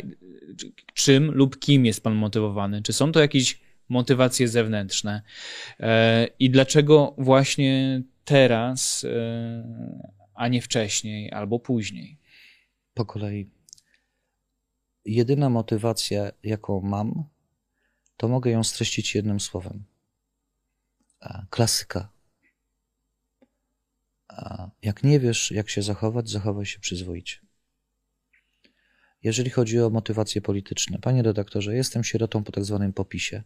[0.94, 2.82] czym lub kim jest pan motywowany?
[2.82, 5.22] Czy są to jakieś motywacje zewnętrzne?
[5.81, 9.64] E, I dlaczego właśnie teraz, e,
[10.35, 12.23] a nie wcześniej albo później?
[12.94, 13.50] Po kolei.
[15.04, 17.24] Jedyna motywacja, jaką mam,
[18.16, 19.84] to mogę ją streścić jednym słowem.
[21.20, 22.08] A, Klasyka.
[24.28, 27.38] A jak nie wiesz, jak się zachować, zachowaj się przyzwoicie.
[29.22, 33.42] Jeżeli chodzi o motywacje polityczne, panie redaktorze, jestem sierotą po tak zwanym popisie,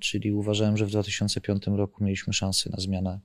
[0.00, 3.20] czyli uważałem, że w 2005 roku mieliśmy szansę na zmianę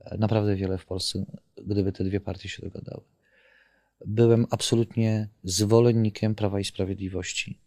[0.00, 1.24] e, naprawdę wiele w Polsce,
[1.56, 3.02] gdyby te dwie partie się dogadały.
[4.06, 7.58] Byłem absolutnie zwolennikiem Prawa i Sprawiedliwości,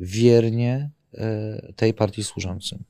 [0.00, 2.84] wiernie e, tej partii służącym.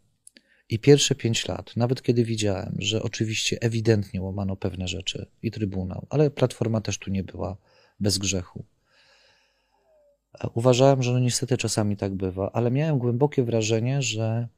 [0.68, 6.06] I pierwsze pięć lat, nawet kiedy widziałem, że oczywiście ewidentnie łamano pewne rzeczy i Trybunał,
[6.10, 7.56] ale Platforma też tu nie była
[8.00, 8.64] bez grzechu.
[10.54, 14.48] Uważałem, że no niestety czasami tak bywa, ale miałem głębokie wrażenie, że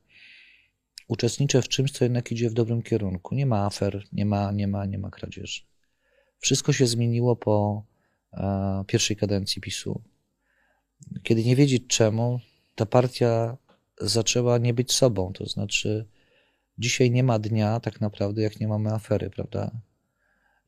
[1.09, 3.35] uczestniczę w czymś, co jednak idzie w dobrym kierunku.
[3.35, 5.63] Nie ma afer, nie ma, nie ma, nie ma kradzieży.
[6.39, 7.88] Wszystko się zmieniło po e,
[8.87, 10.03] pierwszej kadencji PiSu.
[11.23, 12.41] Kiedy nie wiedzieć czemu,
[12.75, 13.57] ta partia
[14.01, 15.33] zaczęła nie być sobą.
[15.33, 16.07] To znaczy,
[16.79, 19.71] dzisiaj nie ma dnia tak naprawdę, jak nie mamy afery, prawda?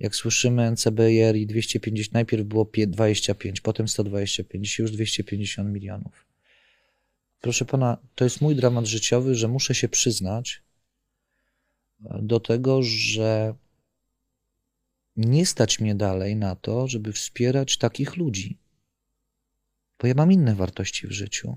[0.00, 6.26] Jak słyszymy NCBR i 250, najpierw było 25, potem 125, dzisiaj już 250 milionów.
[7.40, 10.62] Proszę pana, to jest mój dramat życiowy, że muszę się przyznać
[12.00, 13.54] do tego, że
[15.16, 18.58] nie stać mnie dalej na to, żeby wspierać takich ludzi.
[20.00, 21.56] Bo ja mam inne wartości w życiu.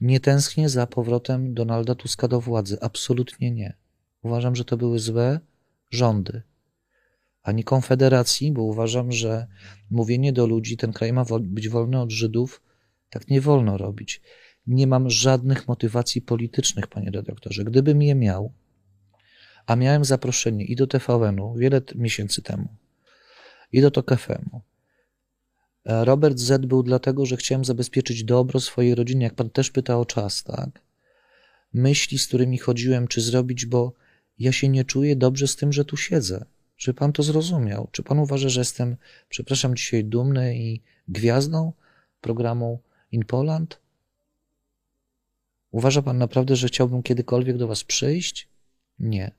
[0.00, 2.78] Nie tęsknię za powrotem Donalda Tuska do władzy.
[2.80, 3.76] Absolutnie nie.
[4.22, 5.40] Uważam, że to były złe
[5.90, 6.42] rządy.
[7.42, 9.46] Ani Konfederacji, bo uważam, że
[9.90, 12.62] mówienie do ludzi, ten kraj ma być wolny od Żydów,
[13.10, 14.22] tak nie wolno robić.
[14.66, 17.64] Nie mam żadnych motywacji politycznych, panie redaktorze.
[17.64, 18.52] Gdybym je miał,
[19.66, 22.68] a miałem zaproszenie i do TVN-u wiele miesięcy temu,
[23.72, 24.60] i do TOK FM-u,
[25.86, 29.98] E, Robert Z był dlatego, że chciałem zabezpieczyć dobro swojej rodziny, jak pan też pyta
[29.98, 30.80] o czas, tak?
[31.72, 33.92] Myśli, z którymi chodziłem, czy zrobić, bo
[34.38, 36.44] ja się nie czuję dobrze z tym, że tu siedzę.
[36.76, 37.88] Czy pan to zrozumiał?
[37.92, 38.96] Czy pan uważa, że jestem,
[39.28, 41.72] przepraszam, dzisiaj dumny i gwiazdą
[42.20, 42.80] programu
[43.12, 43.80] In Poland?
[45.70, 48.48] Uważa pan naprawdę, że chciałbym kiedykolwiek do was przyjść?
[48.98, 49.30] Nie.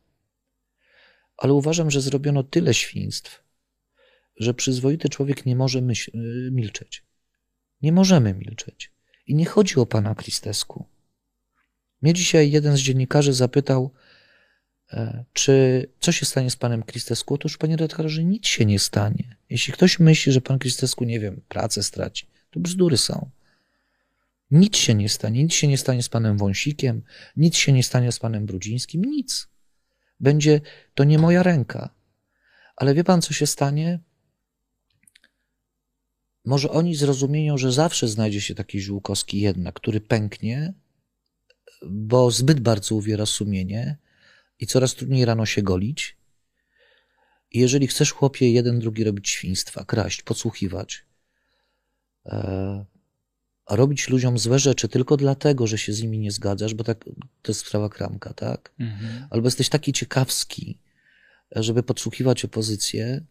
[1.37, 3.43] Ale uważam, że zrobiono tyle świństw,
[4.37, 5.81] że przyzwoity człowiek nie może y,
[6.51, 7.03] milczeć.
[7.81, 8.91] Nie możemy milczeć.
[9.27, 10.85] I nie chodzi o pana Kristesku.
[12.01, 13.93] Mnie dzisiaj jeden z dziennikarzy zapytał,
[14.93, 17.33] e, czy co się stanie z panem Kristesku?
[17.33, 19.35] Otóż, panie redaktorze, nic się nie stanie.
[19.49, 23.29] Jeśli ktoś myśli, że pan Kristesku, nie wiem, pracę straci, to bzdury są.
[24.51, 25.43] Nic się nie stanie.
[25.43, 27.01] Nic się nie stanie z panem Wąsikiem,
[27.37, 29.47] nic się nie stanie z panem Brudzińskim, nic.
[30.19, 30.61] Będzie,
[30.93, 31.89] to nie moja ręka.
[32.75, 33.99] Ale wie pan, co się stanie?
[36.45, 40.73] Może oni zrozumieją, że zawsze znajdzie się taki Żółkowski jednak, który pęknie,
[41.89, 43.97] bo zbyt bardzo uwiera sumienie
[44.59, 46.17] i coraz trudniej rano się golić.
[47.51, 51.05] I jeżeli chcesz, chłopie, jeden, drugi robić świństwa, kraść, podsłuchiwać,
[52.25, 52.85] e,
[53.69, 57.05] robić ludziom złe rzeczy tylko dlatego, że się z nimi nie zgadzasz, bo tak,
[57.41, 58.73] to jest sprawa kramka, tak?
[58.79, 59.27] Mhm.
[59.29, 60.79] Albo jesteś taki ciekawski,
[61.51, 63.25] żeby podsłuchiwać opozycję,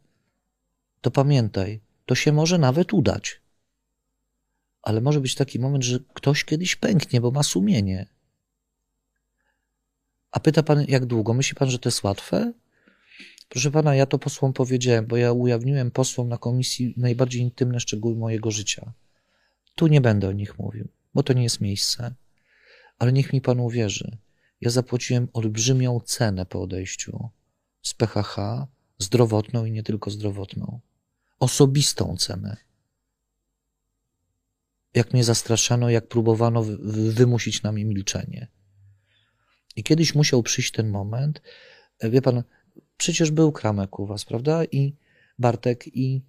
[1.00, 3.40] to pamiętaj, to się może nawet udać.
[4.82, 8.06] Ale może być taki moment, że ktoś kiedyś pęknie, bo ma sumienie.
[10.30, 11.34] A pyta pan, jak długo?
[11.34, 12.52] Myśli pan, że to jest łatwe?
[13.48, 18.16] Proszę pana, ja to posłom powiedziałem, bo ja ujawniłem posłom na komisji najbardziej intymne szczegóły
[18.16, 18.92] mojego życia.
[19.76, 22.14] Tu nie będę o nich mówił, bo to nie jest miejsce.
[22.98, 24.18] Ale niech mi pan uwierzy.
[24.60, 27.30] Ja zapłaciłem olbrzymią cenę po odejściu
[27.82, 28.66] z PHH,
[28.98, 30.80] zdrowotną i nie tylko zdrowotną
[31.40, 32.56] osobistą cenę.
[34.94, 36.64] Jak mnie zastraszano, jak próbowano
[37.10, 38.48] wymusić na mnie milczenie.
[39.76, 41.42] I kiedyś musiał przyjść ten moment.
[41.98, 42.42] E, wie pan,
[42.96, 44.64] przecież był Kramek u was, prawda?
[44.64, 44.96] I
[45.38, 46.22] Bartek, i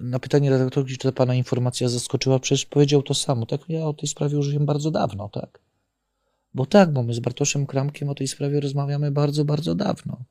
[0.00, 3.46] na pytanie redaktorki, czy ta pana informacja zaskoczyła, przecież powiedział to samo.
[3.46, 5.58] Tak, ja o tej sprawie już wiem bardzo dawno, tak?
[6.54, 10.24] Bo tak, bo my z Bartoszem Kramkiem o tej sprawie rozmawiamy bardzo, bardzo dawno.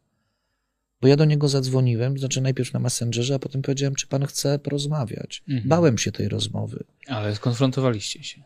[1.01, 4.59] Bo ja do niego zadzwoniłem, znaczy najpierw na Messengerze, a potem powiedziałem, czy pan chce
[4.59, 5.43] porozmawiać.
[5.49, 5.69] Mhm.
[5.69, 6.83] Bałem się tej rozmowy.
[7.07, 8.43] Ale skonfrontowaliście się.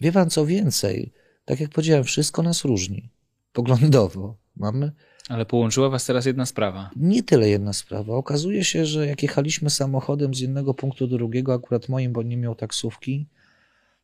[0.00, 1.12] Wie pan co więcej?
[1.44, 3.10] Tak jak powiedziałem, wszystko nas różni.
[3.52, 4.36] Poglądowo.
[4.56, 4.92] Mamy.
[5.28, 6.90] Ale połączyła was teraz jedna sprawa.
[6.96, 8.14] Nie tyle jedna sprawa.
[8.14, 12.36] Okazuje się, że jak jechaliśmy samochodem z jednego punktu do drugiego, akurat moim, bo nie
[12.36, 13.26] miał taksówki,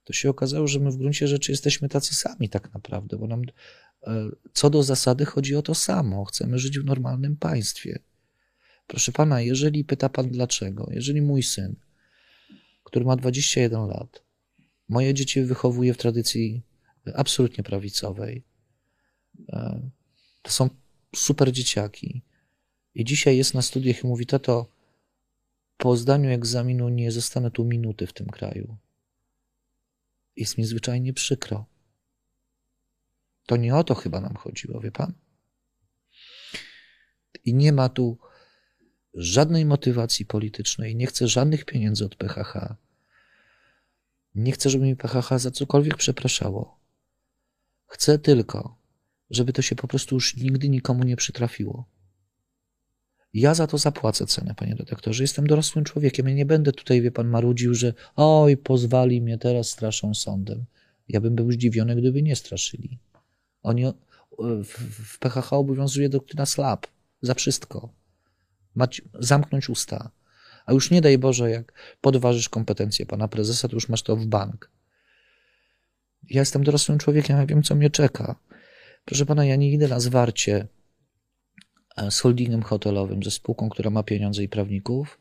[0.04, 3.42] to się okazało, że my w gruncie rzeczy jesteśmy tacy sami tak naprawdę, bo nam
[4.06, 6.24] E, co do zasady chodzi o to samo.
[6.24, 7.98] Chcemy żyć w normalnym państwie.
[8.86, 11.76] Proszę pana, jeżeli pyta pan dlaczego, jeżeli mój syn,
[12.84, 14.22] który ma 21 lat,
[14.88, 16.62] moje dzieci wychowuje w tradycji
[17.14, 18.44] absolutnie prawicowej,
[19.48, 19.90] e,
[20.42, 20.70] to są
[21.16, 22.22] super dzieciaki.
[22.94, 24.66] I dzisiaj jest na studiach i mówi, tato,
[25.76, 28.76] po zdaniu egzaminu nie zostanę tu minuty w tym kraju.
[30.36, 31.66] Jest mi zwyczajnie przykro.
[33.46, 35.12] To nie o to chyba nam chodziło, wie pan?
[37.44, 38.18] I nie ma tu
[39.14, 42.76] żadnej motywacji politycznej, nie chcę żadnych pieniędzy od PHH.
[44.34, 46.80] Nie chcę, żeby mi PHH za cokolwiek przepraszało.
[47.86, 48.81] Chcę tylko,
[49.32, 51.84] żeby to się po prostu już nigdy nikomu nie przytrafiło.
[53.34, 55.24] Ja za to zapłacę cenę, panie redaktorze.
[55.24, 56.28] Jestem dorosłym człowiekiem.
[56.28, 60.64] Ja nie będę tutaj, wie pan, marudził, że oj, pozwali mnie, teraz straszą sądem.
[61.08, 62.98] Ja bym był zdziwiony, gdyby nie straszyli.
[63.62, 63.84] Oni
[64.94, 66.86] w PHH obowiązuje doktryna SLAP
[67.22, 67.88] za wszystko.
[68.74, 70.10] Mać, zamknąć usta.
[70.66, 74.26] A już nie daj Boże, jak podważysz kompetencje pana prezesa, to już masz to w
[74.26, 74.70] bank.
[76.30, 78.36] Ja jestem dorosłym człowiekiem, ja wiem, co mnie czeka.
[79.04, 80.68] Proszę pana, ja nie idę na zwarcie
[81.96, 85.20] e, z holdingiem hotelowym, ze spółką, która ma pieniądze i prawników,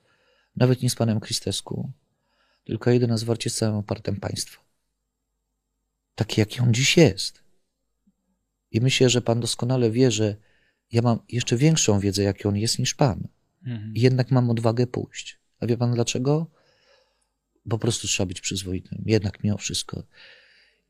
[0.55, 1.91] nawet nie z panem Kristesku,
[2.63, 4.61] tylko idę na zwarcie z całym opartem państwa.
[6.15, 7.43] Taki, jaki on dziś jest.
[8.71, 10.35] I myślę, że pan doskonale wie, że
[10.91, 13.27] ja mam jeszcze większą wiedzę, jaki on jest, niż pan.
[13.65, 13.93] Mhm.
[13.95, 15.39] I jednak mam odwagę pójść.
[15.59, 16.51] A wie pan dlaczego?
[17.69, 19.03] Po prostu trzeba być przyzwoitym.
[19.05, 20.03] Jednak mimo wszystko.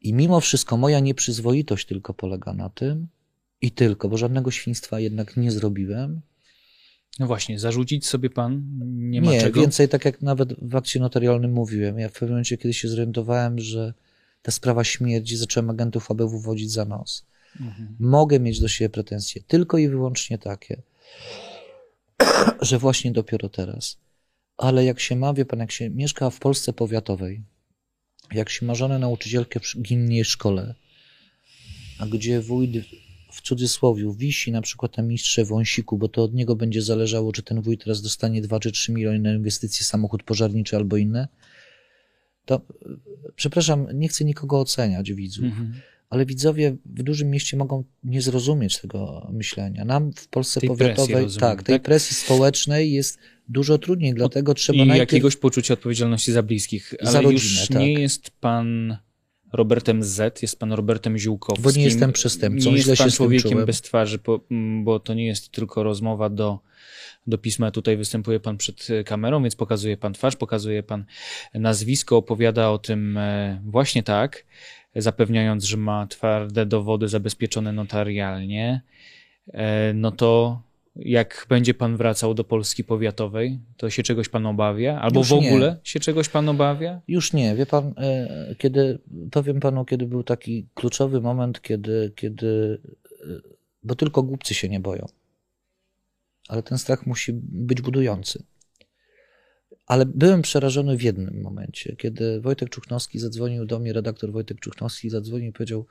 [0.01, 3.07] I mimo wszystko moja nieprzyzwoitość tylko polega na tym,
[3.61, 6.21] i tylko, bo żadnego świństwa jednak nie zrobiłem.
[7.19, 9.61] No właśnie, zarzucić sobie pan nie ma nie, czego?
[9.61, 11.99] więcej, tak jak nawet w akcie notarialnym mówiłem.
[11.99, 13.93] Ja w pewnym momencie, kiedy się zorientowałem, że
[14.41, 17.25] ta sprawa śmierci, zacząłem agentów ABW wodzić za nos.
[17.59, 17.95] Mhm.
[17.99, 20.81] Mogę mieć do siebie pretensje tylko i wyłącznie takie,
[22.61, 23.97] że właśnie dopiero teraz.
[24.57, 27.43] Ale jak się ma, wie pan, jak się mieszka w Polsce powiatowej,
[28.33, 29.65] jak się ma żonę nauczycielkę w
[30.23, 30.75] szkole,
[31.99, 32.71] a gdzie wójt
[33.31, 37.43] w cudzysłowie wisi na przykład na mistrze wąsiku, bo to od niego będzie zależało, czy
[37.43, 41.27] ten wójt teraz dostanie 2 czy 3 miliony na inwestycje, samochód pożarniczy albo inne,
[42.45, 42.61] to
[43.35, 45.73] przepraszam, nie chcę nikogo oceniać widzów, mhm.
[46.09, 49.85] ale widzowie w dużym mieście mogą nie zrozumieć tego myślenia.
[49.85, 51.81] Nam w Polsce tej powiatowej, rozumiem, tak, tej tak?
[51.81, 53.17] presji społecznej jest
[53.51, 55.11] dużo trudniej, dlatego trzeba I najpierw...
[55.11, 56.93] jakiegoś poczucia odpowiedzialności za bliskich.
[57.01, 57.77] Ale za rodzinę, już tak.
[57.77, 58.97] nie jest pan
[59.53, 61.63] Robertem Z, jest pan Robertem Ziółkowskim.
[61.63, 64.19] Bo nie jestem przestępcą, nie jest pan człowiekiem bez twarzy,
[64.83, 66.59] bo to nie jest tylko rozmowa do,
[67.27, 67.71] do pisma.
[67.71, 71.05] Tutaj występuje pan przed kamerą, więc pokazuje pan twarz, pokazuje pan
[71.53, 74.45] nazwisko, opowiada o tym e, właśnie tak,
[74.95, 78.81] zapewniając, że ma twarde dowody zabezpieczone notarialnie.
[79.53, 80.61] E, no to
[80.95, 84.99] jak będzie pan wracał do Polski powiatowej, to się czegoś pan obawia?
[85.01, 85.77] Albo Już w ogóle nie.
[85.83, 87.01] się czegoś pan obawia?
[87.07, 87.55] Już nie.
[87.55, 88.99] Wie pan, e, kiedy,
[89.31, 92.81] powiem panu, kiedy był taki kluczowy moment, kiedy, kiedy,
[93.21, 93.25] e,
[93.83, 95.05] bo tylko głupcy się nie boją.
[96.47, 98.43] Ale ten strach musi być budujący.
[99.87, 105.09] Ale byłem przerażony w jednym momencie, kiedy Wojtek Czuchnowski zadzwonił do mnie, redaktor Wojtek Czuchnowski
[105.09, 105.85] zadzwonił i powiedział,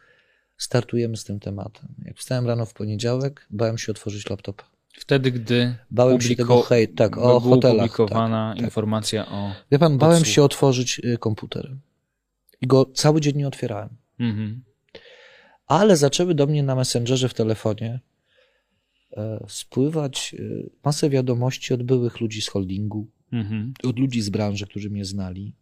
[0.59, 1.89] startujemy z tym tematem.
[2.05, 4.80] Jak wstałem rano w poniedziałek, bałem się otworzyć laptopa.
[4.93, 6.29] Wtedy, gdy bałem publiko...
[6.29, 7.77] się tego hejt, tak, o hotelach.
[7.77, 9.33] publikowana tak, informacja tak.
[9.33, 9.53] o.
[9.73, 11.77] Wie pan, bałem się otworzyć y, komputer.
[12.61, 13.89] I go cały dzień nie otwierałem.
[14.19, 14.63] Mhm.
[15.67, 18.01] Ale zaczęły do mnie na Messengerze w telefonie
[19.17, 20.43] e, spływać e,
[20.85, 23.75] masę wiadomości od byłych ludzi z holdingu, mhm.
[23.85, 25.55] od ludzi z branży, którzy mnie znali.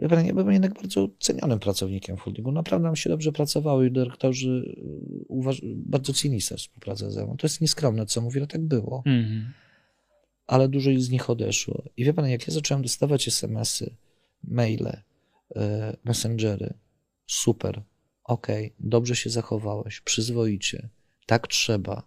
[0.00, 2.52] Ja byłem jednak bardzo cenionym pracownikiem w holdingu.
[2.52, 7.36] Naprawdę nam się dobrze pracowało i dyrektorzy y, uważ- bardzo cenili współpracę ze mną.
[7.36, 9.02] To jest nieskromne, co mówię, ale tak było.
[9.06, 9.52] Mhm.
[10.46, 11.82] Ale dużo z nich odeszło.
[11.96, 13.96] I wie pan, jak ja zacząłem dostawać SMS-y,
[14.44, 15.60] maile, y,
[16.04, 16.74] messengery,
[17.26, 17.82] super,
[18.24, 20.88] okej, okay, dobrze się zachowałeś, przyzwoicie,
[21.26, 22.02] tak trzeba.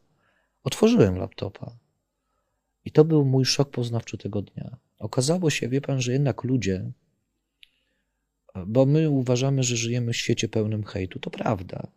[0.63, 1.77] Otworzyłem laptopa.
[2.85, 4.77] I to był mój szok poznawczy tego dnia.
[4.99, 6.91] Okazało się, wie pan, że jednak ludzie,
[8.67, 11.19] bo my uważamy, że żyjemy w świecie pełnym hejtu.
[11.19, 11.87] To prawda.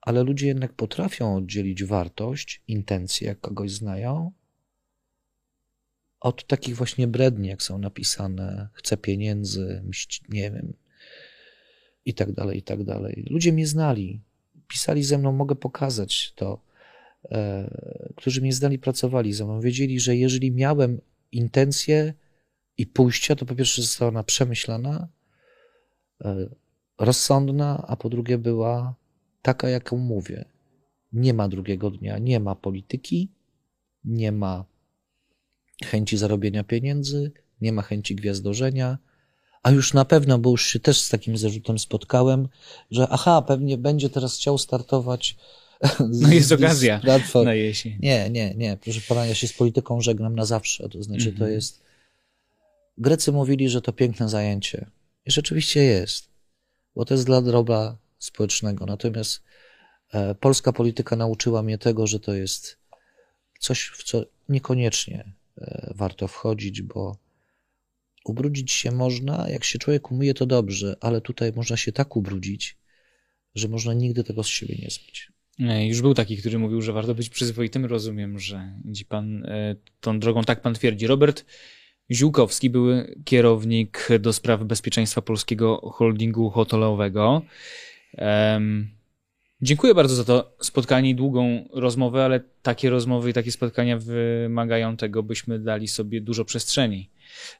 [0.00, 4.32] Ale ludzie jednak potrafią oddzielić wartość, intencje, jak kogoś znają,
[6.20, 9.82] od takich właśnie bredni, jak są napisane, chcę pieniędzy,
[10.28, 10.72] nie wiem,
[12.04, 13.26] i tak dalej, i tak dalej.
[13.30, 14.20] Ludzie mnie znali,
[14.68, 16.60] pisali ze mną, mogę pokazać to,
[17.30, 17.70] e,
[18.16, 21.00] którzy mnie znali, pracowali ze mną, wiedzieli, że jeżeli miałem
[21.32, 22.14] intencje,
[22.78, 25.08] i pójścia, to po pierwsze została ona przemyślana,
[26.24, 26.48] e,
[26.98, 28.94] rozsądna, a po drugie była
[29.42, 30.44] taka, jaką mówię.
[31.12, 33.32] Nie ma drugiego dnia, nie ma polityki,
[34.04, 34.64] nie ma
[35.84, 38.98] chęci zarobienia pieniędzy, nie ma chęci gwiazdorzenia,
[39.62, 42.48] a już na pewno, bo już się też z takim zarzutem spotkałem,
[42.90, 45.36] że aha, pewnie będzie teraz chciał startować
[46.20, 47.00] No jest okazja
[47.44, 47.98] na jesień.
[48.00, 48.76] Nie, nie, nie.
[48.76, 50.88] Proszę pana, ja się z polityką żegnam na zawsze.
[50.88, 51.52] To znaczy, to mhm.
[51.52, 51.83] jest.
[52.98, 54.86] Grecy mówili, że to piękne zajęcie.
[55.26, 56.28] I rzeczywiście jest,
[56.94, 58.86] bo to jest dla dobra społecznego.
[58.86, 59.42] Natomiast
[60.12, 62.78] e, polska polityka nauczyła mnie tego, że to jest
[63.60, 67.16] coś, w co niekoniecznie e, warto wchodzić, bo
[68.24, 72.76] ubrudzić się można, jak się człowiek umyje, to dobrze, ale tutaj można się tak ubrudzić,
[73.54, 75.32] że można nigdy tego z siebie nie zmyć.
[75.88, 77.84] Już był taki, który mówił, że warto być przyzwoitym.
[77.84, 81.06] Rozumiem, że idzie pan e, tą drogą, tak pan twierdzi.
[81.06, 81.44] Robert
[82.12, 87.42] Ziółkowski, były kierownik do spraw bezpieczeństwa polskiego holdingu hotelowego.
[88.18, 88.88] Um,
[89.62, 94.96] dziękuję bardzo za to spotkanie i długą rozmowę, ale takie rozmowy i takie spotkania wymagają
[94.96, 97.10] tego, byśmy dali sobie dużo przestrzeni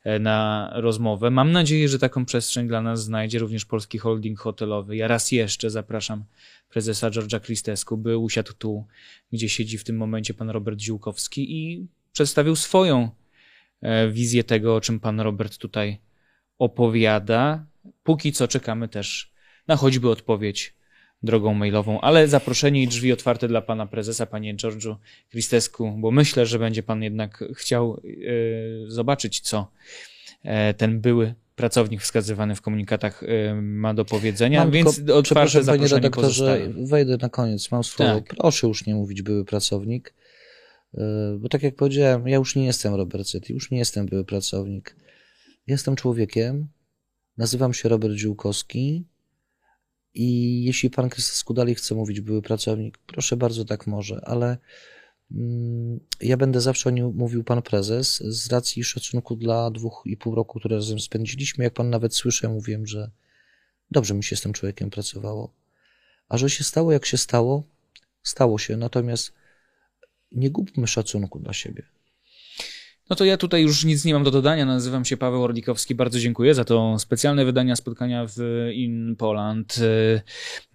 [0.04, 1.30] e, na rozmowę.
[1.30, 4.96] Mam nadzieję, że taką przestrzeń dla nas znajdzie również polski holding hotelowy.
[4.96, 6.24] Ja raz jeszcze zapraszam
[6.70, 8.86] prezesa George'a Christesku, by usiadł tu,
[9.32, 13.10] gdzie siedzi w tym momencie pan Robert Ziółkowski i przedstawił swoją
[14.10, 15.98] wizję tego, o czym pan Robert tutaj
[16.58, 17.66] opowiada.
[18.02, 19.32] Póki co czekamy też
[19.68, 20.74] na choćby odpowiedź
[21.22, 24.96] drogą mailową, ale zaproszenie i drzwi otwarte dla pana prezesa, panie George'u
[25.30, 29.70] Christesku, bo myślę, że będzie pan jednak chciał yy, zobaczyć, co
[30.44, 33.22] yy, ten były pracownik wskazywany w komunikatach
[33.62, 36.86] ma do powiedzenia, Mam więc tylko, otwarte zaproszenie panie redaktorze, pozostaje.
[36.86, 38.20] wejdę na koniec, mam słowo.
[38.20, 38.34] Tak.
[38.38, 40.14] Proszę już nie mówić były pracownik,
[41.38, 44.96] bo tak jak powiedziałem, ja już nie jestem Robert Cety, już nie jestem były pracownik.
[45.66, 46.68] Jestem człowiekiem,
[47.36, 49.04] nazywam się Robert Dziółkowski,
[50.14, 54.58] i jeśli pan Krzysztof Skudali chce mówić były pracownik, proszę bardzo, tak może, ale
[55.32, 60.16] mm, ja będę zawsze o nim mówił pan prezes z racji szacunku dla dwóch i
[60.16, 61.64] pół roku, które razem spędziliśmy.
[61.64, 63.10] Jak pan nawet słyszę, mówiłem, że
[63.90, 65.54] dobrze mi się z tym człowiekiem pracowało.
[66.28, 67.64] A że się stało, jak się stało,
[68.22, 68.76] stało się.
[68.76, 69.32] Natomiast
[70.34, 71.82] nie gubmy szacunku dla siebie.
[73.10, 74.66] No to ja tutaj już nic nie mam do dodania.
[74.66, 75.94] Nazywam się Paweł Orlikowski.
[75.94, 79.76] Bardzo dziękuję za to specjalne wydanie spotkania w In Poland.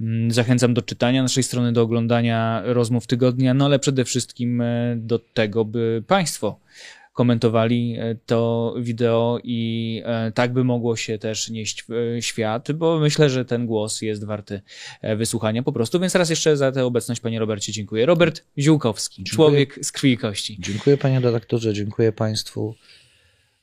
[0.01, 4.95] Mm, zachęcam do czytania naszej strony, do oglądania rozmów tygodnia, no ale przede wszystkim e,
[4.97, 6.59] do tego, by Państwo
[7.19, 12.71] komentowali e, to wideo i e, tak by mogło się też nieść w e, świat,
[12.71, 14.61] bo myślę, że ten głos jest warty
[15.17, 15.99] wysłuchania po prostu.
[15.99, 18.05] Więc raz jeszcze za tę obecność, panie Robercie, dziękuję.
[18.05, 19.35] Robert Ziółkowski, dziękuję.
[19.35, 20.57] człowiek z krwi i kości.
[20.59, 22.75] Dziękuję panie redaktorze, dziękuję państwu.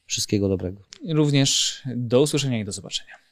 [0.06, 0.82] Wszystkiego dobrego.
[1.08, 3.25] Również do usłyszenia i do zobaczenia.